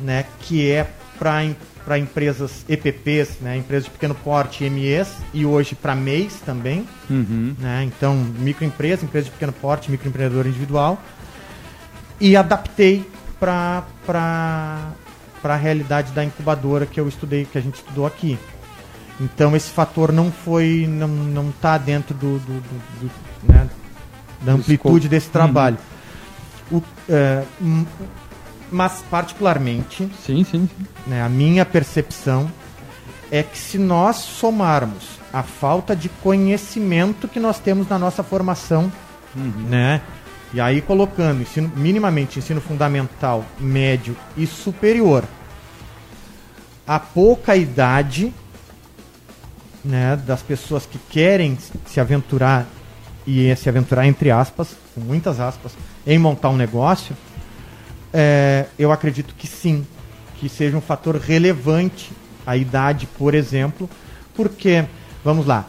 né, 0.00 0.24
que 0.38 0.70
é 0.70 0.88
para 1.18 1.98
empresas 1.98 2.64
EPPs, 2.68 3.40
né, 3.40 3.56
empresas 3.56 3.86
de 3.86 3.90
pequeno 3.90 4.14
porte, 4.14 4.70
MEs, 4.70 5.08
e 5.34 5.44
hoje 5.44 5.74
para 5.74 5.96
MEIs 5.96 6.34
também. 6.46 6.86
Uhum. 7.10 7.56
Né, 7.58 7.82
então, 7.84 8.14
microempresa, 8.14 9.04
empresa 9.04 9.24
de 9.24 9.32
pequeno 9.32 9.52
porte, 9.52 9.90
microempreendedor 9.90 10.46
individual. 10.46 11.02
E 12.20 12.36
adaptei 12.36 13.04
para 13.40 13.84
a 15.42 15.56
realidade 15.56 16.12
da 16.12 16.24
incubadora 16.24 16.86
que 16.86 17.00
eu 17.00 17.08
estudei, 17.08 17.44
que 17.44 17.58
a 17.58 17.60
gente 17.60 17.74
estudou 17.74 18.06
aqui. 18.06 18.38
Então 19.20 19.54
esse 19.54 19.70
fator 19.70 20.12
não 20.12 20.32
foi, 20.32 20.86
não 20.88 21.08
não 21.08 21.50
está 21.50 21.76
dentro 21.78 22.14
do, 22.14 22.38
do, 22.38 22.60
do, 22.60 23.00
do 23.00 23.31
né, 23.42 23.68
da 24.40 24.52
amplitude 24.52 25.08
desse 25.08 25.28
trabalho. 25.28 25.78
Uhum. 26.70 26.78
O, 26.78 26.82
é, 27.08 27.44
mas 28.70 29.04
particularmente, 29.10 30.08
sim, 30.24 30.44
sim, 30.44 30.68
sim. 30.68 30.70
Né, 31.06 31.22
a 31.22 31.28
minha 31.28 31.64
percepção 31.64 32.50
é 33.30 33.42
que 33.42 33.58
se 33.58 33.78
nós 33.78 34.16
somarmos 34.16 35.20
a 35.32 35.42
falta 35.42 35.96
de 35.96 36.08
conhecimento 36.08 37.26
que 37.26 37.40
nós 37.40 37.58
temos 37.58 37.88
na 37.88 37.98
nossa 37.98 38.22
formação, 38.22 38.92
uhum. 39.34 39.68
né? 39.68 40.02
E 40.52 40.60
aí 40.60 40.82
colocando 40.82 41.40
ensino, 41.40 41.72
minimamente 41.74 42.38
ensino 42.38 42.60
fundamental, 42.60 43.44
médio 43.58 44.14
e 44.36 44.46
superior, 44.46 45.24
a 46.86 47.00
pouca 47.00 47.56
idade 47.56 48.34
né, 49.82 50.14
das 50.16 50.42
pessoas 50.42 50.84
que 50.84 50.98
querem 51.10 51.56
se 51.86 51.98
aventurar 51.98 52.66
e 53.26 53.54
se 53.56 53.68
aventurar 53.68 54.06
entre 54.06 54.30
aspas, 54.30 54.76
com 54.94 55.00
muitas 55.00 55.40
aspas, 55.40 55.72
em 56.06 56.18
montar 56.18 56.50
um 56.50 56.56
negócio, 56.56 57.16
é, 58.12 58.66
eu 58.78 58.92
acredito 58.92 59.34
que 59.36 59.46
sim, 59.46 59.86
que 60.38 60.48
seja 60.48 60.76
um 60.76 60.80
fator 60.80 61.16
relevante 61.16 62.10
a 62.46 62.56
idade, 62.56 63.08
por 63.18 63.34
exemplo, 63.34 63.88
porque, 64.34 64.84
vamos 65.24 65.46
lá, 65.46 65.66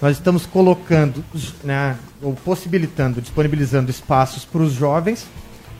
nós 0.00 0.16
estamos 0.16 0.46
colocando, 0.46 1.24
né, 1.64 1.96
ou 2.22 2.34
possibilitando, 2.34 3.20
disponibilizando 3.20 3.90
espaços 3.90 4.44
para 4.44 4.62
os 4.62 4.72
jovens 4.72 5.26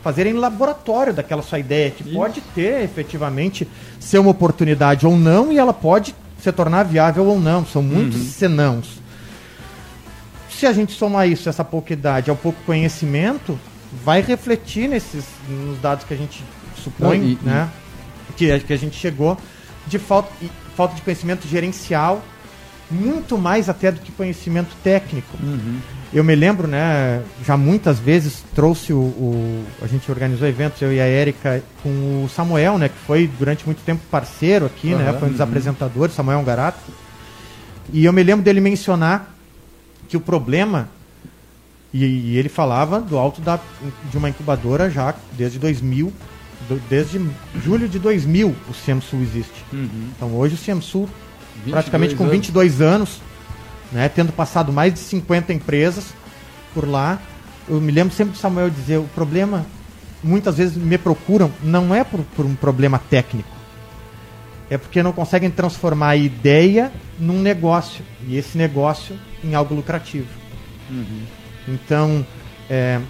fazerem 0.02 0.34
laboratório 0.34 1.12
daquela 1.12 1.42
sua 1.42 1.58
ideia, 1.58 1.90
que 1.90 2.04
Isso. 2.04 2.14
pode 2.14 2.40
ter 2.54 2.82
efetivamente 2.84 3.66
ser 3.98 4.18
uma 4.18 4.30
oportunidade 4.30 5.04
ou 5.04 5.16
não, 5.16 5.50
e 5.52 5.58
ela 5.58 5.74
pode 5.74 6.14
se 6.40 6.52
tornar 6.52 6.84
viável 6.84 7.26
ou 7.26 7.40
não. 7.40 7.66
São 7.66 7.82
muitos 7.82 8.20
uhum. 8.20 8.26
senãos. 8.30 9.00
Se 10.58 10.66
a 10.66 10.72
gente 10.72 10.92
somar 10.92 11.28
isso, 11.28 11.48
essa 11.48 11.62
pouca 11.62 11.92
idade, 11.92 12.30
ao 12.30 12.36
pouco 12.36 12.58
conhecimento, 12.64 13.58
vai 14.04 14.22
refletir 14.22 14.88
nesses 14.88 15.24
nos 15.48 15.78
dados 15.80 16.04
que 16.04 16.14
a 16.14 16.16
gente 16.16 16.42
supõe, 16.82 17.18
não, 17.18 17.26
e, 17.26 17.38
né? 17.42 17.70
E... 18.30 18.32
Que, 18.32 18.60
que 18.60 18.72
a 18.72 18.76
gente 18.76 18.96
chegou 18.96 19.36
de 19.86 19.98
falta, 19.98 20.30
falta 20.74 20.94
de 20.94 21.02
conhecimento 21.02 21.46
gerencial, 21.46 22.22
muito 22.90 23.36
mais 23.36 23.68
até 23.68 23.92
do 23.92 24.00
que 24.00 24.10
conhecimento 24.12 24.74
técnico. 24.82 25.36
Uhum. 25.42 25.78
Eu 26.12 26.24
me 26.24 26.34
lembro, 26.34 26.66
né, 26.66 27.20
já 27.44 27.56
muitas 27.56 27.98
vezes 27.98 28.42
trouxe 28.54 28.92
o, 28.92 28.98
o, 28.98 29.64
A 29.82 29.86
gente 29.86 30.10
organizou 30.10 30.48
eventos, 30.48 30.80
eu 30.80 30.92
e 30.92 31.00
a 31.00 31.04
Érica, 31.04 31.62
com 31.82 32.24
o 32.24 32.28
Samuel, 32.28 32.78
né, 32.78 32.88
que 32.88 32.98
foi 33.06 33.30
durante 33.38 33.66
muito 33.66 33.82
tempo 33.82 34.02
parceiro 34.10 34.66
aqui, 34.66 34.92
uhum, 34.94 34.98
né, 34.98 35.12
foi 35.18 35.28
um 35.28 35.32
dos 35.32 35.40
uhum. 35.40 35.46
apresentadores, 35.46 36.14
Samuel 36.14 36.42
Garato. 36.42 36.80
E 37.92 38.04
eu 38.04 38.12
me 38.12 38.22
lembro 38.22 38.44
dele 38.44 38.60
mencionar 38.60 39.35
que 40.08 40.16
o 40.16 40.20
problema. 40.20 40.88
E, 41.92 42.04
e 42.04 42.36
ele 42.36 42.48
falava 42.48 43.00
do 43.00 43.16
alto 43.16 43.40
da, 43.40 43.58
de 44.10 44.18
uma 44.18 44.28
incubadora 44.28 44.90
já 44.90 45.14
desde 45.32 45.58
2000, 45.58 46.12
do, 46.68 46.80
desde 46.88 47.24
julho 47.64 47.88
de 47.88 47.98
2000 47.98 48.54
o 48.68 48.74
CIEMSUL 48.74 49.20
existe. 49.20 49.64
Uhum. 49.72 50.08
Então 50.14 50.34
hoje 50.34 50.54
o 50.56 50.58
CIEMSUL, 50.58 51.08
praticamente 51.70 52.14
com 52.14 52.28
22 52.28 52.80
anos, 52.80 52.92
anos 52.92 53.20
né, 53.92 54.08
tendo 54.08 54.32
passado 54.32 54.72
mais 54.72 54.92
de 54.92 55.00
50 55.00 55.52
empresas 55.52 56.06
por 56.74 56.88
lá. 56.88 57.18
Eu 57.68 57.80
me 57.80 57.92
lembro 57.92 58.14
sempre 58.14 58.32
do 58.32 58.38
Samuel 58.38 58.70
dizer: 58.70 58.98
o 58.98 59.08
problema, 59.14 59.66
muitas 60.22 60.56
vezes 60.56 60.76
me 60.76 60.98
procuram, 60.98 61.50
não 61.62 61.94
é 61.94 62.04
por, 62.04 62.20
por 62.36 62.44
um 62.44 62.54
problema 62.54 62.98
técnico, 62.98 63.48
é 64.70 64.76
porque 64.76 65.02
não 65.02 65.12
conseguem 65.12 65.50
transformar 65.50 66.10
a 66.10 66.16
ideia 66.16 66.92
num 67.18 67.40
negócio 67.40 68.04
e 68.26 68.36
esse 68.36 68.56
negócio 68.58 69.18
em 69.42 69.54
algo 69.54 69.74
lucrativo. 69.74 70.28
Uhum. 70.90 71.22
Então, 71.68 72.26
é, 72.68 73.00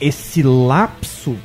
esse 0.00 0.42
lapso 0.42 1.36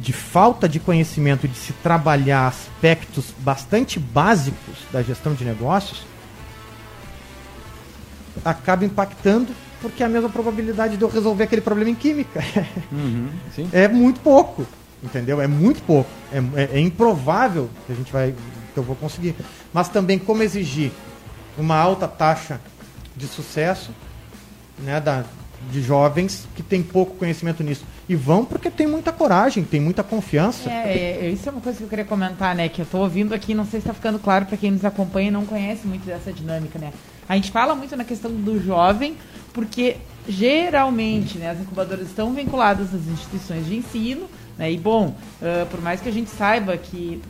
de 0.00 0.12
falta 0.12 0.68
de 0.68 0.78
conhecimento 0.78 1.48
de 1.48 1.56
se 1.56 1.72
trabalhar 1.72 2.46
aspectos 2.46 3.32
bastante 3.38 3.98
básicos 3.98 4.76
da 4.92 5.02
gestão 5.02 5.34
de 5.34 5.44
negócios 5.44 6.02
acaba 8.44 8.84
impactando 8.84 9.52
porque 9.80 10.02
é 10.02 10.06
a 10.06 10.08
mesma 10.08 10.30
probabilidade 10.30 10.96
de 10.96 11.02
eu 11.02 11.08
resolver 11.08 11.44
aquele 11.44 11.60
problema 11.60 11.90
em 11.90 11.94
química. 11.94 12.42
Uhum, 12.90 13.28
é 13.70 13.86
muito 13.86 14.18
pouco, 14.20 14.66
entendeu? 15.02 15.40
É 15.40 15.46
muito 15.46 15.82
pouco. 15.82 16.08
É, 16.32 16.38
é, 16.38 16.78
é, 16.78 16.80
improvável 16.80 17.68
que 17.86 17.92
a 17.92 17.94
gente 17.94 18.10
vai, 18.10 18.34
que 18.74 18.78
eu 18.78 18.82
vou 18.82 18.96
conseguir. 18.96 19.34
Mas 19.72 19.88
também 19.88 20.18
como 20.18 20.42
exigir 20.42 20.92
uma 21.56 21.76
alta 21.76 22.06
taxa 22.06 22.60
de 23.16 23.26
sucesso, 23.26 23.90
né, 24.78 25.00
da, 25.00 25.24
de 25.70 25.80
jovens 25.80 26.46
que 26.54 26.62
têm 26.62 26.82
pouco 26.82 27.16
conhecimento 27.16 27.62
nisso. 27.62 27.84
E 28.08 28.14
vão 28.14 28.44
porque 28.44 28.70
tem 28.70 28.86
muita 28.86 29.12
coragem, 29.12 29.64
tem 29.64 29.80
muita 29.80 30.02
confiança. 30.02 30.68
É, 30.68 31.20
é, 31.22 31.30
isso 31.30 31.48
é 31.48 31.52
uma 31.52 31.60
coisa 31.60 31.78
que 31.78 31.84
eu 31.84 31.88
queria 31.88 32.04
comentar, 32.04 32.54
né? 32.54 32.68
Que 32.68 32.82
eu 32.82 32.84
estou 32.84 33.00
ouvindo 33.00 33.32
aqui, 33.32 33.54
não 33.54 33.64
sei 33.64 33.80
se 33.80 33.86
está 33.86 33.94
ficando 33.94 34.18
claro 34.18 34.44
para 34.44 34.56
quem 34.56 34.72
nos 34.72 34.84
acompanha 34.84 35.28
e 35.28 35.30
não 35.30 35.46
conhece 35.46 35.86
muito 35.86 36.04
dessa 36.04 36.32
dinâmica, 36.32 36.78
né? 36.78 36.92
A 37.26 37.36
gente 37.36 37.50
fala 37.50 37.74
muito 37.74 37.96
na 37.96 38.04
questão 38.04 38.30
do 38.30 38.62
jovem, 38.62 39.16
porque 39.54 39.96
geralmente 40.28 41.38
né, 41.38 41.50
as 41.50 41.60
incubadoras 41.60 42.06
estão 42.06 42.32
vinculadas 42.32 42.94
às 42.94 43.06
instituições 43.06 43.66
de 43.66 43.76
ensino, 43.76 44.28
né, 44.56 44.70
e 44.72 44.78
bom, 44.78 45.08
uh, 45.40 45.66
por 45.66 45.80
mais 45.80 46.00
que 46.00 46.08
a 46.08 46.12
gente 46.12 46.30
saiba 46.30 46.76
que 46.76 47.20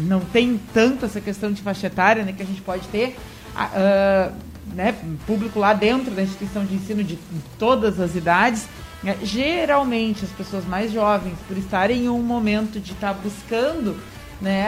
não 0.00 0.20
tem 0.20 0.60
tanto 0.72 1.04
essa 1.04 1.20
questão 1.20 1.52
de 1.52 1.62
faixa 1.62 1.86
etária 1.86 2.24
né, 2.24 2.32
que 2.32 2.42
a 2.42 2.46
gente 2.46 2.60
pode 2.60 2.86
ter, 2.88 3.16
uh, 3.54 4.32
né, 4.74 4.94
público 5.26 5.58
lá 5.58 5.72
dentro 5.72 6.10
da 6.10 6.22
instituição 6.22 6.64
de 6.64 6.74
ensino 6.74 7.04
de 7.04 7.18
todas 7.58 8.00
as 8.00 8.14
idades, 8.14 8.66
né, 9.02 9.16
geralmente 9.22 10.24
as 10.24 10.30
pessoas 10.30 10.64
mais 10.66 10.92
jovens, 10.92 11.36
por 11.46 11.56
estarem 11.56 12.04
em 12.04 12.08
um 12.08 12.22
momento 12.22 12.80
de 12.80 12.92
estar 12.92 13.14
tá 13.14 13.20
buscando 13.22 13.96
né, 14.40 14.66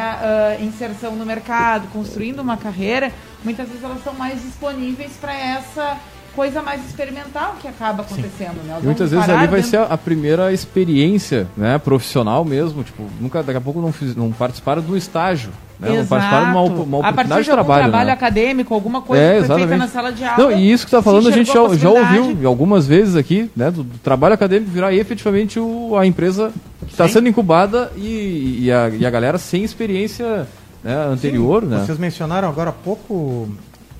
uh, 0.61 0.65
inserção 0.65 1.17
no 1.17 1.27
mercado, 1.27 1.89
construindo 1.93 2.41
uma 2.41 2.57
carreira, 2.57 3.13
muitas 3.45 3.69
vezes 3.69 3.83
elas 3.83 4.03
são 4.03 4.15
mais 4.15 4.43
disponíveis 4.43 5.13
para 5.21 5.35
essa 5.35 5.99
coisa 6.37 6.61
mais 6.61 6.85
experimental 6.85 7.57
que 7.61 7.67
acaba 7.67 8.03
acontecendo, 8.03 8.63
né? 8.65 8.79
E 8.83 8.85
muitas 8.85 9.11
vezes 9.11 9.29
ali 9.29 9.47
vai 9.47 9.63
ser 9.63 9.79
a 9.79 9.97
primeira 9.97 10.53
experiência, 10.53 11.47
né, 11.57 11.79
profissional 11.79 12.45
mesmo, 12.45 12.85
tipo, 12.85 13.05
nunca 13.19 13.43
daqui 13.43 13.57
a 13.57 13.61
pouco 13.61 13.81
não, 13.81 13.91
fiz, 13.91 14.15
não 14.15 14.31
participaram 14.31 14.83
do 14.83 14.95
estágio, 14.97 15.51
né? 15.81 15.89
Exato. 15.89 16.01
Não 16.03 16.07
participaram 16.07 16.47
de 16.47 16.53
uma, 16.53 16.63
uma 16.63 16.99
oportunidade 16.99 17.43
de, 17.43 17.49
de 17.49 17.51
trabalho, 17.51 17.83
trabalho 17.85 18.07
né? 18.07 18.13
acadêmico, 18.13 18.75
alguma 18.75 19.01
coisa 19.01 19.23
é, 19.23 19.41
que 19.41 19.47
foi 19.47 19.57
feita 19.57 19.77
na 19.79 19.89
sala 19.89 20.13
de 20.13 20.25
aula. 20.25 20.45
Não, 20.45 20.53
e 20.53 20.71
isso 20.71 20.85
que 20.85 20.91
você 20.91 20.97
está 20.97 21.03
falando 21.03 21.29
a 21.29 21.33
gente 21.33 21.47
já, 21.47 21.75
já 21.75 21.91
ouviu 21.91 22.47
algumas 22.47 22.87
vezes 22.87 23.17
aqui, 23.17 23.51
né, 23.57 23.71
do, 23.71 23.83
do 23.83 23.99
trabalho 23.99 24.35
acadêmico 24.35 24.71
virar 24.71 24.93
efetivamente 24.95 25.59
o, 25.59 25.97
a 25.97 26.07
empresa 26.07 26.53
que 26.87 26.93
está 26.93 27.09
sendo 27.09 27.29
incubada 27.29 27.91
e, 27.97 28.65
e, 28.65 28.73
a, 28.73 28.91
e 28.91 29.07
a 29.07 29.11
galera 29.11 29.39
sem 29.39 29.65
experiência 29.65 30.47
né, 30.85 30.95
anterior, 31.11 31.63
Sim, 31.63 31.69
né? 31.69 31.85
Vocês 31.87 31.99
mencionaram 31.99 32.49
agora 32.49 32.71
há 32.71 32.75
pouco, 32.75 33.49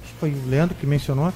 acho 0.03 0.13
que 0.13 0.21
foi 0.21 0.31
o 0.31 0.49
Leandro 0.51 0.77
que 0.79 0.87
mencionou, 0.87 1.33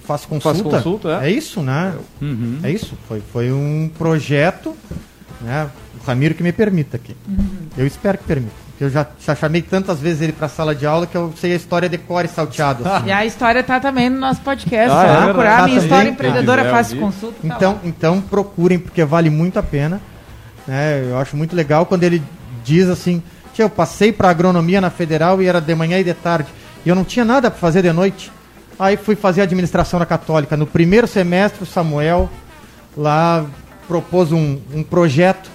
Faço 0.00 0.28
Consulta. 0.28 0.70
Faço 0.70 0.84
Consulta, 0.84 1.20
é? 1.22 1.28
é 1.28 1.30
isso, 1.30 1.62
né? 1.62 1.94
Uhum. 2.20 2.60
É 2.62 2.70
isso. 2.70 2.96
Foi, 3.06 3.22
foi 3.32 3.52
um 3.52 3.90
projeto, 3.96 4.76
né? 5.40 5.68
O 6.00 6.06
Ramiro 6.06 6.34
que 6.34 6.42
me 6.42 6.52
permita 6.52 6.96
aqui. 6.96 7.16
Uhum. 7.28 7.68
Eu 7.76 7.86
espero 7.86 8.18
que 8.18 8.24
permita. 8.24 8.68
Eu 8.80 8.88
já, 8.88 9.04
já 9.20 9.34
chamei 9.34 9.60
tantas 9.60 9.98
vezes 9.98 10.22
ele 10.22 10.32
para 10.32 10.46
a 10.46 10.48
sala 10.48 10.72
de 10.72 10.86
aula 10.86 11.06
que 11.06 11.16
eu 11.16 11.32
sei 11.36 11.52
a 11.52 11.56
história 11.56 11.88
de 11.88 11.98
core 11.98 12.28
salteado. 12.28 12.88
Assim. 12.88 13.08
E 13.08 13.12
a 13.12 13.26
história 13.26 13.62
tá 13.62 13.80
também 13.80 14.08
no 14.08 14.20
nosso 14.20 14.40
podcast. 14.40 14.90
Ah, 14.90 15.04
é, 15.04 15.24
procurar 15.24 15.56
tá 15.58 15.66
minha 15.66 15.78
história 15.78 16.08
empreendedora 16.08 16.62
é, 16.62 16.70
fácil 16.70 16.98
consulta. 17.00 17.36
Tá 17.40 17.56
então, 17.56 17.74
tá 17.74 17.80
então 17.84 18.20
procurem 18.20 18.78
porque 18.78 19.04
vale 19.04 19.30
muito 19.30 19.58
a 19.58 19.62
pena. 19.62 20.00
Né? 20.64 21.06
Eu 21.10 21.18
acho 21.18 21.36
muito 21.36 21.56
legal 21.56 21.86
quando 21.86 22.04
ele 22.04 22.22
diz 22.62 22.88
assim: 22.88 23.20
eu 23.62 23.68
passei 23.68 24.12
para 24.12 24.30
agronomia 24.30 24.80
na 24.80 24.90
federal 24.90 25.42
e 25.42 25.46
era 25.46 25.60
de 25.60 25.74
manhã 25.74 25.98
e 25.98 26.04
de 26.04 26.14
tarde. 26.14 26.48
E 26.84 26.88
eu 26.88 26.94
não 26.94 27.04
tinha 27.04 27.24
nada 27.24 27.50
para 27.50 27.58
fazer 27.58 27.82
de 27.82 27.92
noite. 27.92 28.30
Aí 28.78 28.96
fui 28.96 29.16
fazer 29.16 29.42
administração 29.42 29.98
na 29.98 30.06
Católica. 30.06 30.56
No 30.56 30.66
primeiro 30.66 31.06
semestre, 31.06 31.62
o 31.62 31.66
Samuel 31.66 32.30
lá 32.96 33.44
propôs 33.86 34.32
um, 34.32 34.60
um 34.72 34.82
projeto 34.82 35.50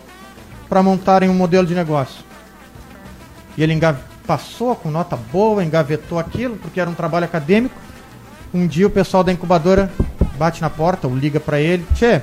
para 0.67 0.83
montarem 0.83 1.29
um 1.29 1.33
modelo 1.33 1.65
de 1.65 1.73
negócio. 1.73 2.23
E 3.55 3.63
ele 3.63 3.79
passou 4.25 4.75
com 4.75 4.89
nota 4.89 5.15
boa, 5.15 5.63
engavetou 5.63 6.19
aquilo, 6.19 6.57
porque 6.57 6.81
era 6.81 6.89
um 6.89 6.93
trabalho 6.93 7.25
acadêmico. 7.25 7.75
Um 8.53 8.67
dia 8.67 8.87
o 8.87 8.89
pessoal 8.89 9.23
da 9.23 9.31
incubadora 9.31 9.91
bate 10.37 10.61
na 10.61 10.69
porta 10.69 11.07
ou 11.07 11.15
liga 11.15 11.39
para 11.39 11.59
ele, 11.59 11.85
Tchê, 11.93 12.21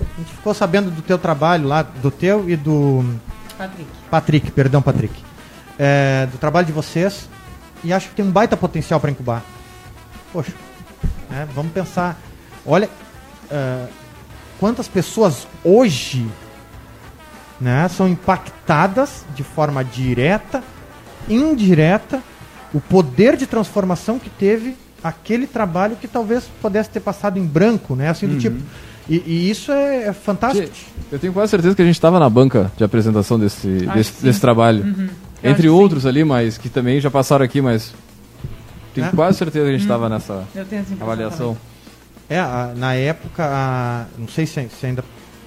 a 0.00 0.18
gente 0.18 0.32
ficou 0.32 0.54
sabendo 0.54 0.90
do 0.90 1.02
teu 1.02 1.18
trabalho 1.18 1.66
lá, 1.66 1.82
do 1.82 2.10
teu 2.10 2.48
e 2.48 2.56
do. 2.56 3.04
Patrick. 3.56 3.90
Patrick, 4.10 4.50
perdão, 4.52 4.80
Patrick. 4.80 5.14
É, 5.78 6.26
do 6.30 6.38
trabalho 6.38 6.66
de 6.66 6.72
vocês 6.72 7.28
e 7.84 7.92
acho 7.92 8.08
que 8.08 8.14
tem 8.16 8.24
um 8.24 8.30
baita 8.30 8.56
potencial 8.56 8.98
para 8.98 9.10
incubar. 9.10 9.42
Poxa, 10.32 10.52
né, 11.30 11.46
vamos 11.54 11.72
pensar. 11.72 12.18
Olha, 12.66 12.88
uh, 13.50 13.88
quantas 14.58 14.88
pessoas 14.88 15.46
hoje 15.64 16.26
né, 17.60 17.88
são 17.88 18.08
impactadas 18.08 19.24
de 19.34 19.42
forma 19.42 19.84
direta, 19.84 20.62
indireta, 21.28 22.22
o 22.72 22.80
poder 22.80 23.36
de 23.36 23.46
transformação 23.46 24.18
que 24.18 24.30
teve 24.30 24.76
aquele 25.02 25.46
trabalho 25.46 25.96
que 25.96 26.08
talvez 26.08 26.44
pudesse 26.60 26.90
ter 26.90 27.00
passado 27.00 27.38
em 27.38 27.44
branco, 27.44 27.94
né? 27.94 28.08
Assim 28.08 28.26
do 28.26 28.34
uhum. 28.34 28.38
tipo. 28.38 28.56
E, 29.08 29.22
e, 29.26 29.50
isso 29.50 29.72
é, 29.72 30.08
é, 30.08 30.12
fantástico. 30.12 30.68
Eu 31.10 31.18
tenho 31.18 31.32
quase 31.32 31.50
certeza 31.50 31.74
que 31.74 31.80
a 31.80 31.84
gente 31.84 31.94
estava 31.94 32.18
na 32.20 32.28
banca 32.28 32.70
de 32.76 32.84
apresentação 32.84 33.38
desse, 33.38 33.66
desse, 33.94 34.22
desse, 34.22 34.40
trabalho. 34.40 34.84
Uhum. 34.84 35.08
Entre 35.42 35.68
outros 35.68 36.02
sim. 36.02 36.08
ali, 36.08 36.24
mas 36.24 36.58
que 36.58 36.68
também 36.68 37.00
já 37.00 37.10
passaram 37.10 37.44
aqui, 37.44 37.62
mas 37.62 37.94
tenho 38.94 39.06
é? 39.06 39.10
quase 39.10 39.38
certeza 39.38 39.64
que 39.64 39.70
a 39.70 39.72
gente 39.72 39.82
estava 39.82 40.06
hum. 40.06 40.10
nessa 40.10 40.44
avaliação. 41.00 41.56
É, 42.28 42.38
a, 42.38 42.72
na 42.76 42.94
época, 42.94 43.44
a, 43.44 44.04
não 44.18 44.28
sei 44.28 44.46
se, 44.46 44.68
se, 44.68 44.86
ainda 44.86 45.02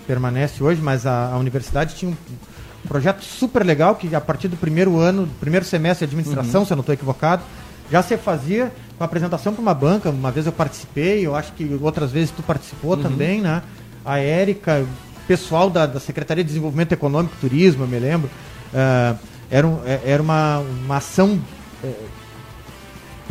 permanece 0.08 0.64
hoje, 0.64 0.82
mas 0.82 1.06
a, 1.06 1.32
a, 1.32 1.38
universidade 1.38 1.96
tinha 1.96 2.12
um 2.12 2.88
projeto 2.88 3.22
super 3.24 3.64
legal 3.64 3.96
que 3.96 4.14
a 4.16 4.22
partir 4.22 4.48
do 4.48 4.58
primeiro 4.58 4.98
ano, 4.98 5.30
primeiro 5.40 5.64
semestre 5.64 6.08
de 6.08 6.16
administração, 6.16 6.62
uhum. 6.62 6.66
se 6.66 6.74
eu 6.74 6.76
não 6.76 6.82
estou 6.82 6.94
equivocado, 6.94 7.44
já 7.92 8.02
se 8.02 8.18
fazia 8.18 8.72
com 8.98 9.04
apresentação 9.04 9.54
para 9.54 9.62
uma 9.62 9.74
banca. 9.74 10.10
Uma 10.10 10.32
vez 10.32 10.46
eu 10.46 10.52
participei, 10.52 11.26
eu 11.26 11.36
acho 11.36 11.52
que 11.54 11.78
outras 11.82 12.12
vezes 12.12 12.32
tu 12.32 12.42
participou 12.42 12.96
uhum. 12.96 13.04
também, 13.04 13.42
né? 13.42 13.62
A 14.04 14.18
Érica, 14.18 14.84
pessoal 15.28 15.70
da, 15.70 15.86
da 15.86 16.00
Secretaria 16.00 16.44
de 16.44 16.48
Desenvolvimento 16.48 16.94
Econômico 16.94 17.36
e 17.38 17.42
Turismo, 17.42 17.84
eu 17.84 17.88
me 17.88 18.00
lembro. 18.00 18.30
Uh, 18.74 19.20
era, 19.52 19.68
um, 19.68 19.80
é, 19.86 20.00
era 20.06 20.24
uma, 20.24 20.60
uma 20.60 20.98
ação 20.98 21.40
uh, 21.84 22.21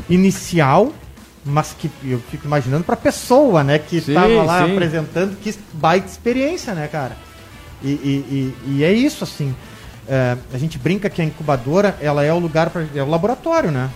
inicial, 0.08 0.92
mas 1.44 1.74
que 1.78 1.90
eu 2.04 2.20
fico 2.30 2.46
imaginando 2.46 2.84
para 2.84 2.94
a 2.94 2.98
pessoa, 2.98 3.64
né, 3.64 3.78
que 3.78 3.96
estava 3.96 4.42
lá 4.42 4.64
sim. 4.64 4.72
apresentando, 4.72 5.36
que 5.36 5.54
baita 5.72 6.06
experiência, 6.06 6.74
né, 6.74 6.88
cara? 6.88 7.16
E, 7.82 7.88
e, 7.88 8.54
e, 8.68 8.72
e 8.76 8.84
é 8.84 8.92
isso, 8.92 9.24
assim. 9.24 9.54
É, 10.08 10.36
a 10.52 10.58
gente 10.58 10.76
brinca 10.78 11.08
que 11.08 11.22
a 11.22 11.24
incubadora 11.24 11.96
ela 12.00 12.24
é 12.24 12.32
o 12.32 12.38
lugar 12.38 12.70
para 12.70 12.84
é 12.94 13.02
o 13.02 13.08
laboratório, 13.08 13.70
né? 13.70 13.90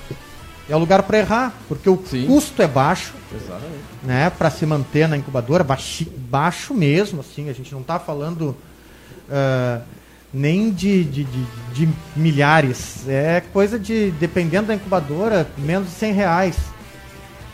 É 0.69 0.75
o 0.75 0.79
lugar 0.79 1.03
para 1.03 1.19
errar, 1.19 1.53
porque 1.69 1.91
o 1.91 2.03
sim. 2.07 2.27
custo 2.27 2.63
é 2.63 2.67
baixo, 2.67 3.13
Exatamente. 3.35 3.83
né? 4.03 4.31
Para 4.31 4.49
se 4.51 4.65
manter 4.65 5.07
na 5.09 5.17
incubadora, 5.17 5.63
baixo, 5.63 6.07
baixo 6.17 6.73
mesmo, 6.73 7.21
assim. 7.21 7.51
A 7.51 7.53
gente 7.53 7.73
não 7.73 7.83
está 7.83 7.99
falando 7.99 8.57
uh, 9.29 9.83
nem 10.35 10.73
de, 10.73 11.05
de, 11.05 11.25
de, 11.25 11.47
de, 11.73 11.89
milhares. 12.17 13.09
É 13.09 13.41
coisa 13.53 13.79
de, 13.79 14.11
dependendo 14.13 14.67
da 14.67 14.75
incubadora, 14.75 15.49
menos 15.57 15.89
de 15.89 15.95
100 15.95 16.13
reais. 16.13 16.57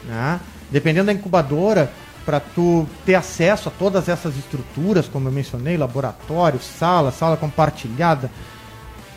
Né? 0.07 0.41
Dependendo 0.71 1.07
da 1.07 1.13
incubadora, 1.13 1.93
para 2.25 2.41
tu 2.41 2.89
ter 3.05 3.15
acesso 3.15 3.69
a 3.69 3.73
todas 3.73 4.09
essas 4.09 4.35
estruturas, 4.37 5.07
como 5.07 5.29
eu 5.29 5.33
mencionei, 5.33 5.77
laboratório, 5.77 6.59
sala, 6.59 7.13
sala 7.13 7.37
compartilhada, 7.37 8.31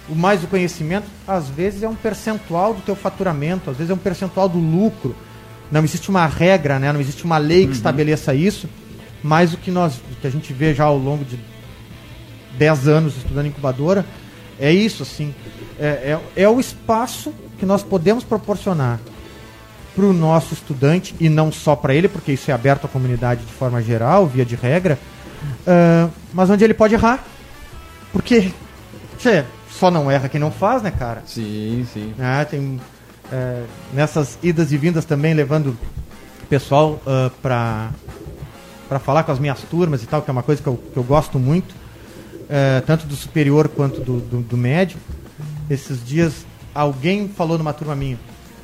o 0.09 0.15
mais 0.15 0.43
o 0.43 0.47
conhecimento, 0.47 1.05
às 1.25 1.47
vezes 1.47 1.83
é 1.83 1.87
um 1.87 1.95
percentual 1.95 2.73
do 2.73 2.81
teu 2.81 2.95
faturamento, 2.95 3.69
às 3.69 3.77
vezes 3.77 3.91
é 3.91 3.93
um 3.93 3.97
percentual 3.97 4.49
do 4.49 4.57
lucro. 4.57 5.15
Não 5.71 5.81
existe 5.81 6.09
uma 6.09 6.25
regra, 6.25 6.77
né? 6.79 6.91
não 6.91 6.99
existe 6.99 7.23
uma 7.23 7.37
lei 7.37 7.61
que 7.61 7.67
uhum. 7.67 7.71
estabeleça 7.73 8.33
isso, 8.33 8.67
mas 9.23 9.53
o 9.53 9.57
que 9.57 9.71
nós, 9.71 9.95
o 9.95 10.15
que 10.19 10.27
a 10.27 10.29
gente 10.29 10.51
vê 10.51 10.73
já 10.73 10.83
ao 10.83 10.97
longo 10.97 11.23
de 11.23 11.39
10 12.57 12.87
anos 12.87 13.17
estudando 13.17 13.47
incubadora, 13.47 14.05
é 14.59 14.71
isso, 14.71 15.03
assim. 15.03 15.33
É, 15.79 16.17
é, 16.35 16.43
é 16.43 16.49
o 16.49 16.59
espaço 16.59 17.33
que 17.57 17.65
nós 17.65 17.83
podemos 17.83 18.23
proporcionar 18.23 18.99
para 19.95 20.05
o 20.05 20.13
nosso 20.13 20.53
estudante, 20.53 21.15
e 21.19 21.29
não 21.29 21.51
só 21.51 21.75
para 21.75 21.93
ele, 21.93 22.07
porque 22.07 22.31
isso 22.31 22.49
é 22.49 22.53
aberto 22.53 22.85
à 22.85 22.87
comunidade 22.87 23.45
de 23.45 23.53
forma 23.53 23.81
geral, 23.81 24.25
via 24.25 24.43
de 24.43 24.55
regra, 24.55 24.97
uh, 25.67 26.11
mas 26.33 26.49
onde 26.49 26.63
ele 26.63 26.73
pode 26.73 26.95
errar. 26.95 27.23
Porque 28.11 28.51
tchê, 29.19 29.43
só 29.69 29.91
não 29.91 30.09
erra 30.09 30.29
quem 30.29 30.39
não 30.39 30.51
faz, 30.51 30.81
né, 30.81 30.91
cara? 30.91 31.23
Sim, 31.25 31.85
sim. 31.91 32.13
Ah, 32.19 32.45
tem 32.45 32.79
é, 33.31 33.63
nessas 33.93 34.37
idas 34.43 34.71
e 34.71 34.77
vindas 34.77 35.05
também 35.05 35.33
levando 35.33 35.77
pessoal 36.49 37.01
uh, 37.05 37.29
para 37.41 37.89
para 38.87 38.99
falar 38.99 39.23
com 39.23 39.31
as 39.31 39.39
minhas 39.39 39.59
turmas 39.61 40.03
e 40.03 40.05
tal, 40.05 40.21
que 40.21 40.29
é 40.29 40.33
uma 40.33 40.43
coisa 40.43 40.61
que 40.61 40.67
eu, 40.67 40.75
que 40.75 40.97
eu 40.97 41.03
gosto 41.03 41.39
muito 41.39 41.73
é, 42.49 42.81
tanto 42.81 43.05
do 43.05 43.15
superior 43.15 43.67
quanto 43.67 44.01
do, 44.01 44.19
do, 44.19 44.41
do, 44.41 44.57
médio. 44.57 44.97
Esses 45.69 46.05
dias 46.05 46.45
alguém 46.73 47.27
falou 47.27 47.57
numa 47.57 47.73
turma 47.73 47.95
minha, 47.95 48.17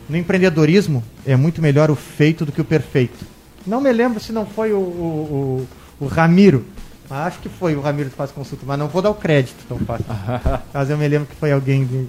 no 0.10 0.18
empreendedorismo 0.18 1.04
é 1.26 1.36
muito 1.36 1.62
melhor 1.62 1.90
o 1.92 1.96
feito 1.96 2.46
do 2.46 2.52
que 2.52 2.62
o 2.62 2.66
perfeito. 2.66 3.26
Não 3.66 3.80
me 3.80 3.92
lembro 3.92 4.20
se 4.20 4.32
não 4.32 4.46
foi 4.46 4.74
o, 4.74 4.78
o, 4.78 5.68
o, 6.00 6.06
o 6.06 6.08
Ramiro, 6.08 6.66
acho 7.10 7.40
que 7.40 7.50
foi 7.50 7.76
o 7.76 7.82
Ramiro 7.82 8.10
que 8.10 8.16
faz 8.16 8.32
consulta, 8.32 8.64
mas 8.66 8.80
não 8.80 8.88
vou 8.88 9.02
dar 9.02 9.10
o 9.10 9.16
crédito 9.16 9.64
tão 9.68 9.78
fácil. 9.80 10.06
mas 10.74 10.90
eu 10.90 10.98
me 10.98 11.08
lembro 11.08 11.28
que 11.28 11.36
foi 11.36 11.52
alguém 11.52 11.86
de, 11.86 12.08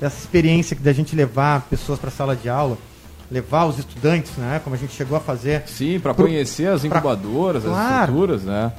dessa 0.00 0.18
experiência 0.18 0.76
da 0.80 0.92
gente 0.92 1.14
levar 1.16 1.62
pessoas 1.62 1.98
para 1.98 2.08
a 2.08 2.12
sala 2.12 2.36
de 2.36 2.48
aula 2.48 2.78
levar 3.30 3.66
os 3.66 3.78
estudantes, 3.78 4.32
né? 4.36 4.60
Como 4.62 4.74
a 4.74 4.78
gente 4.78 4.94
chegou 4.94 5.16
a 5.16 5.20
fazer. 5.20 5.62
Sim, 5.66 5.98
para 5.98 6.14
conhecer 6.14 6.68
as 6.68 6.84
incubadoras, 6.84 7.62
pra... 7.62 7.72
as 7.72 7.76
claro. 7.76 8.00
estruturas, 8.00 8.42
né? 8.44 8.72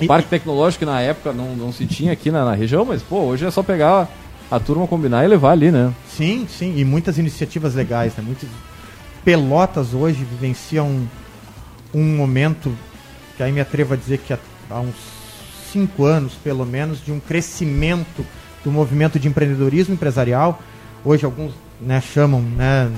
E, 0.00 0.06
Parque 0.06 0.28
tecnológico 0.28 0.84
na 0.84 1.00
época 1.00 1.32
não, 1.32 1.54
não 1.54 1.72
se 1.72 1.86
tinha 1.86 2.12
aqui 2.12 2.30
na, 2.30 2.44
na, 2.44 2.54
região, 2.54 2.84
mas 2.84 3.02
pô, 3.02 3.20
hoje 3.20 3.44
é 3.44 3.50
só 3.50 3.62
pegar 3.62 4.08
a 4.50 4.58
turma, 4.58 4.86
combinar 4.86 5.24
e 5.24 5.28
levar 5.28 5.52
ali, 5.52 5.70
né? 5.70 5.92
Sim, 6.08 6.46
sim, 6.48 6.74
e 6.76 6.84
muitas 6.84 7.16
iniciativas 7.18 7.74
legais, 7.74 8.14
né? 8.16 8.24
Muitas 8.24 8.48
Pelotas 9.24 9.94
hoje 9.94 10.22
vivenciam 10.22 10.86
um, 10.86 11.08
um 11.94 12.16
momento 12.16 12.70
que 13.36 13.42
aí 13.42 13.50
me 13.50 13.60
atrevo 13.60 13.94
a 13.94 13.96
dizer 13.96 14.18
que 14.18 14.32
há, 14.32 14.38
há 14.68 14.80
uns 14.80 14.94
cinco 15.72 16.04
anos, 16.04 16.34
pelo 16.34 16.66
menos, 16.66 17.02
de 17.02 17.10
um 17.10 17.18
crescimento 17.18 18.24
do 18.62 18.70
movimento 18.70 19.18
de 19.18 19.26
empreendedorismo 19.26 19.94
empresarial. 19.94 20.60
Hoje 21.04 21.24
alguns 21.24 21.52
né, 21.80 22.00
chamam 22.02 22.40
né, 22.40 22.90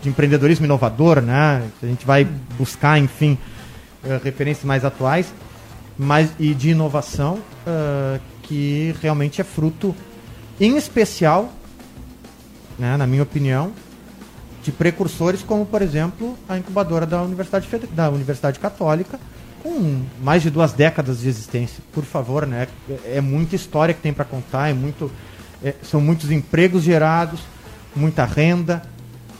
de 0.00 0.08
empreendedorismo 0.08 0.66
inovador, 0.66 1.20
né? 1.20 1.68
A 1.82 1.86
gente 1.86 2.06
vai 2.06 2.24
buscar, 2.56 2.98
enfim, 2.98 3.36
uh, 4.04 4.22
referências 4.22 4.64
mais 4.64 4.84
atuais 4.84 5.32
mas, 5.98 6.30
e 6.38 6.54
de 6.54 6.70
inovação 6.70 7.34
uh, 7.66 8.20
que 8.42 8.94
realmente 9.00 9.40
é 9.40 9.44
fruto, 9.44 9.94
em 10.60 10.76
especial, 10.76 11.52
né, 12.78 12.96
na 12.96 13.06
minha 13.06 13.22
opinião, 13.22 13.72
de 14.62 14.70
precursores 14.70 15.42
como, 15.42 15.66
por 15.66 15.82
exemplo, 15.82 16.38
a 16.48 16.56
incubadora 16.56 17.04
da 17.04 17.22
Universidade, 17.22 17.66
da 17.92 18.10
Universidade 18.10 18.58
Católica, 18.58 19.18
com 19.62 20.02
mais 20.22 20.42
de 20.42 20.50
duas 20.50 20.72
décadas 20.72 21.20
de 21.20 21.28
existência. 21.28 21.82
Por 21.92 22.04
favor, 22.04 22.46
né? 22.46 22.68
É, 23.04 23.20
muita 23.20 23.56
história 23.56 23.94
que 23.94 24.00
tem 24.00 24.12
para 24.12 24.24
contar, 24.24 24.68
é 24.68 24.72
muito, 24.72 25.10
é, 25.62 25.74
são 25.82 26.00
muitos 26.00 26.30
empregos 26.30 26.82
gerados, 26.82 27.40
muita 27.94 28.24
renda, 28.24 28.82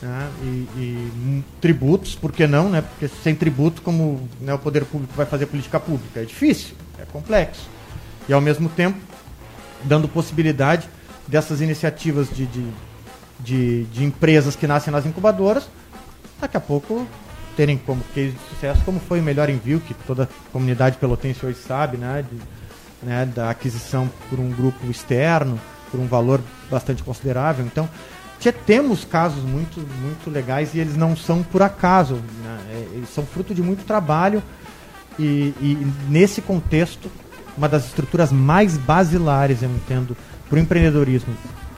né? 0.03 0.31
e, 0.43 0.47
e, 0.77 1.45
tributos, 1.61 2.15
por 2.15 2.33
que 2.33 2.47
não? 2.47 2.69
Né? 2.69 2.83
Porque 2.83 3.09
sem 3.23 3.35
tributo, 3.35 3.81
como 3.83 4.29
né, 4.41 4.53
o 4.53 4.59
poder 4.59 4.85
público 4.85 5.15
vai 5.15 5.25
fazer 5.25 5.47
política 5.47 5.79
pública? 5.79 6.21
É 6.21 6.25
difícil, 6.25 6.75
é 6.99 7.05
complexo. 7.05 7.69
E 8.29 8.33
ao 8.33 8.41
mesmo 8.41 8.69
tempo, 8.69 8.99
dando 9.85 10.09
possibilidade 10.09 10.89
dessas 11.27 11.61
iniciativas 11.61 12.29
de, 12.29 12.47
de, 12.47 12.67
de, 13.41 13.85
de 13.85 14.05
empresas 14.05 14.57
que 14.57 14.67
nascem 14.67 14.93
nas 14.93 15.07
incubadoras, 15.07 15.69
daqui 16.41 16.57
a 16.57 16.61
pouco 16.61 17.07
terem 17.57 17.77
como 17.79 18.03
case 18.15 18.33
de 18.33 18.49
sucesso, 18.49 18.83
como 18.85 18.99
foi 18.99 19.21
o 19.21 19.23
melhor 19.23 19.49
envio, 19.49 19.79
que 19.81 19.95
toda 19.95 20.25
a 20.25 20.29
comunidade 20.51 20.97
pelotense 20.97 21.45
hoje 21.45 21.59
sabe, 21.59 21.97
né, 21.97 22.25
de, 22.29 23.07
né, 23.07 23.27
da 23.27 23.51
aquisição 23.51 24.11
por 24.29 24.41
um 24.41 24.51
grupo 24.51 24.91
externo, 24.91 25.61
por 25.91 26.01
um 26.01 26.07
valor 26.07 26.41
bastante 26.71 27.03
considerável. 27.03 27.65
Então, 27.65 27.89
temos 28.51 29.05
casos 29.05 29.45
muito, 29.45 29.79
muito 30.01 30.31
legais 30.31 30.75
e 30.75 30.81
eles 30.81 30.97
não 30.97 31.15
são 31.15 31.43
por 31.43 31.63
acaso, 31.63 32.15
né? 32.43 32.61
É, 32.71 32.89
eles 32.95 33.11
são 33.11 33.25
fruto 33.25 33.55
de 33.55 33.63
muito 33.63 33.85
trabalho 33.85 34.43
e, 35.19 35.55
e, 35.61 35.87
nesse 36.09 36.41
contexto, 36.41 37.11
uma 37.57 37.69
das 37.69 37.87
estruturas 37.87 38.33
mais 38.33 38.77
basilares, 38.77 39.63
eu 39.63 39.71
entendo, 39.71 40.17
para 40.49 40.57
o 40.57 40.59
empreendedorismo, 40.59 41.35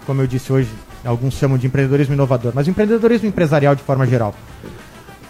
como 0.07 0.23
eu 0.23 0.27
disse 0.27 0.53
hoje, 0.53 0.71
alguns 1.05 1.35
chamam 1.35 1.59
de 1.59 1.67
empreendedorismo 1.67 2.15
inovador, 2.15 2.53
mas 2.55 2.69
empreendedorismo 2.69 3.29
empresarial 3.29 3.75
de 3.75 3.83
forma 3.83 4.07
geral, 4.07 4.35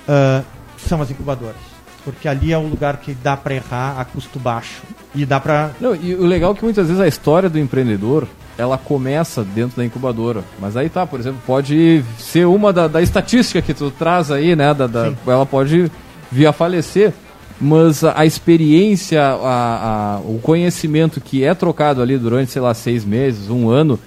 uh, 0.08 0.44
são 0.78 1.00
as 1.00 1.10
incubadoras. 1.10 1.74
Porque 2.04 2.28
ali 2.28 2.52
é 2.52 2.58
o 2.58 2.66
lugar 2.66 2.98
que 2.98 3.14
dá 3.14 3.36
para 3.36 3.54
errar 3.54 3.98
a 3.98 4.04
custo 4.04 4.38
baixo. 4.38 4.82
E 5.14 5.24
dá 5.24 5.38
para. 5.38 5.70
E 6.02 6.14
o 6.14 6.26
legal 6.26 6.52
é 6.52 6.54
que 6.54 6.64
muitas 6.64 6.86
vezes 6.86 7.00
a 7.00 7.06
história 7.06 7.48
do 7.48 7.58
empreendedor 7.58 8.26
ela 8.56 8.78
começa 8.78 9.44
dentro 9.44 9.76
da 9.76 9.84
incubadora. 9.84 10.42
Mas 10.60 10.76
aí 10.76 10.88
tá, 10.88 11.06
por 11.06 11.18
exemplo, 11.18 11.40
pode 11.46 12.04
ser 12.18 12.46
uma 12.46 12.72
da, 12.72 12.86
da 12.86 13.02
estatística 13.02 13.60
que 13.60 13.74
tu 13.74 13.90
traz 13.90 14.30
aí, 14.30 14.54
né? 14.54 14.72
Da, 14.74 14.86
da 14.86 15.12
ela 15.26 15.46
pode 15.46 15.90
vir 16.30 16.46
a 16.46 16.52
falecer, 16.52 17.12
mas 17.60 18.02
a, 18.02 18.24
experiência, 18.26 19.22
a, 19.22 20.16
a, 20.16 20.18
o 20.20 20.38
conhecimento 20.42 21.20
que 21.20 21.44
é 21.44 21.54
trocado 21.54 22.02
ali 22.02 22.18
durante, 22.18 22.50
sei 22.50 22.62
lá, 22.62 22.74
seis 22.74 23.04
meses, 23.04 23.50
um 23.50 23.68
ano, 23.68 23.98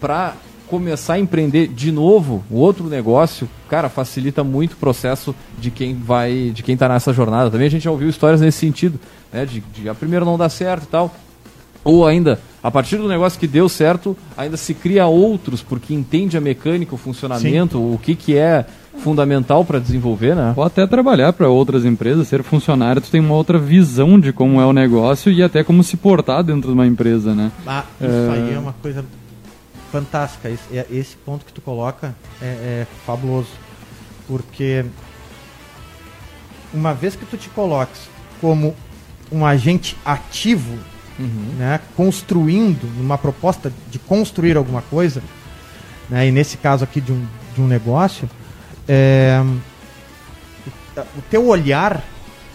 para 0.00 0.34
começar 0.68 1.14
a 1.14 1.18
empreender 1.18 1.68
de 1.68 1.92
novo 1.92 2.42
outro 2.50 2.86
negócio, 2.86 3.48
cara, 3.68 3.90
facilita 3.90 4.42
muito 4.42 4.72
o 4.72 4.76
processo 4.76 5.34
de 5.58 5.70
quem 5.70 5.94
vai, 5.94 6.50
de 6.54 6.62
quem 6.62 6.74
está 6.74 6.88
nessa 6.88 7.12
jornada. 7.12 7.50
Também 7.50 7.66
a 7.66 7.70
gente 7.70 7.84
já 7.84 7.90
ouviu 7.90 8.08
histórias 8.08 8.40
nesse 8.40 8.58
sentido, 8.58 8.98
né? 9.32 9.46
De, 9.46 9.60
de 9.60 9.88
a 9.88 9.94
primeira 9.94 10.24
não 10.24 10.36
dar 10.36 10.48
certo 10.48 10.84
e 10.84 10.86
tal. 10.86 11.14
Ou 11.84 12.06
ainda, 12.06 12.38
a 12.62 12.70
partir 12.70 12.96
do 12.96 13.08
negócio 13.08 13.38
que 13.40 13.46
deu 13.46 13.68
certo, 13.68 14.16
ainda 14.36 14.56
se 14.56 14.72
cria 14.72 15.06
outros, 15.06 15.62
porque 15.62 15.92
entende 15.92 16.36
a 16.36 16.40
mecânica, 16.40 16.94
o 16.94 16.98
funcionamento, 16.98 17.78
Sim. 17.78 17.94
o 17.94 17.98
que, 17.98 18.14
que 18.14 18.36
é 18.36 18.64
fundamental 18.98 19.64
para 19.64 19.80
desenvolver, 19.80 20.36
né? 20.36 20.52
Ou 20.56 20.62
até 20.62 20.86
trabalhar 20.86 21.32
para 21.32 21.48
outras 21.48 21.84
empresas, 21.84 22.28
ser 22.28 22.42
funcionário, 22.44 23.02
tu 23.02 23.10
tem 23.10 23.20
uma 23.20 23.34
outra 23.34 23.58
visão 23.58 24.20
de 24.20 24.32
como 24.32 24.60
é 24.60 24.66
o 24.66 24.72
negócio 24.72 25.32
e 25.32 25.42
até 25.42 25.64
como 25.64 25.82
se 25.82 25.96
portar 25.96 26.44
dentro 26.44 26.68
de 26.68 26.74
uma 26.74 26.86
empresa, 26.86 27.34
né? 27.34 27.50
Ah, 27.66 27.84
isso 28.00 28.10
é... 28.10 28.30
aí 28.30 28.54
é 28.54 28.58
uma 28.58 28.74
coisa 28.74 29.04
fantástica. 29.90 30.48
Esse, 30.48 30.78
é, 30.78 30.86
esse 30.90 31.16
ponto 31.16 31.44
que 31.44 31.52
tu 31.52 31.60
coloca 31.60 32.14
é, 32.40 32.46
é 32.46 32.86
fabuloso. 33.04 33.50
Porque 34.28 34.84
uma 36.72 36.94
vez 36.94 37.16
que 37.16 37.26
tu 37.26 37.36
te 37.36 37.48
coloques 37.48 38.08
como 38.40 38.74
um 39.32 39.44
agente 39.46 39.96
ativo 40.04 40.78
uhum. 41.18 41.54
né, 41.58 41.80
construindo 41.96 42.84
uma 43.00 43.18
proposta 43.18 43.72
de 43.90 43.98
construir 43.98 44.56
alguma 44.56 44.82
coisa, 44.82 45.22
né, 46.08 46.26
e 46.26 46.32
nesse 46.32 46.56
caso 46.56 46.84
aqui 46.84 47.00
de 47.00 47.12
um, 47.12 47.26
de 47.54 47.60
um 47.60 47.66
negócio, 47.66 48.28
é, 48.88 49.42
o 51.16 51.22
teu 51.30 51.46
olhar, 51.46 52.02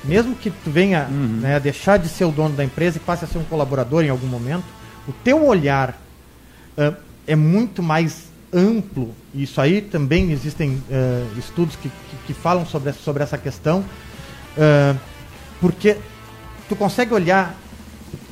mesmo 0.04 0.36
que 0.36 0.50
tu 0.50 0.70
venha 0.70 1.08
uhum. 1.10 1.40
né, 1.42 1.60
deixar 1.60 1.98
de 1.98 2.08
ser 2.08 2.26
o 2.26 2.32
dono 2.32 2.56
da 2.56 2.64
empresa 2.64 2.98
e 2.98 3.00
passe 3.00 3.26
a 3.26 3.28
ser 3.28 3.38
um 3.38 3.44
colaborador 3.44 4.04
em 4.04 4.10
algum 4.10 4.28
momento, 4.28 4.66
o 5.08 5.14
teu 5.24 5.46
olhar 5.46 5.98
uh, 6.78 6.96
é 7.26 7.36
muito 7.36 7.82
mais 7.82 8.28
amplo. 8.54 9.14
Isso 9.34 9.60
aí 9.60 9.82
também 9.82 10.32
existem 10.32 10.72
uh, 10.72 11.40
estudos 11.40 11.76
que, 11.76 11.90
que, 11.90 12.18
que, 12.28 12.34
falam 12.34 12.66
sobre, 12.66 12.94
sobre 12.94 13.24
essa 13.24 13.38
questão, 13.38 13.80
uh, 14.58 14.98
porque 15.60 15.98
tu 16.68 16.76
consegue 16.76 17.14
olhar 17.14 17.56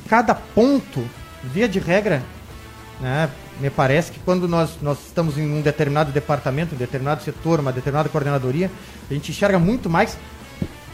cada 0.07 0.35
ponto, 0.35 1.03
via 1.43 1.67
de 1.67 1.79
regra, 1.79 2.21
né, 2.99 3.29
me 3.59 3.69
parece 3.69 4.11
que 4.11 4.19
quando 4.19 4.47
nós, 4.47 4.71
nós 4.81 4.99
estamos 5.05 5.37
em 5.37 5.49
um 5.49 5.61
determinado 5.61 6.11
departamento, 6.11 6.75
um 6.75 6.77
determinado 6.77 7.23
setor, 7.23 7.59
uma 7.59 7.71
determinada 7.71 8.09
coordenadoria, 8.09 8.69
a 9.09 9.13
gente 9.13 9.31
enxerga 9.31 9.57
muito 9.57 9.89
mais 9.89 10.17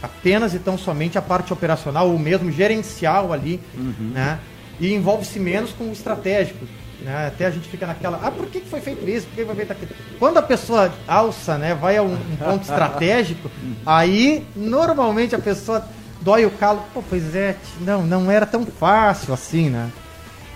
apenas 0.01 0.53
e 0.53 0.59
tão 0.59 0.77
somente 0.77 1.17
a 1.17 1.21
parte 1.21 1.51
operacional 1.53 2.09
ou 2.09 2.17
mesmo 2.17 2.51
gerencial 2.51 3.33
ali, 3.33 3.59
uhum. 3.75 4.11
né? 4.13 4.39
E 4.79 4.93
envolve-se 4.93 5.39
menos 5.39 5.71
com 5.71 5.85
o 5.85 5.91
estratégico. 5.91 6.65
Né? 7.01 7.27
Até 7.27 7.45
a 7.45 7.51
gente 7.51 7.67
fica 7.67 7.85
naquela, 7.85 8.19
ah, 8.23 8.31
por 8.31 8.47
que 8.47 8.61
foi 8.61 8.79
feito 8.79 9.07
isso? 9.07 9.27
Por 9.27 9.35
que 9.35 9.45
foi 9.45 9.55
feito 9.55 9.71
aquilo? 9.71 9.91
Quando 10.19 10.37
a 10.37 10.41
pessoa 10.41 10.91
alça, 11.07 11.57
né, 11.57 11.73
vai 11.73 11.97
a 11.97 12.03
um, 12.03 12.13
um 12.13 12.35
ponto 12.35 12.61
estratégico, 12.61 13.49
aí 13.85 14.45
normalmente 14.55 15.35
a 15.35 15.39
pessoa 15.39 15.83
dói 16.21 16.45
o 16.45 16.51
calo. 16.51 16.83
Pô, 16.93 17.03
pois 17.07 17.35
é, 17.35 17.57
não, 17.81 18.05
não 18.05 18.31
era 18.31 18.45
tão 18.45 18.65
fácil 18.65 19.33
assim, 19.33 19.69
né? 19.69 19.89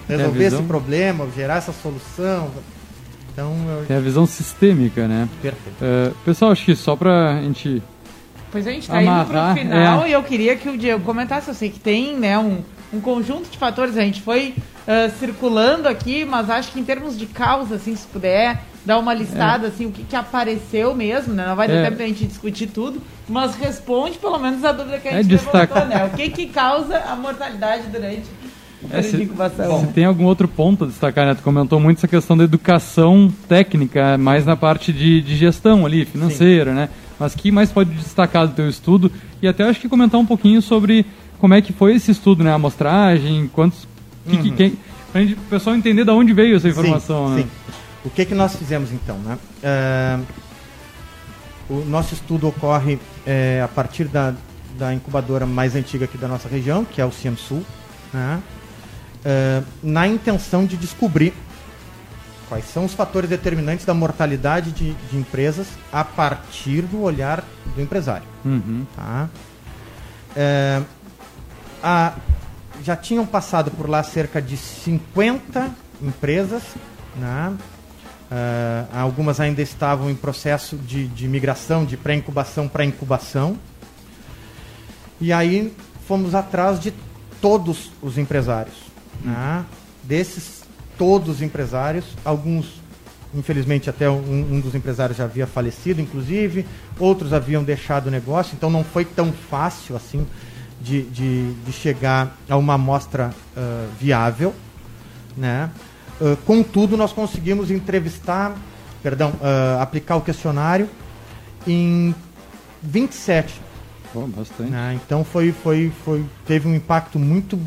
Resolver 0.07 0.43
esse 0.43 0.63
problema, 0.63 1.27
gerar 1.35 1.55
essa 1.55 1.73
solução. 1.73 2.51
Então, 3.33 3.53
eu... 3.67 3.85
Tem 3.85 3.97
a 3.97 3.99
visão 3.99 4.25
sistêmica, 4.25 5.07
né? 5.07 5.27
Perfeito. 5.41 5.83
Uh, 5.83 6.15
pessoal, 6.23 6.51
acho 6.51 6.63
que 6.63 6.75
só 6.75 6.95
pra 6.95 7.41
gente. 7.41 7.83
Pois 8.51 8.65
a 8.65 8.71
gente 8.71 8.87
tá 8.87 8.99
amarrar, 8.99 9.51
indo 9.51 9.59
pro 9.59 9.67
final 9.67 10.03
é. 10.03 10.09
e 10.09 10.11
eu 10.13 10.23
queria 10.23 10.55
que 10.55 10.69
o 10.69 10.77
Diego 10.77 11.03
comentasse. 11.03 11.49
Eu 11.49 11.53
sei 11.53 11.69
que 11.69 11.79
tem, 11.79 12.17
né, 12.17 12.39
um, 12.39 12.61
um 12.93 12.99
conjunto 12.99 13.49
de 13.49 13.57
fatores. 13.57 13.97
A 13.97 14.01
gente 14.01 14.21
foi 14.21 14.53
uh, 14.87 15.19
circulando 15.19 15.87
aqui, 15.87 16.25
mas 16.25 16.49
acho 16.49 16.71
que 16.71 16.79
em 16.79 16.83
termos 16.83 17.17
de 17.17 17.25
causa, 17.25 17.75
assim, 17.75 17.95
se 17.95 18.07
puder 18.07 18.61
dar 18.85 18.99
uma 18.99 19.13
listada, 19.13 19.65
é. 19.65 19.69
assim, 19.69 19.87
o 19.87 19.91
que, 19.91 20.03
que 20.03 20.15
apareceu 20.15 20.93
mesmo, 20.93 21.33
né? 21.33 21.47
Não 21.47 21.55
vai 21.55 21.67
dar 21.67 21.75
é. 21.75 21.83
tempo 21.85 21.97
pra 21.97 22.05
gente 22.05 22.25
discutir 22.25 22.67
tudo, 22.67 23.01
mas 23.27 23.55
responde 23.55 24.17
pelo 24.17 24.37
menos 24.37 24.63
a 24.63 24.71
dúvida 24.71 24.99
que 24.99 25.07
a 25.07 25.11
é 25.11 25.23
gente 25.23 25.33
é 25.33 25.37
levantou, 25.37 25.85
né? 25.85 26.05
O 26.05 26.15
que 26.15 26.29
que 26.29 26.45
causa 26.47 26.97
a 26.99 27.15
mortalidade 27.15 27.87
durante 27.87 28.25
é, 28.91 29.01
se, 29.01 29.17
se, 29.17 29.87
tem 29.93 30.05
algum 30.05 30.25
outro 30.25 30.47
ponto 30.47 30.83
a 30.83 30.87
destacar, 30.87 31.25
né? 31.25 31.33
Tu 31.33 31.41
comentou 31.41 31.79
muito 31.79 31.97
essa 31.97 32.07
questão 32.07 32.37
da 32.37 32.43
educação 32.43 33.31
técnica, 33.47 34.17
mais 34.17 34.45
na 34.45 34.55
parte 34.55 34.93
de, 34.93 35.21
de 35.21 35.35
gestão 35.35 35.85
ali, 35.85 36.05
financeira, 36.05 36.71
Sim. 36.71 36.77
né? 36.77 36.89
Mas 37.19 37.33
que 37.33 37.51
mais 37.51 37.71
pode 37.71 37.91
destacar 37.91 38.47
do 38.47 38.53
teu 38.53 38.67
estudo? 38.67 39.11
E 39.41 39.47
até 39.47 39.63
acho 39.63 39.79
que 39.79 39.87
comentar 39.87 40.19
um 40.19 40.25
pouquinho 40.25 40.61
sobre 40.61 41.05
como 41.45 41.53
é 41.53 41.61
que 41.61 41.71
foi 41.71 41.93
esse 41.93 42.09
estudo, 42.09 42.43
né? 42.43 42.49
A 42.49 42.55
amostragem, 42.55 43.47
quantos... 43.53 43.87
Que, 44.27 44.35
uhum. 44.35 44.41
que, 44.41 44.51
quem, 44.53 44.79
pra 45.11 45.21
gente, 45.21 45.35
o 45.35 45.41
pessoal 45.41 45.75
entender 45.75 46.03
de 46.03 46.09
onde 46.09 46.33
veio 46.33 46.55
essa 46.55 46.67
informação, 46.67 47.27
sim, 47.27 47.35
né? 47.35 47.41
Sim. 47.43 47.49
O 48.03 48.09
que, 48.09 48.25
que 48.25 48.33
nós 48.33 48.55
fizemos 48.55 48.91
então? 48.91 49.19
Né? 49.19 49.37
Uh, 51.69 51.75
o 51.75 51.85
nosso 51.85 52.15
estudo 52.15 52.47
ocorre 52.47 52.97
é, 53.27 53.61
a 53.63 53.67
partir 53.67 54.05
da, 54.05 54.33
da 54.75 54.91
incubadora 54.91 55.45
mais 55.45 55.75
antiga 55.75 56.05
aqui 56.05 56.17
da 56.17 56.27
nossa 56.27 56.49
região, 56.49 56.83
que 56.83 56.99
é 56.99 57.05
o 57.05 57.11
CIEMSUL, 57.11 57.63
né? 58.11 58.41
uh, 59.23 59.65
na 59.83 60.07
intenção 60.07 60.65
de 60.65 60.75
descobrir 60.77 61.31
quais 62.49 62.65
são 62.65 62.85
os 62.85 62.93
fatores 62.95 63.29
determinantes 63.29 63.85
da 63.85 63.93
mortalidade 63.93 64.71
de, 64.71 64.95
de 65.11 65.15
empresas 65.15 65.67
a 65.93 66.03
partir 66.03 66.81
do 66.81 67.03
olhar 67.03 67.43
do 67.75 67.79
empresário. 67.83 68.25
Uhum. 68.43 68.83
Tá? 68.95 69.29
Uh, 70.31 71.04
já 72.83 72.95
tinham 72.95 73.25
passado 73.25 73.71
por 73.71 73.89
lá 73.89 74.03
cerca 74.03 74.41
de 74.41 74.57
50 74.57 75.71
empresas, 76.01 76.63
né? 77.15 77.55
Uh, 78.31 78.97
algumas 78.97 79.39
ainda 79.39 79.61
estavam 79.61 80.09
em 80.09 80.15
processo 80.15 80.75
de, 80.77 81.07
de 81.07 81.27
migração, 81.27 81.85
de 81.85 81.95
pré-incubação 81.95 82.67
para 82.67 82.83
incubação. 82.83 83.57
E 85.21 85.31
aí 85.31 85.73
fomos 86.07 86.33
atrás 86.33 86.79
de 86.79 86.93
todos 87.39 87.91
os 88.01 88.17
empresários. 88.17 88.75
Né? 89.21 89.63
Desses 90.03 90.63
todos 90.97 91.29
os 91.29 91.41
empresários, 91.41 92.05
alguns, 92.25 92.81
infelizmente, 93.33 93.89
até 93.89 94.09
um, 94.09 94.55
um, 94.55 94.59
dos 94.59 94.73
empresários 94.73 95.17
já 95.17 95.25
havia 95.25 95.45
falecido, 95.45 96.01
inclusive, 96.01 96.65
outros 96.99 97.31
haviam 97.31 97.63
deixado 97.63 98.07
o 98.07 98.11
negócio, 98.11 98.55
então 98.55 98.69
não 98.69 98.83
foi 98.83 99.05
tão 99.05 99.31
fácil 99.31 99.95
assim 99.95 100.25
de, 100.81 101.03
de, 101.03 101.53
de 101.53 101.71
chegar 101.71 102.35
a 102.49 102.57
uma 102.57 102.73
amostra 102.75 103.33
uh, 103.55 103.87
viável. 103.99 104.53
Né? 105.35 105.69
Uh, 106.19 106.35
contudo, 106.45 106.95
nós 106.95 107.11
conseguimos 107.11 107.71
entrevistar, 107.71 108.55
perdão, 109.01 109.31
uh, 109.31 109.81
aplicar 109.81 110.15
o 110.15 110.21
questionário 110.21 110.89
em 111.67 112.13
27. 112.81 113.61
Oh, 114.13 114.27
bastante. 114.27 114.71
Né? 114.71 114.99
Então 115.03 115.23
foi, 115.23 115.51
foi, 115.51 115.91
foi, 116.03 116.23
teve 116.45 116.67
um 116.67 116.75
impacto 116.75 117.19
muito, 117.19 117.59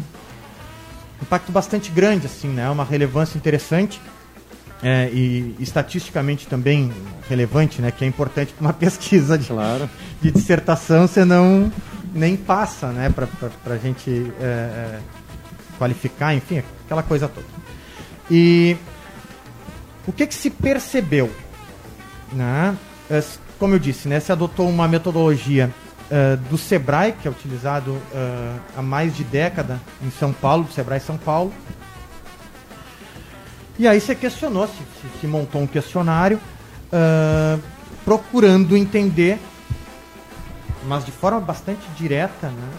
impacto 1.21 1.53
bastante 1.53 1.91
grande, 1.91 2.27
assim, 2.27 2.49
né? 2.49 2.71
Uma 2.71 2.85
relevância 2.85 3.37
interessante 3.37 4.01
é, 4.83 5.11
e 5.13 5.55
estatisticamente 5.59 6.47
também 6.47 6.91
relevante, 7.29 7.83
né? 7.83 7.91
Que 7.91 8.05
é 8.05 8.09
importante 8.09 8.53
para 8.55 8.67
uma 8.67 8.73
pesquisa 8.75 9.37
de, 9.37 9.49
claro. 9.49 9.91
de 10.23 10.31
dissertação, 10.31 11.07
você 11.07 11.25
não 11.25 11.71
nem 12.13 12.37
passa, 12.37 12.89
né? 12.89 13.11
Para 13.11 13.75
a 13.75 13.79
gente 13.79 14.33
é, 14.41 14.45
é, 14.45 15.01
qualificar, 15.79 16.35
enfim, 16.35 16.63
aquela 16.85 17.03
coisa 17.03 17.29
toda. 17.29 17.47
E 18.31 18.77
o 20.07 20.13
que, 20.13 20.27
que 20.27 20.35
se 20.35 20.51
percebeu? 20.51 21.31
Né? 22.33 22.77
É, 23.11 23.23
como 23.59 23.75
eu 23.75 23.79
disse, 23.79 24.09
né, 24.09 24.21
se 24.21 24.31
adotou 24.31 24.69
uma 24.69 24.87
metodologia 24.87 25.71
uh, 26.11 26.37
do 26.49 26.57
Sebrae, 26.57 27.13
que 27.13 27.27
é 27.27 27.31
utilizado 27.31 27.91
uh, 27.91 28.61
há 28.77 28.83
mais 28.83 29.17
de 29.17 29.25
década 29.25 29.81
em 30.03 30.11
São 30.11 30.33
Paulo, 30.33 30.65
do 30.65 30.73
Sebrae 30.73 31.01
São 31.01 31.17
Paulo. 31.17 31.53
E 33.79 33.87
aí 33.87 34.01
você 34.01 34.15
questionou, 34.15 34.67
se, 34.67 34.75
se, 34.75 35.21
se 35.21 35.27
montou 35.27 35.61
um 35.61 35.67
questionário 35.67 36.41
uh, 36.93 37.61
procurando 38.05 38.77
entender, 38.77 39.39
mas 40.85 41.05
de 41.05 41.13
forma 41.13 41.41
bastante 41.41 41.87
direta, 41.97 42.49
né, 42.49 42.71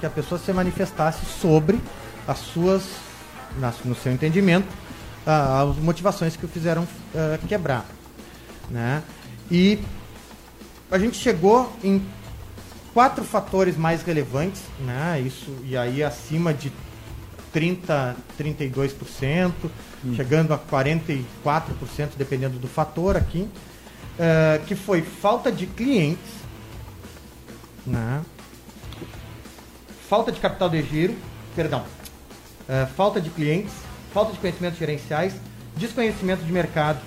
que 0.00 0.06
a 0.06 0.10
pessoa 0.10 0.38
se 0.38 0.52
manifestasse 0.52 1.24
sobre 1.40 1.80
as 2.26 2.38
suas 2.38 2.82
no 3.84 3.94
seu 3.94 4.12
entendimento, 4.12 4.68
as 5.26 5.76
motivações 5.76 6.36
que 6.36 6.44
o 6.44 6.48
fizeram 6.48 6.82
uh, 6.82 7.46
quebrar. 7.46 7.84
Né? 8.70 9.02
E 9.50 9.78
a 10.90 10.98
gente 10.98 11.16
chegou 11.16 11.72
em 11.82 12.04
quatro 12.94 13.24
fatores 13.24 13.76
mais 13.76 14.02
relevantes, 14.02 14.62
né? 14.80 15.20
Isso, 15.20 15.54
e 15.64 15.76
aí 15.76 16.02
acima 16.02 16.52
de 16.52 16.72
30, 17.52 18.16
32%, 18.38 19.52
hum. 20.04 20.14
chegando 20.14 20.52
a 20.52 20.58
44%, 20.58 21.24
dependendo 22.16 22.58
do 22.58 22.66
fator 22.66 23.16
aqui, 23.16 23.48
uh, 24.18 24.64
que 24.66 24.74
foi 24.74 25.02
falta 25.02 25.52
de 25.52 25.66
clientes, 25.66 26.38
Né? 27.88 28.22
Falta 30.08 30.32
de 30.32 30.40
capital 30.40 30.68
de 30.68 30.82
giro, 30.82 31.16
perdão, 31.54 31.80
uh, 31.80 32.86
falta 32.96 33.20
de 33.20 33.30
clientes, 33.30 33.72
falta 34.12 34.32
de 34.32 34.38
conhecimentos 34.38 34.78
gerenciais, 34.78 35.34
desconhecimento 35.76 36.44
de 36.44 36.52
mercado. 36.52 37.00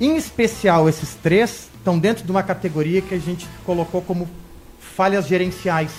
Em 0.00 0.16
especial, 0.16 0.88
esses 0.88 1.14
três 1.14 1.68
estão 1.76 1.98
dentro 1.98 2.24
de 2.24 2.30
uma 2.30 2.42
categoria 2.42 3.02
que 3.02 3.14
a 3.14 3.18
gente 3.18 3.46
colocou 3.64 4.00
como 4.00 4.28
falhas 4.78 5.26
gerenciais. 5.26 5.90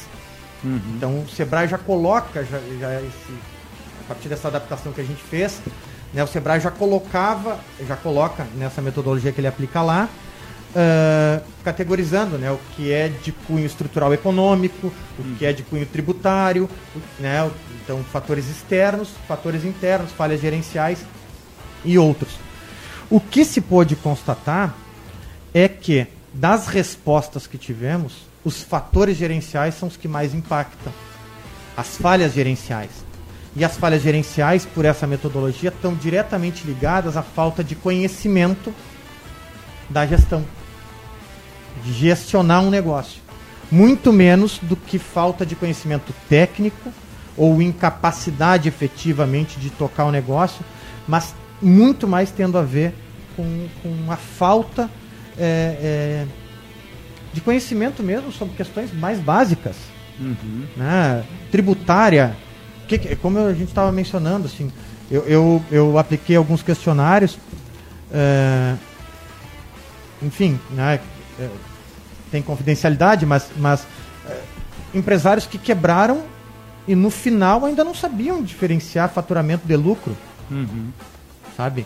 Uhum. 0.63 0.81
Então, 0.95 1.19
o 1.21 1.29
Sebrae 1.29 1.67
já 1.67 1.77
coloca, 1.77 2.43
já, 2.43 2.59
já 2.79 3.01
esse, 3.01 3.33
a 4.01 4.07
partir 4.07 4.29
dessa 4.29 4.47
adaptação 4.47 4.91
que 4.91 5.01
a 5.01 5.03
gente 5.03 5.21
fez, 5.21 5.61
né, 6.13 6.23
o 6.23 6.27
Sebrae 6.27 6.59
já 6.59 6.71
colocava, 6.71 7.59
já 7.87 7.95
coloca 7.95 8.45
nessa 8.55 8.81
metodologia 8.81 9.31
que 9.31 9.39
ele 9.39 9.47
aplica 9.47 9.81
lá, 9.81 10.09
uh, 10.71 11.43
categorizando 11.63 12.37
né, 12.37 12.51
o 12.51 12.59
que 12.75 12.91
é 12.91 13.09
de 13.09 13.31
cunho 13.31 13.65
estrutural 13.65 14.13
econômico, 14.13 14.91
o 15.17 15.35
que 15.37 15.45
é 15.45 15.53
de 15.53 15.63
cunho 15.63 15.85
tributário, 15.85 16.69
né, 17.19 17.49
então 17.83 18.03
fatores 18.03 18.47
externos, 18.47 19.09
fatores 19.27 19.63
internos, 19.63 20.11
falhas 20.11 20.41
gerenciais 20.41 20.99
e 21.83 21.97
outros. 21.97 22.31
O 23.09 23.19
que 23.19 23.43
se 23.43 23.61
pôde 23.61 23.95
constatar 23.95 24.75
é 25.53 25.67
que 25.67 26.07
das 26.33 26.67
respostas 26.67 27.47
que 27.47 27.57
tivemos, 27.57 28.27
os 28.45 28.61
fatores 28.61 29.17
gerenciais 29.17 29.75
são 29.75 29.87
os 29.87 29.97
que 29.97 30.07
mais 30.07 30.33
impactam. 30.33 30.93
As 31.75 31.97
falhas 31.97 32.33
gerenciais. 32.33 32.91
E 33.55 33.65
as 33.65 33.75
falhas 33.77 34.03
gerenciais, 34.03 34.65
por 34.65 34.85
essa 34.85 35.07
metodologia, 35.07 35.69
estão 35.69 35.95
diretamente 35.95 36.65
ligadas 36.65 37.17
à 37.17 37.23
falta 37.23 37.63
de 37.63 37.75
conhecimento 37.75 38.73
da 39.89 40.05
gestão 40.05 40.45
de 41.83 41.93
gestionar 41.93 42.61
um 42.61 42.69
negócio. 42.69 43.21
Muito 43.71 44.11
menos 44.11 44.59
do 44.61 44.75
que 44.75 44.97
falta 44.97 45.45
de 45.45 45.55
conhecimento 45.55 46.13
técnico 46.27 46.91
ou 47.37 47.61
incapacidade 47.61 48.67
efetivamente 48.67 49.59
de 49.59 49.69
tocar 49.69 50.05
o 50.05 50.11
negócio, 50.11 50.63
mas 51.07 51.33
muito 51.61 52.07
mais 52.07 52.31
tendo 52.31 52.57
a 52.57 52.61
ver 52.61 52.93
com, 53.35 53.67
com 53.81 54.11
a 54.11 54.17
falta 54.17 54.89
é, 55.37 55.77
é, 55.81 56.25
de 57.33 57.41
conhecimento 57.41 58.03
mesmo 58.03 58.31
sobre 58.31 58.55
questões 58.55 58.93
mais 58.93 59.19
básicas. 59.19 59.75
Uhum. 60.19 60.65
Né? 60.75 61.23
Tributária, 61.51 62.35
que, 62.87 63.15
como 63.15 63.39
a 63.39 63.53
gente 63.53 63.69
estava 63.69 63.91
mencionando, 63.91 64.47
assim, 64.47 64.71
eu, 65.09 65.23
eu, 65.23 65.63
eu, 65.71 65.97
apliquei 65.97 66.35
alguns 66.35 66.61
questionários, 66.61 67.37
é, 68.11 68.75
enfim, 70.21 70.59
né, 70.71 70.99
é, 71.39 71.49
tem 72.31 72.41
confidencialidade, 72.41 73.25
mas, 73.25 73.47
mas 73.57 73.85
é, 74.27 74.41
empresários 74.93 75.45
que 75.45 75.57
quebraram 75.57 76.23
e 76.87 76.95
no 76.95 77.09
final 77.09 77.65
ainda 77.65 77.83
não 77.83 77.93
sabiam 77.93 78.41
diferenciar 78.41 79.09
faturamento 79.09 79.67
de 79.67 79.75
lucro. 79.75 80.15
Uhum. 80.49 80.91
Sabe? 81.55 81.85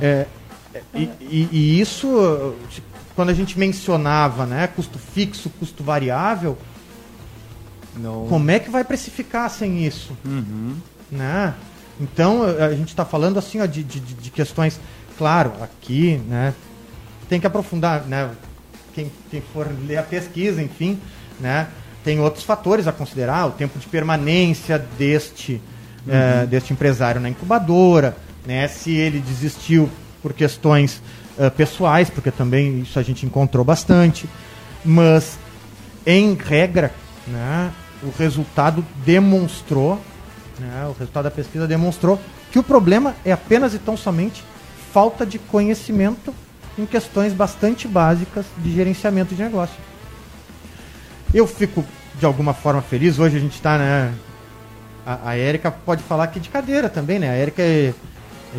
É, 0.00 0.26
é, 0.74 0.82
e, 0.94 1.10
e, 1.20 1.48
e, 1.52 1.80
isso, 1.80 2.54
quando 3.14 3.30
a 3.30 3.34
gente 3.34 3.58
mencionava 3.58 4.44
né, 4.44 4.66
custo 4.66 4.98
fixo, 4.98 5.48
custo 5.58 5.82
variável, 5.82 6.58
não. 7.96 8.26
como 8.28 8.50
é 8.50 8.58
que 8.58 8.70
vai 8.70 8.84
precificar 8.84 9.48
sem 9.48 9.86
isso? 9.86 10.16
Uhum. 10.24 10.76
Né? 11.10 11.54
Então, 11.98 12.42
a 12.42 12.74
gente 12.74 12.88
está 12.88 13.04
falando 13.04 13.38
assim 13.38 13.60
ó, 13.60 13.66
de, 13.66 13.82
de, 13.82 14.00
de, 14.00 14.30
questões, 14.30 14.78
claro, 15.16 15.52
aqui, 15.62 16.20
né, 16.28 16.52
tem 17.28 17.40
que 17.40 17.46
aprofundar, 17.46 18.02
né, 18.02 18.30
quem, 18.94 19.10
quem 19.30 19.42
for 19.52 19.68
ler 19.86 19.98
a 19.98 20.02
pesquisa, 20.02 20.62
enfim, 20.62 20.98
né, 21.40 21.68
tem 22.04 22.20
outros 22.20 22.44
fatores 22.44 22.86
a 22.86 22.92
considerar, 22.92 23.46
o 23.46 23.50
tempo 23.50 23.78
de 23.78 23.86
permanência 23.86 24.78
deste, 24.98 25.60
uhum. 26.06 26.14
é, 26.14 26.46
deste 26.46 26.72
empresário 26.72 27.20
na 27.20 27.28
incubadora, 27.28 28.16
né, 28.46 28.68
se 28.68 28.94
ele 28.94 29.18
desistiu 29.18 29.90
por 30.22 30.32
questões 30.32 31.02
uh, 31.38 31.50
pessoais, 31.50 32.08
porque 32.08 32.30
também 32.30 32.80
isso 32.80 32.98
a 32.98 33.02
gente 33.02 33.26
encontrou 33.26 33.64
bastante, 33.64 34.28
mas 34.84 35.38
em 36.06 36.34
regra, 36.34 36.92
né, 37.26 37.72
o 38.02 38.10
resultado 38.16 38.84
demonstrou, 39.04 40.00
né, 40.58 40.86
o 40.88 40.92
resultado 40.98 41.24
da 41.24 41.30
pesquisa 41.30 41.66
demonstrou 41.66 42.20
que 42.50 42.58
o 42.58 42.62
problema 42.62 43.14
é 43.24 43.32
apenas 43.32 43.74
e 43.74 43.78
tão 43.78 43.96
somente 43.96 44.44
falta 44.92 45.26
de 45.26 45.38
conhecimento 45.38 46.32
em 46.78 46.86
questões 46.86 47.32
bastante 47.32 47.88
básicas 47.88 48.44
de 48.58 48.72
gerenciamento 48.72 49.34
de 49.34 49.42
negócio. 49.42 49.76
Eu 51.32 51.46
fico 51.46 51.84
de 52.18 52.26
alguma 52.26 52.54
forma 52.54 52.82
feliz. 52.82 53.18
Hoje 53.18 53.36
a 53.36 53.40
gente 53.40 53.54
está, 53.54 53.78
né? 53.78 54.12
A, 55.04 55.30
a 55.30 55.36
Érica 55.36 55.70
pode 55.70 56.02
falar 56.02 56.24
aqui 56.24 56.40
de 56.40 56.48
cadeira 56.48 56.88
também, 56.88 57.18
né? 57.18 57.30
A 57.30 57.34
Érica 57.34 57.62
é 57.62 57.92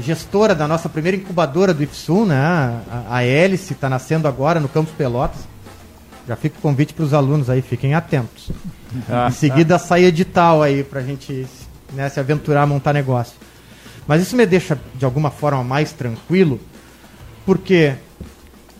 gestora 0.01 0.53
da 0.53 0.67
nossa 0.67 0.87
primeira 0.89 1.17
incubadora 1.17 1.73
do 1.73 1.83
IFSU, 1.83 2.25
né? 2.25 2.37
A, 2.37 3.17
a 3.17 3.23
Hélice 3.23 3.73
está 3.73 3.89
nascendo 3.89 4.27
agora 4.27 4.59
no 4.59 4.69
Campus 4.69 4.93
Pelotas. 4.93 5.47
Já 6.27 6.35
fica 6.35 6.57
o 6.57 6.61
convite 6.61 6.93
para 6.93 7.05
os 7.05 7.13
alunos 7.13 7.49
aí, 7.49 7.61
fiquem 7.61 7.93
atentos. 7.93 8.51
em 9.27 9.31
seguida 9.31 9.79
sai 9.79 10.03
edital 10.03 10.61
aí 10.61 10.83
para 10.83 10.99
a 10.99 11.03
gente 11.03 11.47
né, 11.93 12.09
se 12.09 12.19
aventurar 12.19 12.63
a 12.63 12.67
montar 12.67 12.93
negócio. 12.93 13.33
Mas 14.05 14.21
isso 14.21 14.35
me 14.35 14.45
deixa 14.45 14.77
de 14.95 15.05
alguma 15.05 15.31
forma 15.31 15.63
mais 15.63 15.91
tranquilo, 15.91 16.59
porque 17.45 17.95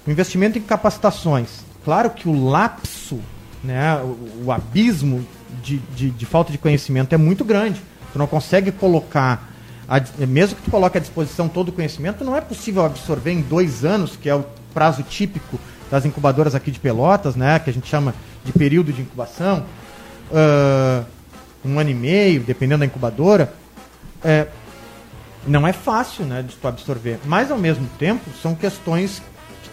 o 0.08 0.12
investimento 0.12 0.58
em 0.58 0.62
capacitações, 0.62 1.50
claro 1.84 2.10
que 2.10 2.30
o 2.30 2.50
lapso, 2.50 3.20
né, 3.62 3.98
o, 3.98 4.46
o 4.46 4.52
abismo 4.54 5.28
de, 5.62 5.80
de, 5.80 6.10
de, 6.10 6.26
falta 6.26 6.50
de 6.50 6.58
conhecimento 6.58 7.14
é 7.14 7.18
muito 7.18 7.44
grande. 7.44 7.82
Tu 8.14 8.18
não 8.18 8.26
consegue 8.26 8.72
colocar, 8.72 9.52
a, 9.88 10.02
mesmo 10.26 10.56
que 10.56 10.62
tu 10.62 10.72
coloque 10.72 10.98
à 10.98 11.02
disposição 11.02 11.50
todo 11.50 11.70
o 11.70 11.72
conhecimento, 11.74 12.24
não 12.24 12.38
é 12.38 12.42
possível 12.42 12.86
absorver 12.86 13.32
em 13.32 13.42
dois 13.42 13.84
anos, 13.84 14.16
que 14.16 14.30
é 14.30 14.36
o 14.36 14.46
prazo 14.74 15.04
típico 15.04 15.60
das 15.92 16.06
incubadoras 16.06 16.56
aqui 16.56 16.72
de 16.72 16.80
Pelotas, 16.80 17.36
né, 17.36 17.60
que 17.60 17.70
a 17.70 17.74
gente 17.74 17.88
chama 17.88 18.16
de 18.46 18.54
período 18.54 18.94
de 18.94 19.02
incubação, 19.02 19.66
uh, 20.32 21.06
um 21.66 21.78
ano 21.80 21.90
e 21.90 21.94
meio, 21.94 22.44
dependendo 22.44 22.80
da 22.80 22.86
incubadora. 22.86 23.54
É, 24.24 24.48
não 25.46 25.68
é 25.68 25.74
fácil 25.74 26.26
né, 26.26 26.42
de 26.42 26.56
tu 26.56 26.66
absorver. 26.66 27.20
Mas, 27.26 27.52
ao 27.52 27.58
mesmo 27.58 27.88
tempo, 28.00 28.30
são 28.42 28.56
questões 28.56 29.22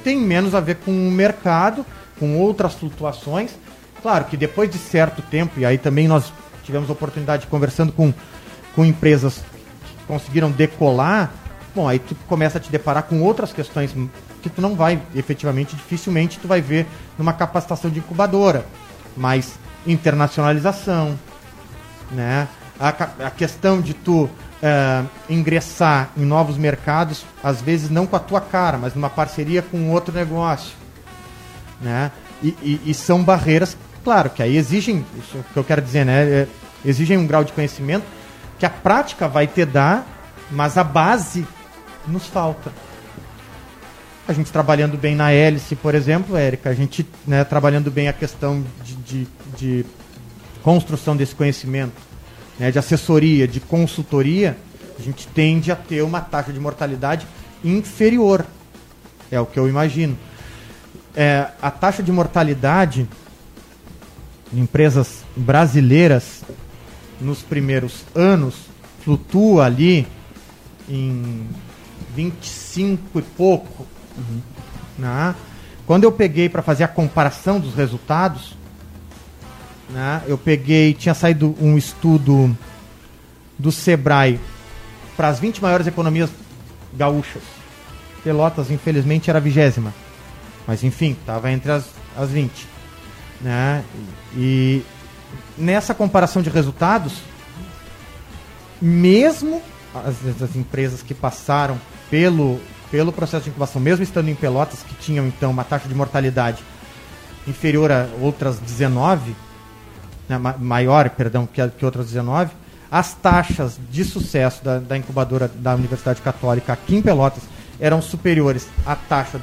tem 0.04 0.18
menos 0.18 0.54
a 0.54 0.60
ver 0.60 0.76
com 0.76 0.90
o 0.90 1.10
mercado, 1.10 1.84
com 2.20 2.38
outras 2.38 2.74
flutuações. 2.74 3.52
Claro 4.02 4.26
que 4.26 4.36
depois 4.36 4.70
de 4.70 4.78
certo 4.78 5.22
tempo, 5.22 5.58
e 5.58 5.64
aí 5.64 5.78
também 5.78 6.06
nós 6.06 6.30
tivemos 6.62 6.90
oportunidade 6.90 7.46
conversando 7.46 7.90
com, 7.90 8.12
com 8.76 8.84
empresas 8.84 9.38
que 9.38 10.04
conseguiram 10.06 10.50
decolar, 10.50 11.32
bom, 11.74 11.88
aí 11.88 11.98
tu 11.98 12.14
começa 12.28 12.58
a 12.58 12.60
te 12.60 12.70
deparar 12.70 13.04
com 13.04 13.22
outras 13.22 13.52
questões 13.52 13.94
que 14.42 14.50
tu 14.50 14.60
não 14.60 14.74
vai, 14.74 15.00
efetivamente, 15.14 15.74
dificilmente 15.74 16.38
tu 16.38 16.46
vai 16.46 16.60
ver 16.60 16.86
numa 17.18 17.32
capacitação 17.32 17.90
de 17.90 17.98
incubadora, 17.98 18.66
mas 19.16 19.58
internacionalização, 19.86 21.18
né? 22.10 22.46
A, 22.78 22.88
a 22.88 23.30
questão 23.30 23.80
de 23.80 23.94
tu 23.94 24.28
uh, 24.64 25.06
ingressar 25.28 26.10
em 26.16 26.24
novos 26.24 26.56
mercados, 26.56 27.24
às 27.42 27.60
vezes 27.60 27.90
não 27.90 28.06
com 28.06 28.16
a 28.16 28.20
tua 28.20 28.40
cara, 28.40 28.78
mas 28.78 28.94
numa 28.94 29.10
parceria 29.10 29.60
com 29.60 29.90
outro 29.90 30.14
negócio. 30.14 30.72
Né? 31.80 32.10
E, 32.42 32.48
e, 32.62 32.80
e 32.86 32.94
são 32.94 33.22
barreiras, 33.22 33.76
claro, 34.02 34.30
que 34.30 34.42
aí 34.42 34.56
exigem, 34.56 35.04
isso 35.18 35.36
é 35.36 35.40
o 35.40 35.44
que 35.44 35.56
eu 35.56 35.64
quero 35.64 35.82
dizer, 35.82 36.04
né? 36.06 36.22
É, 36.24 36.48
exigem 36.84 37.18
um 37.18 37.26
grau 37.26 37.44
de 37.44 37.52
conhecimento 37.52 38.04
que 38.58 38.64
a 38.64 38.70
prática 38.70 39.28
vai 39.28 39.46
te 39.46 39.64
dar, 39.64 40.06
mas 40.50 40.78
a 40.78 40.84
base 40.84 41.46
nos 42.06 42.26
falta. 42.26 42.72
A 44.26 44.32
gente 44.32 44.50
trabalhando 44.50 44.96
bem 44.96 45.14
na 45.14 45.32
hélice, 45.32 45.76
por 45.76 45.94
exemplo, 45.94 46.34
Érica, 46.34 46.70
a 46.70 46.74
gente 46.74 47.06
né, 47.26 47.44
trabalhando 47.44 47.90
bem 47.90 48.08
a 48.08 48.12
questão 48.12 48.64
de, 48.82 48.94
de, 48.96 49.28
de 49.56 49.86
construção 50.62 51.14
desse 51.14 51.34
conhecimento 51.34 52.13
né, 52.58 52.70
de 52.70 52.78
assessoria, 52.78 53.46
de 53.48 53.60
consultoria, 53.60 54.56
a 54.98 55.02
gente 55.02 55.26
tende 55.28 55.72
a 55.72 55.76
ter 55.76 56.02
uma 56.02 56.20
taxa 56.20 56.52
de 56.52 56.60
mortalidade 56.60 57.26
inferior. 57.64 58.44
É 59.30 59.40
o 59.40 59.46
que 59.46 59.58
eu 59.58 59.68
imagino. 59.68 60.16
É, 61.16 61.48
a 61.60 61.70
taxa 61.70 62.02
de 62.02 62.12
mortalidade 62.12 63.08
em 64.52 64.60
empresas 64.60 65.24
brasileiras 65.36 66.42
nos 67.20 67.42
primeiros 67.42 68.04
anos 68.14 68.54
flutua 69.04 69.66
ali 69.66 70.06
em 70.88 71.46
25 72.14 73.18
e 73.18 73.22
pouco. 73.22 73.86
Uhum. 74.16 74.40
Né? 74.98 75.34
Quando 75.86 76.04
eu 76.04 76.12
peguei 76.12 76.48
para 76.48 76.62
fazer 76.62 76.84
a 76.84 76.88
comparação 76.88 77.60
dos 77.60 77.74
resultados, 77.74 78.56
né? 79.90 80.22
Eu 80.26 80.38
peguei, 80.38 80.94
tinha 80.94 81.14
saído 81.14 81.54
um 81.60 81.76
estudo 81.76 82.56
do 83.58 83.70
Sebrae 83.70 84.40
para 85.16 85.28
as 85.28 85.38
20 85.38 85.62
maiores 85.62 85.86
economias 85.86 86.30
gaúchas. 86.92 87.42
Pelotas, 88.22 88.70
infelizmente, 88.70 89.30
era 89.30 89.38
a 89.38 89.42
vigésima. 89.42 89.92
Mas 90.66 90.82
enfim, 90.82 91.12
estava 91.12 91.50
entre 91.50 91.70
as, 91.70 91.84
as 92.16 92.30
20. 92.30 92.66
Né? 93.40 93.84
E 94.36 94.82
nessa 95.58 95.94
comparação 95.94 96.40
de 96.40 96.48
resultados, 96.48 97.18
mesmo 98.80 99.62
as, 99.94 100.42
as 100.42 100.56
empresas 100.56 101.02
que 101.02 101.14
passaram 101.14 101.78
pelo, 102.10 102.58
pelo 102.90 103.12
processo 103.12 103.44
de 103.44 103.50
incubação, 103.50 103.80
mesmo 103.80 104.02
estando 104.02 104.28
em 104.28 104.34
Pelotas, 104.34 104.80
que 104.82 104.94
tinham 104.94 105.26
então 105.26 105.50
uma 105.50 105.64
taxa 105.64 105.88
de 105.88 105.94
mortalidade 105.94 106.62
inferior 107.46 107.92
a 107.92 108.08
outras 108.20 108.58
19, 108.58 109.36
né, 110.28 110.38
maior, 110.58 111.08
perdão, 111.10 111.46
que, 111.46 111.66
que 111.68 111.84
outras 111.84 112.06
19, 112.06 112.52
as 112.90 113.14
taxas 113.14 113.78
de 113.90 114.04
sucesso 114.04 114.64
da, 114.64 114.78
da 114.78 114.96
incubadora 114.96 115.48
da 115.48 115.74
Universidade 115.74 116.20
Católica 116.22 116.72
aqui 116.72 116.96
em 116.96 117.02
Pelotas 117.02 117.42
eram 117.80 118.00
superiores 118.00 118.68
à 118.86 118.94
taxa 118.94 119.40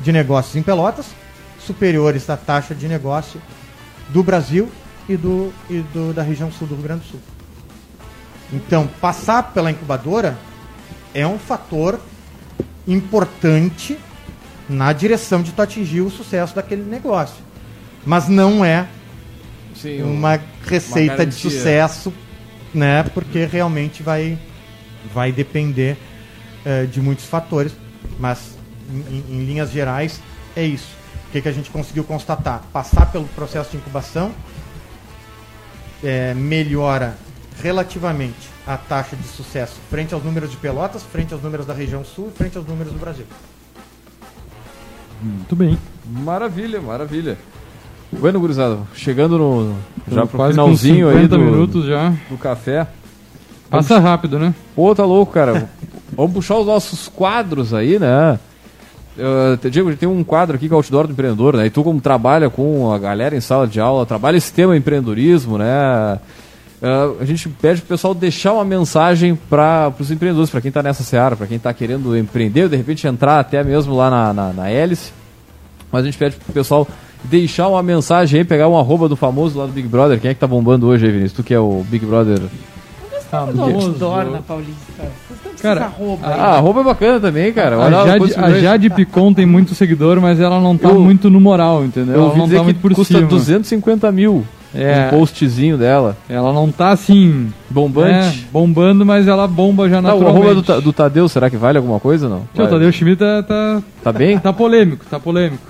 de 0.00 0.12
negócios 0.12 0.56
em 0.56 0.62
Pelotas, 0.62 1.06
superiores 1.58 2.28
à 2.28 2.36
taxa 2.36 2.74
de 2.74 2.86
negócio 2.86 3.40
do 4.10 4.22
Brasil 4.22 4.70
e, 5.08 5.16
do, 5.16 5.52
e 5.70 5.80
do, 5.92 6.12
da 6.12 6.22
região 6.22 6.50
sul 6.52 6.66
do 6.66 6.74
Rio 6.74 6.84
Grande 6.84 7.00
do 7.00 7.10
Sul. 7.12 7.20
Então, 8.52 8.86
passar 9.00 9.42
pela 9.54 9.70
incubadora 9.70 10.36
é 11.12 11.26
um 11.26 11.38
fator 11.38 11.98
importante 12.86 13.98
na 14.68 14.92
direção 14.92 15.42
de 15.42 15.52
tu 15.52 15.62
atingir 15.62 16.00
o 16.00 16.10
sucesso 16.10 16.54
daquele 16.54 16.82
negócio. 16.82 17.42
Mas 18.04 18.28
não 18.28 18.64
é 18.64 18.86
Sim, 19.80 20.02
uma 20.02 20.40
receita 20.64 21.16
uma 21.16 21.26
de 21.26 21.34
sucesso, 21.34 22.12
né? 22.72 23.02
Porque 23.14 23.44
realmente 23.44 24.02
vai, 24.02 24.38
vai 25.12 25.32
depender 25.32 25.96
uh, 26.64 26.86
de 26.86 27.00
muitos 27.00 27.26
fatores. 27.26 27.72
Mas, 28.18 28.56
em, 28.90 29.24
em, 29.28 29.44
linhas 29.44 29.70
gerais, 29.70 30.20
é 30.54 30.64
isso. 30.64 30.94
O 31.28 31.32
que, 31.32 31.42
que 31.42 31.48
a 31.48 31.52
gente 31.52 31.70
conseguiu 31.70 32.04
constatar? 32.04 32.62
Passar 32.72 33.10
pelo 33.10 33.26
processo 33.28 33.70
de 33.70 33.76
incubação 33.76 34.32
é, 36.02 36.34
melhora 36.34 37.16
relativamente 37.62 38.48
a 38.66 38.76
taxa 38.76 39.16
de 39.16 39.26
sucesso 39.26 39.76
frente 39.90 40.12
aos 40.12 40.22
números 40.22 40.50
de 40.50 40.56
Pelotas, 40.56 41.02
frente 41.02 41.32
aos 41.32 41.42
números 41.42 41.66
da 41.66 41.74
região 41.74 42.04
sul 42.04 42.30
e 42.32 42.36
frente 42.36 42.56
aos 42.56 42.66
números 42.66 42.92
do 42.92 42.98
Brasil. 42.98 43.26
Muito 45.22 45.56
bem. 45.56 45.78
Maravilha, 46.04 46.80
maravilha. 46.80 47.38
Bueno, 48.12 48.40
gurizada, 48.40 48.78
chegando 48.94 49.36
no 49.36 49.74
já 50.10 50.26
pro 50.26 50.48
finalzinho 50.48 51.08
aí 51.08 51.26
do, 51.26 51.38
minutos 51.38 51.84
já. 51.86 52.12
do 52.30 52.38
café. 52.38 52.86
Passa 53.68 53.94
Vamos... 53.94 54.08
rápido, 54.08 54.38
né? 54.38 54.54
Pô, 54.74 54.94
tá 54.94 55.04
louco, 55.04 55.32
cara. 55.32 55.68
Vamos 56.12 56.32
puxar 56.32 56.56
os 56.56 56.66
nossos 56.66 57.08
quadros 57.08 57.74
aí, 57.74 57.98
né? 57.98 58.38
Uh, 59.18 59.70
Diego, 59.70 59.94
tem 59.96 60.08
um 60.08 60.22
quadro 60.22 60.56
aqui 60.56 60.68
que 60.68 60.72
é 60.72 60.76
o 60.76 60.78
Outdoor 60.78 61.06
do 61.06 61.12
Empreendedor, 61.12 61.56
né? 61.56 61.66
E 61.66 61.70
tu 61.70 61.82
como 61.82 62.00
trabalha 62.00 62.50
com 62.50 62.92
a 62.92 62.98
galera 62.98 63.34
em 63.34 63.40
sala 63.40 63.66
de 63.66 63.80
aula, 63.80 64.06
trabalha 64.06 64.36
esse 64.36 64.52
tema 64.52 64.76
empreendedorismo, 64.76 65.58
né? 65.58 66.18
Uh, 66.82 67.16
a 67.20 67.24
gente 67.24 67.48
pede 67.48 67.80
pro 67.80 67.88
pessoal 67.88 68.14
deixar 68.14 68.52
uma 68.52 68.64
mensagem 68.64 69.34
para 69.34 69.92
os 69.98 70.10
empreendedores, 70.10 70.50
para 70.50 70.60
quem 70.60 70.68
está 70.68 70.82
nessa 70.82 71.02
seara, 71.02 71.34
para 71.34 71.46
quem 71.46 71.56
está 71.56 71.72
querendo 71.72 72.16
empreender, 72.16 72.68
de 72.68 72.76
repente 72.76 73.06
entrar 73.06 73.40
até 73.40 73.64
mesmo 73.64 73.96
lá 73.96 74.10
na, 74.10 74.32
na, 74.34 74.52
na 74.52 74.70
Hélice. 74.70 75.12
Mas 75.90 76.02
a 76.02 76.04
gente 76.04 76.18
pede 76.18 76.36
pro 76.36 76.52
pessoal 76.52 76.86
deixar 77.24 77.68
uma 77.68 77.82
mensagem 77.82 78.40
aí, 78.40 78.44
pegar 78.44 78.68
um 78.68 78.78
arroba 78.78 79.08
do 79.08 79.16
famoso 79.16 79.58
lá 79.58 79.66
do 79.66 79.72
Big 79.72 79.88
Brother. 79.88 80.20
Quem 80.20 80.30
é 80.30 80.34
que 80.34 80.40
tá 80.40 80.46
bombando 80.46 80.86
hoje 80.86 81.06
aí, 81.06 81.12
Vinícius? 81.12 81.32
Tu 81.32 81.42
que 81.42 81.54
é 81.54 81.58
o 81.58 81.84
Big 81.88 82.04
Brother 82.04 82.40
famoso. 83.30 83.88
outdoor 83.88 84.24
na 84.30 84.38
Paulista. 84.38 84.92
Cara, 85.60 85.86
arroba, 85.86 86.26
ah, 86.26 86.56
arroba 86.56 86.80
é 86.80 86.84
bacana 86.84 87.20
também, 87.20 87.52
cara. 87.52 87.78
Olha 87.78 87.98
a 87.98 88.06
Jade, 88.06 88.34
a 88.36 88.50
Jade 88.60 88.90
Picon 88.90 89.32
tem 89.32 89.46
muito 89.46 89.74
seguidor, 89.74 90.20
mas 90.20 90.40
ela 90.40 90.60
não 90.60 90.76
tá 90.76 90.88
eu, 90.88 91.00
muito 91.00 91.28
no 91.30 91.40
moral, 91.40 91.84
entendeu? 91.84 92.14
Eu 92.14 92.24
ela 92.26 92.36
não 92.36 92.48
tá 92.48 92.62
muito 92.62 92.80
por 92.80 92.94
custa 92.94 93.14
cima. 93.14 93.26
250 93.26 94.12
mil. 94.12 94.44
É. 94.74 95.06
Um 95.06 95.18
postzinho 95.18 95.78
dela. 95.78 96.16
Ela 96.28 96.52
não 96.52 96.70
tá 96.70 96.90
assim. 96.90 97.50
Bombante? 97.70 98.44
É, 98.46 98.52
bombando, 98.52 99.06
mas 99.06 99.26
ela 99.26 99.46
bomba 99.46 99.88
já 99.88 100.02
naturalmente. 100.02 100.34
Não, 100.34 100.42
o 100.42 100.48
arroba 100.48 100.62
do, 100.62 100.80
do 100.82 100.92
Tadeu, 100.92 101.28
será 101.28 101.48
que 101.48 101.56
vale 101.56 101.78
alguma 101.78 101.98
coisa 101.98 102.28
não? 102.28 102.42
O 102.54 102.68
Tadeu 102.68 102.92
Schmidt 102.92 103.16
tá, 103.16 103.42
tá. 103.42 103.82
Tá 104.02 104.12
bem? 104.12 104.38
Tá 104.38 104.52
polêmico, 104.52 105.06
tá 105.08 105.18
polêmico. 105.18 105.66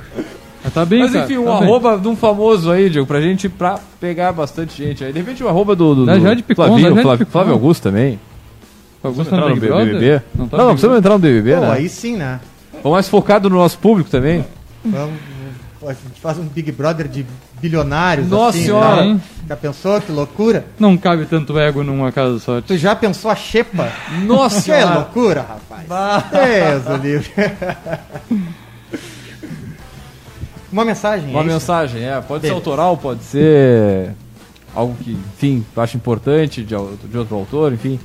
Tá 0.76 0.84
bem, 0.84 1.00
Mas 1.00 1.14
enfim, 1.14 1.36
cara, 1.36 1.40
um 1.40 1.44
tá 1.46 1.52
arroba 1.64 1.90
bem. 1.92 2.00
de 2.00 2.08
um 2.08 2.14
famoso 2.14 2.70
aí, 2.70 2.90
Diego, 2.90 3.06
pra 3.06 3.18
gente 3.18 3.48
pra 3.48 3.80
pegar 3.98 4.30
bastante 4.30 4.76
gente 4.76 5.02
aí. 5.02 5.10
De 5.10 5.18
repente 5.18 5.42
o 5.42 5.48
arroba 5.48 5.74
do, 5.74 5.94
do, 5.94 6.04
da 6.04 6.20
Jade 6.20 6.42
Picon, 6.42 6.66
Flavinho, 6.66 6.94
da 6.94 7.00
Flávio, 7.00 7.26
Flávio 7.26 7.52
Augusto 7.54 7.84
também. 7.84 8.20
Augusto 9.02 9.30
tá 9.30 9.48
no 9.48 9.56
BBB? 9.56 10.20
Não, 10.34 10.46
tá 10.46 10.58
não, 10.58 10.64
não 10.66 10.72
precisamos 10.72 10.98
entrar 10.98 11.14
no 11.14 11.18
BBB, 11.18 11.54
Pô, 11.54 11.60
né? 11.62 11.72
aí 11.72 11.88
sim, 11.88 12.16
né? 12.18 12.40
Vamos 12.82 12.92
mais 12.92 13.08
focado 13.08 13.48
no 13.48 13.56
nosso 13.56 13.78
público 13.78 14.10
também. 14.10 14.44
Vamos, 14.84 15.14
a 15.82 15.94
gente 15.94 16.20
faz 16.20 16.36
um 16.38 16.44
Big 16.44 16.70
Brother 16.72 17.08
de 17.08 17.24
bilionários. 17.58 18.28
Nossa 18.28 18.58
assim, 18.58 18.66
senhora! 18.66 19.14
Né? 19.14 19.20
Já 19.48 19.56
pensou? 19.56 19.98
Que 19.98 20.12
loucura? 20.12 20.66
Não 20.78 20.94
cabe 20.98 21.24
tanto 21.24 21.58
ego 21.58 21.82
numa 21.82 22.12
casa 22.12 22.38
só. 22.38 22.60
Tu 22.60 22.76
já 22.76 22.94
pensou 22.94 23.30
a 23.30 23.34
xepa? 23.34 23.90
Nossa 24.26 24.76
Que 24.76 24.84
loucura, 24.84 25.40
rapaz! 25.40 26.24
Deus, 26.30 26.86
o 26.86 27.02
livro. 27.02 27.30
Uma 30.76 30.84
mensagem. 30.84 31.30
Uma 31.30 31.40
é 31.40 31.44
mensagem, 31.44 32.04
é. 32.04 32.20
Pode 32.20 32.42
Beleza. 32.42 32.48
ser 32.48 32.50
autoral, 32.50 32.98
pode 32.98 33.24
ser 33.24 34.14
algo 34.74 34.94
que, 35.02 35.12
enfim, 35.12 35.64
eu 35.74 35.82
acho 35.82 35.96
importante 35.96 36.62
de, 36.62 36.74
de 37.08 37.16
outro 37.16 37.34
autor, 37.34 37.72
enfim. 37.72 37.98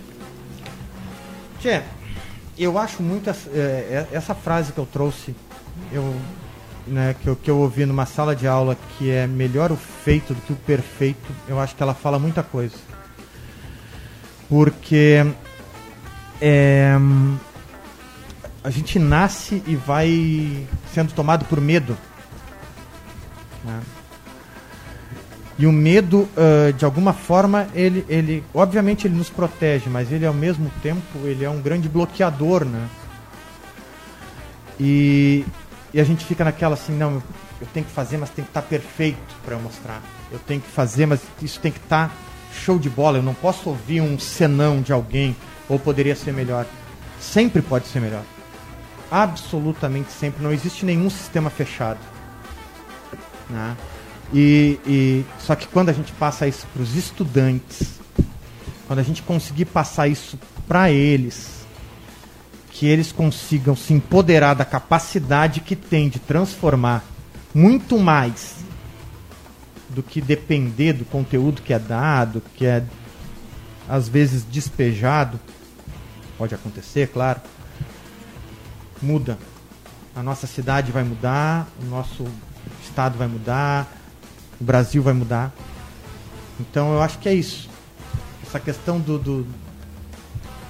Tchê, 1.59 1.81
eu 2.57 2.77
acho 2.77 3.03
muito 3.03 3.29
essa, 3.29 3.49
é, 3.49 3.59
é, 3.59 4.07
essa 4.13 4.33
frase 4.33 4.71
que 4.71 4.77
eu 4.77 4.85
trouxe, 4.85 5.35
eu, 5.91 6.15
né, 6.87 7.13
que, 7.21 7.27
eu, 7.27 7.35
que 7.35 7.51
eu 7.51 7.57
ouvi 7.57 7.85
numa 7.85 8.05
sala 8.05 8.33
de 8.33 8.47
aula, 8.47 8.77
que 8.97 9.11
é 9.11 9.27
melhor 9.27 9.69
o 9.73 9.75
feito 9.75 10.33
do 10.33 10.39
que 10.39 10.53
o 10.53 10.55
perfeito, 10.55 11.29
eu 11.49 11.59
acho 11.59 11.75
que 11.75 11.83
ela 11.83 11.93
fala 11.93 12.17
muita 12.17 12.41
coisa. 12.41 12.75
Porque 14.47 15.25
é, 16.39 16.95
a 18.63 18.69
gente 18.69 18.97
nasce 18.97 19.61
e 19.67 19.75
vai 19.75 20.65
sendo 20.93 21.11
tomado 21.11 21.43
por 21.43 21.59
medo 21.59 21.97
né? 23.63 23.81
E 25.57 25.67
o 25.67 25.71
medo, 25.71 26.27
uh, 26.35 26.73
de 26.73 26.85
alguma 26.85 27.13
forma, 27.13 27.67
ele, 27.75 28.05
ele, 28.09 28.43
obviamente, 28.53 29.05
ele 29.05 29.15
nos 29.15 29.29
protege, 29.29 29.89
mas 29.89 30.11
ele, 30.11 30.25
ao 30.25 30.33
mesmo 30.33 30.71
tempo, 30.81 31.19
ele 31.23 31.43
é 31.43 31.49
um 31.49 31.61
grande 31.61 31.87
bloqueador, 31.87 32.65
né? 32.65 32.87
E, 34.79 35.45
e 35.93 36.01
a 36.01 36.03
gente 36.03 36.25
fica 36.25 36.43
naquela 36.43 36.73
assim, 36.73 36.97
não, 36.97 37.21
eu 37.59 37.67
tenho 37.71 37.85
que 37.85 37.91
fazer, 37.91 38.17
mas 38.17 38.31
tem 38.31 38.43
que 38.43 38.49
estar 38.49 38.63
tá 38.63 38.67
perfeito 38.67 39.19
para 39.45 39.53
eu 39.53 39.59
mostrar. 39.59 40.01
Eu 40.31 40.39
tenho 40.39 40.59
que 40.61 40.69
fazer, 40.69 41.05
mas 41.05 41.21
isso 41.41 41.59
tem 41.59 41.71
que 41.71 41.77
estar 41.77 42.09
tá 42.09 42.15
show 42.51 42.79
de 42.79 42.89
bola. 42.89 43.19
Eu 43.19 43.23
não 43.23 43.35
posso 43.35 43.69
ouvir 43.69 44.01
um 44.01 44.17
senão 44.17 44.81
de 44.81 44.91
alguém, 44.91 45.35
ou 45.69 45.77
poderia 45.77 46.15
ser 46.15 46.33
melhor. 46.33 46.65
Sempre 47.19 47.61
pode 47.61 47.85
ser 47.87 47.99
melhor. 47.99 48.23
Absolutamente 49.11 50.11
sempre. 50.11 50.41
Não 50.41 50.51
existe 50.51 50.85
nenhum 50.85 51.09
sistema 51.09 51.51
fechado. 51.51 51.99
Né? 53.51 53.77
E, 54.33 54.79
e, 54.85 55.25
só 55.39 55.55
que 55.55 55.67
quando 55.67 55.89
a 55.89 55.93
gente 55.93 56.11
passa 56.13 56.47
isso 56.47 56.65
para 56.73 56.81
os 56.81 56.95
estudantes, 56.95 57.99
quando 58.87 58.99
a 58.99 59.03
gente 59.03 59.21
conseguir 59.21 59.65
passar 59.65 60.07
isso 60.07 60.39
para 60.67 60.89
eles, 60.89 61.65
que 62.71 62.85
eles 62.85 63.11
consigam 63.11 63.75
se 63.75 63.93
empoderar 63.93 64.53
da 64.53 64.65
capacidade 64.65 65.59
que 65.59 65.75
tem 65.75 66.09
de 66.09 66.17
transformar 66.17 67.03
muito 67.53 67.99
mais 67.99 68.55
do 69.89 70.01
que 70.01 70.21
depender 70.21 70.93
do 70.93 71.05
conteúdo 71.05 71.61
que 71.61 71.73
é 71.73 71.79
dado, 71.79 72.41
que 72.55 72.65
é 72.65 72.83
às 73.89 74.07
vezes 74.07 74.43
despejado, 74.43 75.37
pode 76.37 76.55
acontecer, 76.55 77.09
claro, 77.09 77.41
muda. 79.01 79.37
A 80.15 80.23
nossa 80.23 80.47
cidade 80.47 80.91
vai 80.91 81.03
mudar, 81.03 81.67
o 81.81 81.85
nosso 81.85 82.25
Estado 82.91 83.17
vai 83.17 83.27
mudar, 83.27 83.87
o 84.59 84.63
Brasil 84.63 85.01
vai 85.01 85.13
mudar. 85.13 85.51
Então 86.59 86.93
eu 86.93 87.01
acho 87.01 87.17
que 87.19 87.29
é 87.29 87.33
isso. 87.33 87.69
Essa 88.45 88.59
questão 88.59 88.99
do, 88.99 89.17
do 89.17 89.47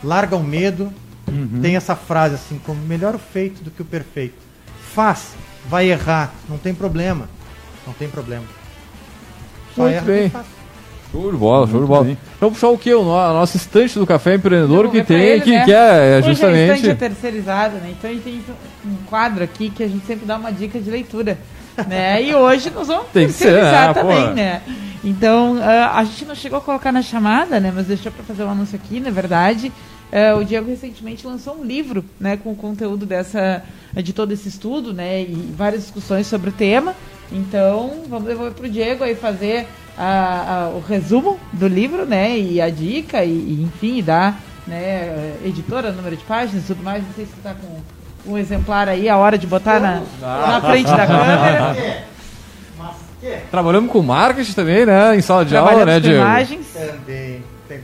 larga 0.04 0.36
o 0.36 0.44
medo. 0.44 0.94
Uhum. 1.28 1.62
Tem 1.62 1.76
essa 1.76 1.96
frase 1.96 2.36
assim, 2.36 2.60
como 2.64 2.80
melhor 2.82 3.16
o 3.16 3.20
feito 3.20 3.64
do 3.64 3.72
que 3.72 3.82
o 3.82 3.86
perfeito. 3.86 4.36
Faz, 4.94 5.34
vai 5.68 5.90
errar, 5.90 6.32
não 6.48 6.58
tem 6.58 6.74
problema. 6.74 7.28
Não 7.88 7.94
tem 7.94 8.08
problema. 8.08 8.46
Só 9.76 9.84
Muito 9.84 10.04
bem. 10.04 10.32
Show 11.12 11.32
de 11.32 11.38
bola, 11.38 11.68
show 11.68 11.82
de 11.82 11.88
bola. 11.88 12.04
Bem. 12.06 12.18
Vamos 12.40 12.56
puxar 12.56 12.70
o 12.70 12.78
que? 12.78 12.94
O 12.94 13.04
nosso 13.04 13.58
estante 13.58 13.98
do 13.98 14.06
café 14.06 14.36
empreendedor 14.36 14.90
que 14.92 15.04
tem, 15.04 15.22
ele, 15.22 15.42
que, 15.42 15.52
né? 15.52 15.66
que 15.66 15.74
é 15.74 16.22
justamente. 16.22 16.72
Hoje 16.74 16.90
é 16.90 16.96
terceirizado, 16.96 17.76
né? 17.78 17.94
Então 17.98 18.10
a 18.10 18.14
gente 18.14 18.24
tem 18.24 18.44
um 18.86 18.96
quadro 19.08 19.44
aqui 19.44 19.70
que 19.70 19.84
a 19.84 19.88
gente 19.88 20.06
sempre 20.06 20.26
dá 20.26 20.38
uma 20.38 20.52
dica 20.52 20.80
de 20.80 20.90
leitura 20.90 21.38
né? 21.88 22.22
E 22.24 22.34
hoje 22.34 22.70
nós 22.70 22.88
vamos 22.88 23.08
Tem 23.14 23.28
que 23.28 23.34
ser, 23.34 23.64
ah, 23.64 23.94
também, 23.94 24.34
né? 24.34 24.62
Então, 25.04 25.58
uh, 25.58 25.62
a 25.94 26.04
gente 26.04 26.26
não 26.26 26.36
chegou 26.36 26.60
a 26.60 26.62
colocar 26.62 26.92
na 26.92 27.02
chamada, 27.02 27.60
né? 27.60 27.72
Mas 27.74 27.88
deixou 27.88 28.12
para 28.12 28.24
fazer 28.24 28.44
um 28.44 28.52
anúncio 28.52 28.76
aqui, 28.76 29.00
na 29.00 29.10
verdade. 29.10 29.72
Uh, 30.12 30.40
o 30.40 30.46
Diego 30.46 30.70
recentemente 30.70 31.26
lançou 31.26 31.58
um 31.58 31.64
livro, 31.64 32.04
né, 32.20 32.36
com 32.36 32.52
o 32.52 32.56
conteúdo 32.56 33.06
dessa 33.06 33.64
de 33.96 34.12
todo 34.12 34.34
esse 34.34 34.50
estudo, 34.50 34.94
né, 34.94 35.22
e 35.22 35.54
várias 35.56 35.84
discussões 35.84 36.28
sobre 36.28 36.50
o 36.50 36.54
tema, 36.54 36.94
Então, 37.32 38.04
vamos 38.10 38.28
devolver 38.28 38.54
pro 38.54 38.70
Diego 38.70 39.04
aí 39.04 39.16
fazer 39.16 39.68
a, 39.98 40.66
a, 40.66 40.70
o 40.70 40.82
resumo 40.82 41.40
do 41.54 41.68
livro, 41.68 42.06
né? 42.06 42.38
E 42.38 42.60
a 42.60 42.70
dica, 42.70 43.24
e, 43.24 43.30
e 43.30 43.64
enfim, 43.64 44.04
dar, 44.04 44.40
né, 44.68 45.38
editora, 45.46 45.92
número 45.92 46.18
de 46.18 46.24
páginas 46.24 46.64
e 46.64 46.68
tudo 46.68 46.84
mais. 46.84 47.04
Não 47.04 47.14
sei 47.14 47.26
se 47.26 47.32
você 47.32 47.42
tá 47.42 47.54
com 47.54 47.80
um 48.26 48.38
exemplar 48.38 48.88
aí, 48.88 49.10
a 49.10 49.18
hora 49.18 49.38
de 49.38 49.48
botar 49.48 49.80
na, 49.80 50.02
na 50.22 50.62
frente 50.62 50.88
da 50.88 51.06
câmera. 51.08 52.06
Trabalhamos 53.52 53.92
com 53.92 54.02
marketing 54.02 54.54
também, 54.54 54.86
né? 54.86 55.16
Em 55.16 55.22
sala 55.22 55.46
de 55.46 55.56
aula, 55.56 55.86
né, 55.86 56.00
Diego? 56.00 56.22
imagens. 56.22 56.68
Também. 56.74 57.44
Tem. 57.68 57.84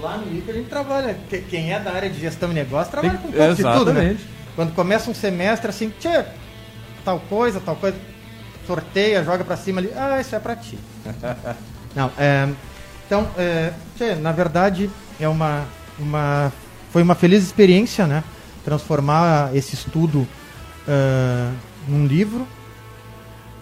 Lá 0.00 0.18
no 0.18 0.36
IPA 0.36 0.52
a 0.52 0.54
gente 0.54 0.68
trabalha. 0.68 1.16
Quem 1.48 1.72
é 1.72 1.80
da 1.80 1.92
área 1.92 2.08
de 2.08 2.20
gestão 2.20 2.50
e 2.50 2.54
negócio 2.54 2.90
trabalha 2.90 3.18
Tem, 3.18 3.32
com 3.32 3.38
um 3.38 3.54
de 3.54 3.62
tudo, 3.62 3.92
né? 3.92 4.16
Quando 4.54 4.74
começa 4.74 5.10
um 5.10 5.14
semestre 5.14 5.68
assim, 5.70 5.92
tchê, 6.00 6.24
tal 7.04 7.20
coisa, 7.28 7.60
tal 7.60 7.76
coisa, 7.76 7.96
sorteia, 8.66 9.22
joga 9.22 9.44
para 9.44 9.56
cima 9.56 9.80
ali, 9.80 9.92
ah, 9.96 10.20
isso 10.20 10.34
é 10.34 10.38
para 10.40 10.56
ti. 10.56 10.78
Não, 11.94 12.10
é, 12.18 12.48
então, 13.06 13.28
é, 13.36 13.72
tchê, 13.96 14.14
na 14.16 14.32
verdade, 14.32 14.90
é 15.20 15.28
uma, 15.28 15.64
uma, 15.98 16.52
foi 16.90 17.02
uma 17.02 17.14
feliz 17.14 17.42
experiência, 17.42 18.06
né? 18.06 18.22
Transformar 18.64 19.54
esse 19.54 19.74
estudo 19.74 20.26
uh, 20.86 21.54
num 21.86 22.06
livro 22.06 22.46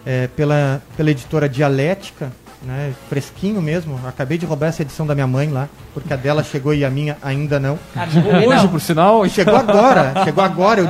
é, 0.06 0.28
pela, 0.28 0.80
pela 0.96 1.10
editora 1.10 1.48
Dialética, 1.48 2.32
né, 2.62 2.94
fresquinho 3.08 3.60
mesmo. 3.60 4.00
Acabei 4.06 4.38
de 4.38 4.46
roubar 4.46 4.68
essa 4.68 4.82
edição 4.82 5.06
da 5.06 5.14
minha 5.14 5.26
mãe 5.26 5.50
lá, 5.50 5.68
porque 5.92 6.12
a 6.12 6.16
dela 6.16 6.44
chegou 6.44 6.72
e 6.72 6.84
a 6.84 6.90
minha 6.90 7.18
ainda 7.20 7.58
não. 7.58 7.78
Hoje, 8.46 8.62
não. 8.62 8.68
por 8.68 8.80
sinal. 8.80 9.28
Chegou 9.28 9.56
agora, 9.56 10.24
chegou 10.24 10.44
agora. 10.44 10.80
Eu, 10.80 10.88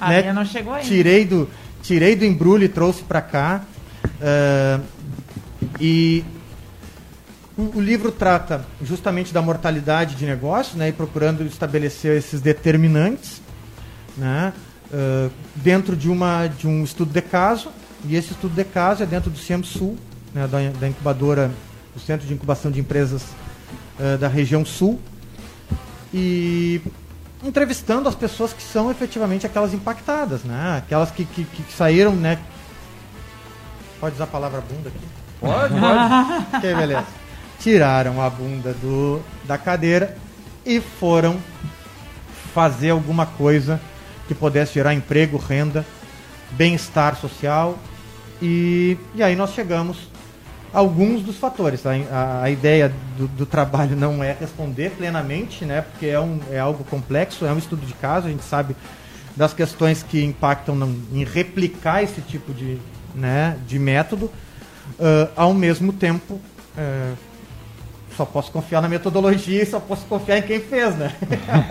a 0.00 0.08
né, 0.08 0.20
minha 0.20 0.32
não 0.32 0.44
chegou 0.44 0.72
ainda. 0.72 0.86
Tirei 0.86 1.24
do, 1.24 1.48
tirei 1.82 2.14
do 2.14 2.24
embrulho 2.24 2.64
e 2.64 2.68
trouxe 2.68 3.02
para 3.02 3.20
cá. 3.20 3.62
Uh, 4.04 4.82
e 5.78 6.24
o, 7.60 7.76
o, 7.76 7.80
livro 7.80 8.10
trata 8.10 8.64
justamente 8.82 9.32
da 9.32 9.42
mortalidade 9.42 10.14
de 10.14 10.24
negócios, 10.24 10.76
né, 10.76 10.88
e 10.88 10.92
procurando 10.92 11.44
estabelecer 11.44 12.16
esses 12.16 12.40
determinantes, 12.40 13.42
né, 14.16 14.52
uh, 14.92 15.30
dentro 15.56 15.94
de, 15.94 16.08
uma, 16.08 16.46
de 16.46 16.66
um 16.66 16.82
estudo 16.82 17.12
de 17.12 17.22
caso 17.22 17.70
e 18.04 18.16
esse 18.16 18.32
estudo 18.32 18.54
de 18.54 18.64
caso 18.64 19.02
é 19.02 19.06
dentro 19.06 19.30
do 19.30 19.38
CIEM-Sul, 19.38 19.96
né, 20.34 20.46
da, 20.46 20.58
da, 20.78 20.88
incubadora, 20.88 21.50
do 21.94 22.00
Centro 22.00 22.26
de 22.26 22.32
Incubação 22.32 22.70
de 22.70 22.80
Empresas 22.80 23.22
uh, 23.98 24.16
da 24.18 24.28
região 24.28 24.64
Sul. 24.64 24.98
E 26.12 26.80
entrevistando 27.44 28.08
as 28.08 28.14
pessoas 28.14 28.52
que 28.52 28.62
são 28.62 28.90
efetivamente 28.90 29.46
aquelas 29.46 29.72
impactadas, 29.72 30.42
né? 30.42 30.78
Aquelas 30.78 31.10
que, 31.10 31.24
que, 31.24 31.44
que 31.44 31.72
saíram, 31.72 32.14
né? 32.14 32.38
Pode 34.00 34.16
usar 34.16 34.24
a 34.24 34.26
palavra 34.26 34.60
bunda 34.60 34.88
aqui? 34.88 35.06
Pode, 35.38 35.74
pode. 35.74 36.56
ok, 36.56 36.74
beleza. 36.74 37.06
Tiraram 37.60 38.20
a 38.20 38.28
bunda 38.30 38.72
do, 38.74 39.20
da 39.44 39.58
cadeira 39.58 40.16
e 40.64 40.80
foram 40.80 41.38
fazer 42.54 42.90
alguma 42.90 43.26
coisa 43.26 43.80
que 44.26 44.34
pudesse 44.34 44.74
gerar 44.74 44.94
emprego, 44.94 45.36
renda, 45.36 45.84
bem-estar 46.52 47.16
social 47.16 47.78
e, 48.40 48.96
e 49.14 49.22
aí 49.22 49.36
nós 49.36 49.52
chegamos 49.52 50.08
a 50.72 50.78
alguns 50.78 51.22
dos 51.22 51.36
fatores. 51.36 51.84
A, 51.84 51.90
a, 51.92 52.42
a 52.44 52.50
ideia 52.50 52.92
do, 53.18 53.28
do, 53.28 53.46
trabalho 53.46 53.96
não 53.96 54.22
é 54.22 54.36
responder 54.38 54.90
plenamente, 54.90 55.64
né, 55.64 55.82
porque 55.82 56.06
é, 56.06 56.18
um, 56.18 56.40
é 56.50 56.58
algo 56.58 56.84
complexo, 56.84 57.44
é 57.44 57.52
um 57.52 57.58
estudo 57.58 57.84
de 57.84 57.94
caso, 57.94 58.26
a 58.26 58.30
gente 58.30 58.44
sabe 58.44 58.74
das 59.36 59.52
questões 59.52 60.02
que 60.02 60.24
impactam 60.24 60.76
em 61.12 61.24
replicar 61.24 62.02
esse 62.02 62.20
tipo 62.20 62.52
de, 62.52 62.78
né, 63.14 63.56
de 63.66 63.78
método. 63.78 64.30
Uh, 64.98 65.30
ao 65.36 65.54
mesmo 65.54 65.92
tempo, 65.92 66.34
uh, 66.34 67.16
só 68.16 68.24
posso 68.24 68.50
confiar 68.50 68.80
na 68.80 68.88
metodologia 68.88 69.62
e 69.62 69.66
só 69.66 69.80
posso 69.80 70.04
confiar 70.06 70.38
em 70.38 70.42
quem 70.42 70.60
fez, 70.60 70.96
né? 70.96 71.14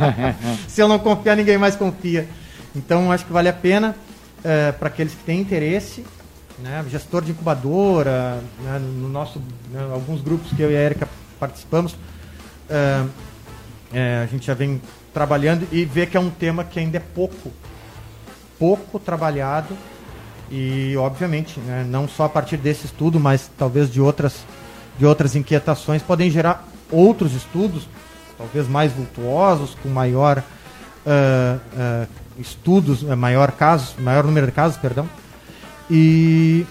Se 0.68 0.82
eu 0.82 0.88
não 0.88 1.00
confiar, 1.00 1.36
ninguém 1.36 1.58
mais 1.58 1.76
confia. 1.76 2.28
Então, 2.76 3.12
acho 3.12 3.26
que 3.26 3.34
vale 3.34 3.50
a 3.50 3.54
pena 3.54 3.96
uh, 4.40 4.74
para 4.78 4.88
aqueles 4.88 5.14
que 5.14 5.24
têm 5.24 5.40
interesse 5.40 6.04
né, 6.62 6.86
gestor 6.90 7.24
de 7.24 7.32
incubadora, 7.32 8.42
né, 8.62 8.80
no 8.80 9.10
nosso, 9.10 9.42
né, 9.72 9.82
alguns 9.92 10.22
grupos 10.22 10.52
que 10.52 10.62
eu 10.62 10.72
e 10.72 10.76
a 10.76 10.82
Erika 10.82 11.08
participamos, 11.40 11.96
é, 12.70 13.06
é, 13.94 14.22
a 14.24 14.26
gente 14.26 14.46
já 14.46 14.54
vem 14.54 14.82
trabalhando 15.14 15.68
e 15.72 15.86
vê 15.86 16.06
que 16.06 16.18
é 16.18 16.20
um 16.20 16.30
tema 16.30 16.64
que 16.64 16.80
ainda 16.80 16.98
é 16.98 17.00
pouco, 17.00 17.52
pouco 18.58 19.00
trabalhado 19.00 19.76
e, 20.52 20.96
obviamente, 20.98 21.60
né, 21.62 21.86
não 21.88 22.08
só 22.08 22.26
a 22.26 22.30
partir 22.30 22.58
desse 22.58 22.86
estudo, 22.86 23.20
mas 23.20 23.50
talvez 23.58 23.90
de 23.90 24.02
outras, 24.02 24.46
de 25.00 25.06
outras 25.06 25.36
inquietações, 25.36 26.04
podem 26.04 26.30
gerar 26.30 26.68
outros 26.92 27.34
estudos, 27.34 27.88
talvez 28.38 28.68
mais 28.68 28.92
vultuosos, 28.92 29.76
com 29.82 29.88
maior 29.88 30.40
uh, 30.40 31.58
uh, 31.58 32.08
estudos, 32.38 33.02
maior 33.02 33.52
casos, 33.52 33.96
maior 33.98 34.26
número 34.26 34.46
de 34.48 34.52
casos, 34.52 34.78
perdão, 34.78 35.10
e. 35.90 36.66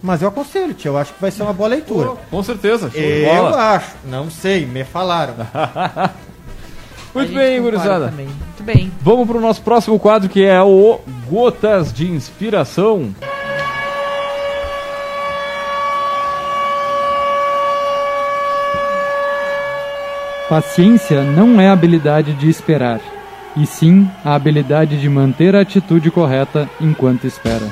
Mas 0.00 0.22
eu 0.22 0.28
aconselho, 0.28 0.74
tio. 0.74 0.90
Eu 0.90 0.98
acho 0.98 1.12
que 1.12 1.20
vai 1.20 1.30
ser 1.30 1.42
uma 1.42 1.52
boa 1.52 1.68
leitura. 1.68 2.12
com 2.30 2.42
certeza. 2.42 2.90
eu 2.94 3.48
acho. 3.48 3.96
Não 4.04 4.30
sei, 4.30 4.64
me 4.64 4.84
falaram. 4.84 5.34
Muito 7.12 7.32
bem, 7.32 7.60
gurizada. 7.60 8.12
Muito 8.12 8.62
bem. 8.62 8.92
Vamos 9.00 9.26
para 9.26 9.38
o 9.38 9.40
nosso 9.40 9.60
próximo 9.62 9.98
quadro 9.98 10.28
que 10.28 10.44
é 10.44 10.62
o 10.62 11.00
Gotas 11.28 11.92
de 11.92 12.08
Inspiração. 12.08 13.12
Paciência 20.48 21.22
não 21.22 21.60
é 21.60 21.68
a 21.68 21.74
habilidade 21.74 22.32
de 22.32 22.48
esperar, 22.48 23.02
e 23.54 23.66
sim 23.66 24.08
a 24.24 24.34
habilidade 24.34 24.98
de 24.98 25.06
manter 25.06 25.54
a 25.54 25.60
atitude 25.60 26.10
correta 26.10 26.66
enquanto 26.80 27.26
espera. 27.26 27.66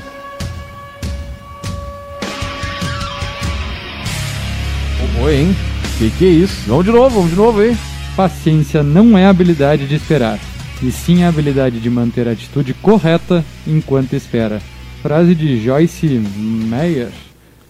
Oi, 5.23 5.37
hein? 5.37 5.57
Que 5.97 6.11
que 6.11 6.27
é 6.27 6.29
isso? 6.29 6.69
Vamos 6.69 6.85
de 6.85 6.91
novo, 6.91 7.17
vamos 7.17 7.31
de 7.31 7.37
novo 7.37 7.61
aí. 7.61 7.75
Paciência 8.15 8.83
não 8.83 9.17
é 9.17 9.25
a 9.25 9.31
habilidade 9.31 9.89
de 9.89 9.95
esperar, 9.95 10.39
e 10.83 10.93
sim 10.93 11.25
a 11.25 11.31
habilidade 11.31 11.81
de 11.81 11.89
manter 11.89 12.29
a 12.29 12.33
atitude 12.33 12.75
correta 12.75 13.43
enquanto 13.67 14.13
espera. 14.13 14.61
Frase 15.03 15.35
de 15.35 15.65
Joyce 15.65 16.07
Meyer. 16.37 17.09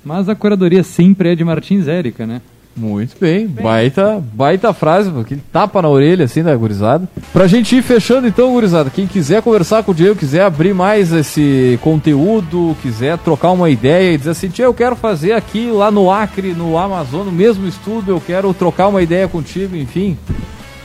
Mas 0.05 0.29
a 0.29 0.35
curadoria 0.35 0.83
sempre 0.83 1.31
é 1.31 1.37
de 1.37 1.45
Martins 1.45 1.87
Érica, 1.87 2.27
né? 2.27 2.43
Muito 2.77 3.17
bem, 3.19 3.47
baita, 3.47 4.23
baita 4.35 4.73
frase, 4.75 5.11
que 5.25 5.37
tapa 5.37 5.81
na 5.81 5.89
orelha 5.89 6.27
assim, 6.27 6.43
né, 6.43 6.55
gurizada? 6.55 7.09
Pra 7.33 7.47
gente 7.47 7.75
ir 7.75 7.83
fechando 7.83 8.29
então, 8.29 8.53
gurizada, 8.53 8.91
quem 8.91 9.07
quiser 9.07 9.41
conversar 9.41 9.83
com 9.83 9.93
o 9.93 9.95
Diego, 9.95 10.15
quiser 10.15 10.43
abrir 10.43 10.75
mais 10.75 11.11
esse 11.11 11.79
conteúdo, 11.83 12.77
quiser 12.83 13.17
trocar 13.19 13.53
uma 13.53 13.71
ideia 13.71 14.13
e 14.13 14.19
dizer 14.19 14.31
assim, 14.31 14.49
Tia, 14.49 14.67
eu 14.67 14.75
quero 14.75 14.95
fazer 14.95 15.33
aqui 15.33 15.71
lá 15.71 15.91
no 15.91 16.11
Acre, 16.11 16.53
no 16.53 16.77
Amazon, 16.77 17.25
no 17.25 17.33
mesmo 17.33 17.67
estudo, 17.67 18.11
eu 18.11 18.21
quero 18.21 18.53
trocar 18.53 18.89
uma 18.89 19.01
ideia 19.01 19.27
contigo, 19.27 19.75
enfim. 19.75 20.19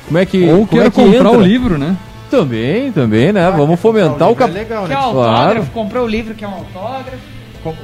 Como 0.07 0.17
é 0.17 0.25
que. 0.25 0.49
Ou 0.49 0.65
quero 0.65 0.83
é 0.83 0.89
que 0.89 0.95
comprar 0.95 1.31
o 1.31 1.41
livro, 1.41 1.77
né? 1.77 1.97
Também, 2.29 2.93
também, 2.93 3.33
né? 3.33 3.45
Ah, 3.45 3.51
Vamos 3.51 3.77
fomentar 3.77 4.29
o, 4.29 4.31
o 4.31 4.35
cap... 4.35 4.49
É 4.49 4.53
legal, 4.53 4.83
né? 4.83 4.87
Quer 4.87 4.95
autógrafo, 4.95 5.53
claro. 5.53 5.65
comprou 5.73 6.05
o 6.05 6.07
livro 6.07 6.33
que 6.33 6.45
é 6.45 6.47
um 6.47 6.53
autógrafo 6.53 7.30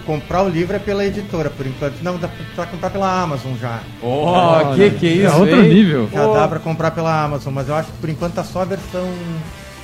comprar 0.05 0.43
o 0.43 0.49
livro 0.49 0.75
é 0.75 0.79
pela 0.79 1.05
editora, 1.05 1.49
por 1.49 1.65
enquanto. 1.65 2.01
Não, 2.01 2.17
dá 2.17 2.27
pra 2.27 2.65
comprar 2.65 2.89
pela 2.89 3.21
Amazon 3.21 3.53
já. 3.59 3.79
Oh, 4.01 4.75
que 4.75 4.89
que 4.91 5.07
é 5.07 5.11
isso? 5.11 5.27
É 5.27 5.35
outro 5.35 5.63
hein? 5.63 5.73
nível. 5.73 6.09
Já 6.11 6.27
oh. 6.27 6.33
dá 6.33 6.47
pra 6.47 6.59
comprar 6.59 6.91
pela 6.91 7.23
Amazon, 7.23 7.53
mas 7.53 7.69
eu 7.69 7.75
acho 7.75 7.91
que 7.91 7.97
por 7.97 8.09
enquanto 8.09 8.33
tá 8.33 8.43
só 8.43 8.61
a 8.61 8.65
versão 8.65 9.07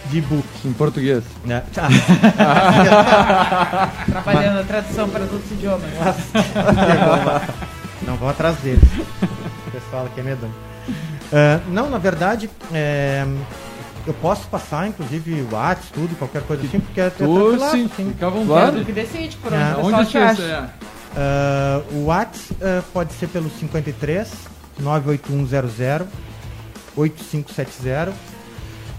de 0.10 0.18
e-book. 0.18 0.46
Em 0.66 0.74
português. 0.74 1.24
Né? 1.46 1.64
Trabalhando 4.10 4.60
a 4.60 4.64
tradução 4.64 5.10
para 5.10 5.22
outros 5.22 5.52
idiomas. 5.52 5.90
não 8.06 8.16
vão 8.18 8.30
atrás 8.30 8.58
deles. 8.58 8.84
O 9.68 9.72
pessoal 9.72 10.06
aqui 10.06 10.20
é 10.20 10.24
medonho. 10.24 10.54
Uh, 11.34 11.60
não, 11.72 11.90
na 11.90 11.98
verdade, 11.98 12.48
é, 12.72 13.26
eu 14.06 14.14
posso 14.16 14.48
passar, 14.48 14.88
inclusive, 14.88 15.42
o 15.42 15.54
WhatsApp, 15.54 15.94
tudo, 15.94 16.16
qualquer 16.18 16.42
coisa 16.44 16.64
assim, 16.66 16.80
porque 16.80 17.00
é 17.00 17.10
tranquilo. 17.10 17.60
Sim, 17.72 17.86
assim. 17.86 18.10
fica 18.12 18.28
à 18.28 18.30
vontade. 18.30 18.48
Claro. 18.48 18.86
que 18.86 18.92
decide 18.92 19.38
por 19.38 19.54
onde, 19.54 19.64
é. 19.64 19.98
onde 19.98 20.06
que 20.10 20.18
é? 20.18 20.34
Uh, 20.34 21.96
o 21.96 22.06
WhatsApp 22.06 22.54
uh, 22.54 22.84
pode 22.92 23.14
ser 23.14 23.28
pelo 23.28 23.50
53 23.50 24.32
98100 24.80 26.08
8570 26.96 28.14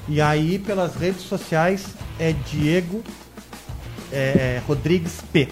e 0.09 0.21
aí 0.21 0.59
pelas 0.59 0.95
redes 0.95 1.23
sociais 1.23 1.87
é 2.19 2.33
Diego 2.33 3.03
é, 4.13 4.63
Rodrigues 4.67 5.21
P. 5.33 5.49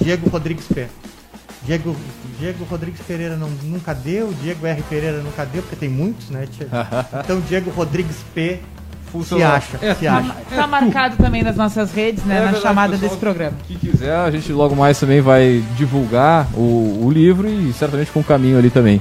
Diego 0.00 0.28
Rodrigues 0.28 0.66
P. 0.68 0.86
Diego, 1.64 1.96
Diego 2.38 2.64
Rodrigues 2.64 3.00
Pereira 3.06 3.36
não, 3.36 3.48
nunca 3.64 3.94
deu, 3.94 4.32
Diego 4.42 4.66
R. 4.66 4.82
Pereira 4.82 5.18
nunca 5.18 5.44
deu, 5.44 5.62
porque 5.62 5.76
tem 5.76 5.88
muitos, 5.88 6.30
né? 6.30 6.46
Tia? 6.50 6.68
então, 7.24 7.40
Diego 7.40 7.70
Rodrigues 7.70 8.16
P, 8.34 8.60
se 9.24 9.42
acha. 9.42 9.78
É, 9.80 9.94
se 9.94 10.06
acha. 10.06 10.28
Tá, 10.28 10.56
tá 10.56 10.66
marcado 10.66 11.16
também 11.16 11.42
nas 11.42 11.56
nossas 11.56 11.92
redes, 11.92 12.24
né? 12.24 12.34
É 12.34 12.38
na 12.38 12.44
verdade, 12.44 12.62
chamada 12.62 12.96
desse 12.96 13.16
programa. 13.16 13.56
Que 13.66 13.76
quiser, 13.76 14.14
a 14.14 14.30
gente 14.30 14.52
logo 14.52 14.74
mais 14.74 14.98
também 14.98 15.20
vai 15.20 15.64
divulgar 15.76 16.46
o, 16.54 17.04
o 17.04 17.10
livro 17.10 17.48
e 17.48 17.72
certamente 17.72 18.10
com 18.10 18.20
o 18.20 18.24
caminho 18.24 18.58
ali 18.58 18.70
também. 18.70 19.00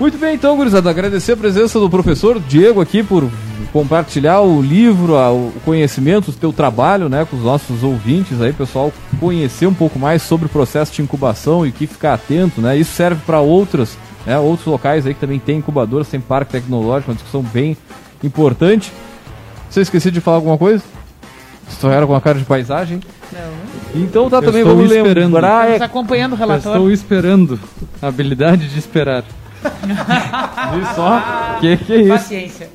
Muito 0.00 0.18
bem, 0.18 0.34
então, 0.34 0.56
gurizada, 0.56 0.90
agradecer 0.90 1.32
a 1.32 1.36
presença 1.36 1.78
do 1.78 1.88
professor 1.88 2.40
Diego 2.40 2.80
aqui 2.80 3.02
por 3.02 3.30
compartilhar 3.72 4.40
o 4.40 4.60
livro, 4.60 5.14
o 5.14 5.52
conhecimento, 5.64 6.30
o 6.30 6.32
teu 6.32 6.52
trabalho, 6.52 7.08
né, 7.08 7.24
com 7.24 7.36
os 7.36 7.44
nossos 7.44 7.84
ouvintes 7.84 8.40
aí, 8.40 8.52
pessoal, 8.52 8.92
conhecer 9.20 9.66
um 9.66 9.74
pouco 9.74 9.98
mais 9.98 10.22
sobre 10.22 10.46
o 10.46 10.48
processo 10.48 10.92
de 10.92 11.02
incubação 11.02 11.64
e 11.64 11.68
o 11.68 11.72
que 11.72 11.86
ficar 11.86 12.14
atento, 12.14 12.60
né? 12.60 12.76
Isso 12.76 12.92
serve 12.92 13.20
para 13.24 13.40
outras, 13.40 13.96
né, 14.26 14.36
outros 14.38 14.66
locais 14.66 15.06
aí 15.06 15.14
que 15.14 15.20
também 15.20 15.38
tem 15.38 15.58
incubadoras, 15.58 16.08
tem 16.08 16.20
parque 16.20 16.52
tecnológico, 16.52 17.10
uma 17.10 17.14
discussão 17.14 17.42
bem 17.42 17.76
importante. 18.24 18.92
Você 19.70 19.82
esqueceu 19.82 20.10
de 20.10 20.20
falar 20.20 20.38
alguma 20.38 20.58
coisa? 20.58 20.82
Estouraram 21.68 22.06
com 22.06 22.14
a 22.14 22.20
cara 22.20 22.38
de 22.38 22.44
paisagem? 22.44 23.00
Não. 23.32 24.02
Então 24.02 24.28
tá 24.28 24.38
Eu 24.38 24.42
também, 24.42 24.64
vamos 24.64 24.90
esperando. 24.90 25.34
lembrar... 25.34 25.62
Estamos 25.64 25.82
acompanhando 25.82 26.32
o 26.32 26.36
relatório. 26.36 26.78
estou 26.78 26.90
esperando 26.90 27.60
a 28.02 28.08
habilidade 28.08 28.68
de 28.68 28.78
esperar. 28.78 29.24
Viu 30.74 30.86
só? 30.94 31.58
Que 31.60 31.76
que 31.76 31.92
é 31.92 31.96
isso? 31.96 32.08
Paciência. 32.08 32.70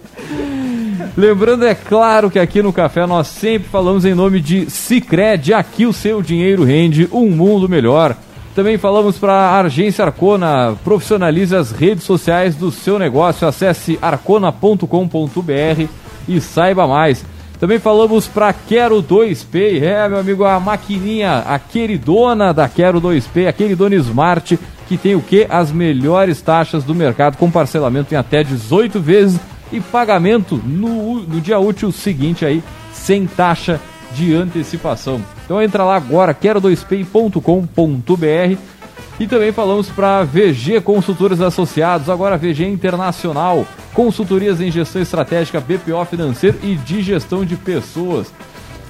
Lembrando, 1.15 1.65
é 1.65 1.73
claro 1.73 2.29
que 2.29 2.39
aqui 2.39 2.61
no 2.61 2.71
Café 2.73 3.05
nós 3.05 3.27
sempre 3.27 3.67
falamos 3.69 4.05
em 4.05 4.13
nome 4.13 4.39
de 4.39 4.69
Cicred, 4.69 5.53
aqui 5.53 5.85
o 5.85 5.93
seu 5.93 6.21
dinheiro 6.21 6.63
rende 6.63 7.07
um 7.11 7.29
mundo 7.29 7.67
melhor. 7.67 8.15
Também 8.53 8.77
falamos 8.77 9.17
para 9.19 9.33
a 9.33 9.61
Agência 9.61 10.05
Arcona, 10.05 10.75
profissionalize 10.83 11.55
as 11.55 11.71
redes 11.71 12.03
sociais 12.03 12.55
do 12.55 12.71
seu 12.71 12.97
negócio, 12.97 13.47
acesse 13.47 13.99
arcona.com.br 14.01 15.87
e 16.27 16.41
saiba 16.41 16.87
mais. 16.87 17.23
Também 17.59 17.79
falamos 17.79 18.27
para 18.27 18.53
Quero 18.53 19.01
2Pay, 19.01 19.81
é 19.81 20.07
meu 20.07 20.19
amigo, 20.19 20.45
a 20.45 20.59
maquininha, 20.59 21.39
a 21.39 21.57
queridona 21.57 22.53
da 22.53 22.69
Quero 22.69 23.01
2Pay, 23.01 23.47
a 23.47 23.53
queridona 23.53 23.95
Smart, 23.95 24.59
que 24.87 24.95
tem 24.95 25.15
o 25.15 25.21
que? 25.21 25.47
As 25.49 25.71
melhores 25.71 26.39
taxas 26.39 26.83
do 26.83 26.93
mercado, 26.93 27.35
com 27.35 27.49
parcelamento 27.49 28.13
em 28.13 28.17
até 28.17 28.43
18 28.43 28.99
vezes 28.99 29.39
e 29.71 29.81
pagamento 29.81 30.61
no, 30.63 31.21
no 31.21 31.41
dia 31.41 31.59
útil 31.59 31.91
seguinte 31.91 32.45
aí, 32.45 32.63
sem 32.93 33.25
taxa 33.25 33.81
de 34.13 34.35
antecipação. 34.35 35.19
Então 35.43 35.59
entra 35.61 35.83
lá 35.83 35.95
agora, 35.95 36.35
quero2pay.com.br 36.35 38.76
e 39.19 39.27
também 39.27 39.51
falamos 39.51 39.89
para 39.89 40.23
VG 40.23 40.81
Consultores 40.81 41.41
Associados, 41.41 42.09
agora 42.09 42.37
VG 42.37 42.65
Internacional, 42.65 43.65
consultorias 43.93 44.61
em 44.61 44.71
gestão 44.71 45.01
estratégica, 45.01 45.59
BPO 45.59 46.05
financeiro 46.05 46.59
e 46.63 46.75
de 46.75 47.01
gestão 47.01 47.43
de 47.43 47.55
pessoas. 47.55 48.31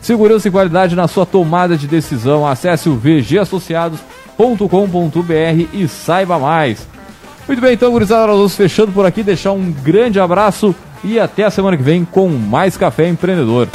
Segurança 0.01 0.47
e 0.47 0.51
qualidade 0.51 0.95
na 0.95 1.07
sua 1.07 1.25
tomada 1.25 1.77
de 1.77 1.87
decisão. 1.87 2.45
Acesse 2.45 2.89
o 2.89 2.95
vgassociados.com.br 2.95 5.67
e 5.73 5.87
saiba 5.87 6.37
mais. 6.37 6.85
Muito 7.47 7.61
bem, 7.61 7.73
então, 7.73 7.91
gurizada, 7.91 8.27
nós 8.27 8.35
vamos 8.35 8.55
fechando 8.55 8.91
por 8.91 9.05
aqui, 9.05 9.23
deixar 9.23 9.53
um 9.53 9.71
grande 9.71 10.19
abraço 10.19 10.75
e 11.03 11.19
até 11.19 11.45
a 11.45 11.49
semana 11.49 11.77
que 11.77 11.83
vem 11.83 12.03
com 12.03 12.27
mais 12.27 12.75
Café 12.75 13.07
Empreendedor. 13.07 13.69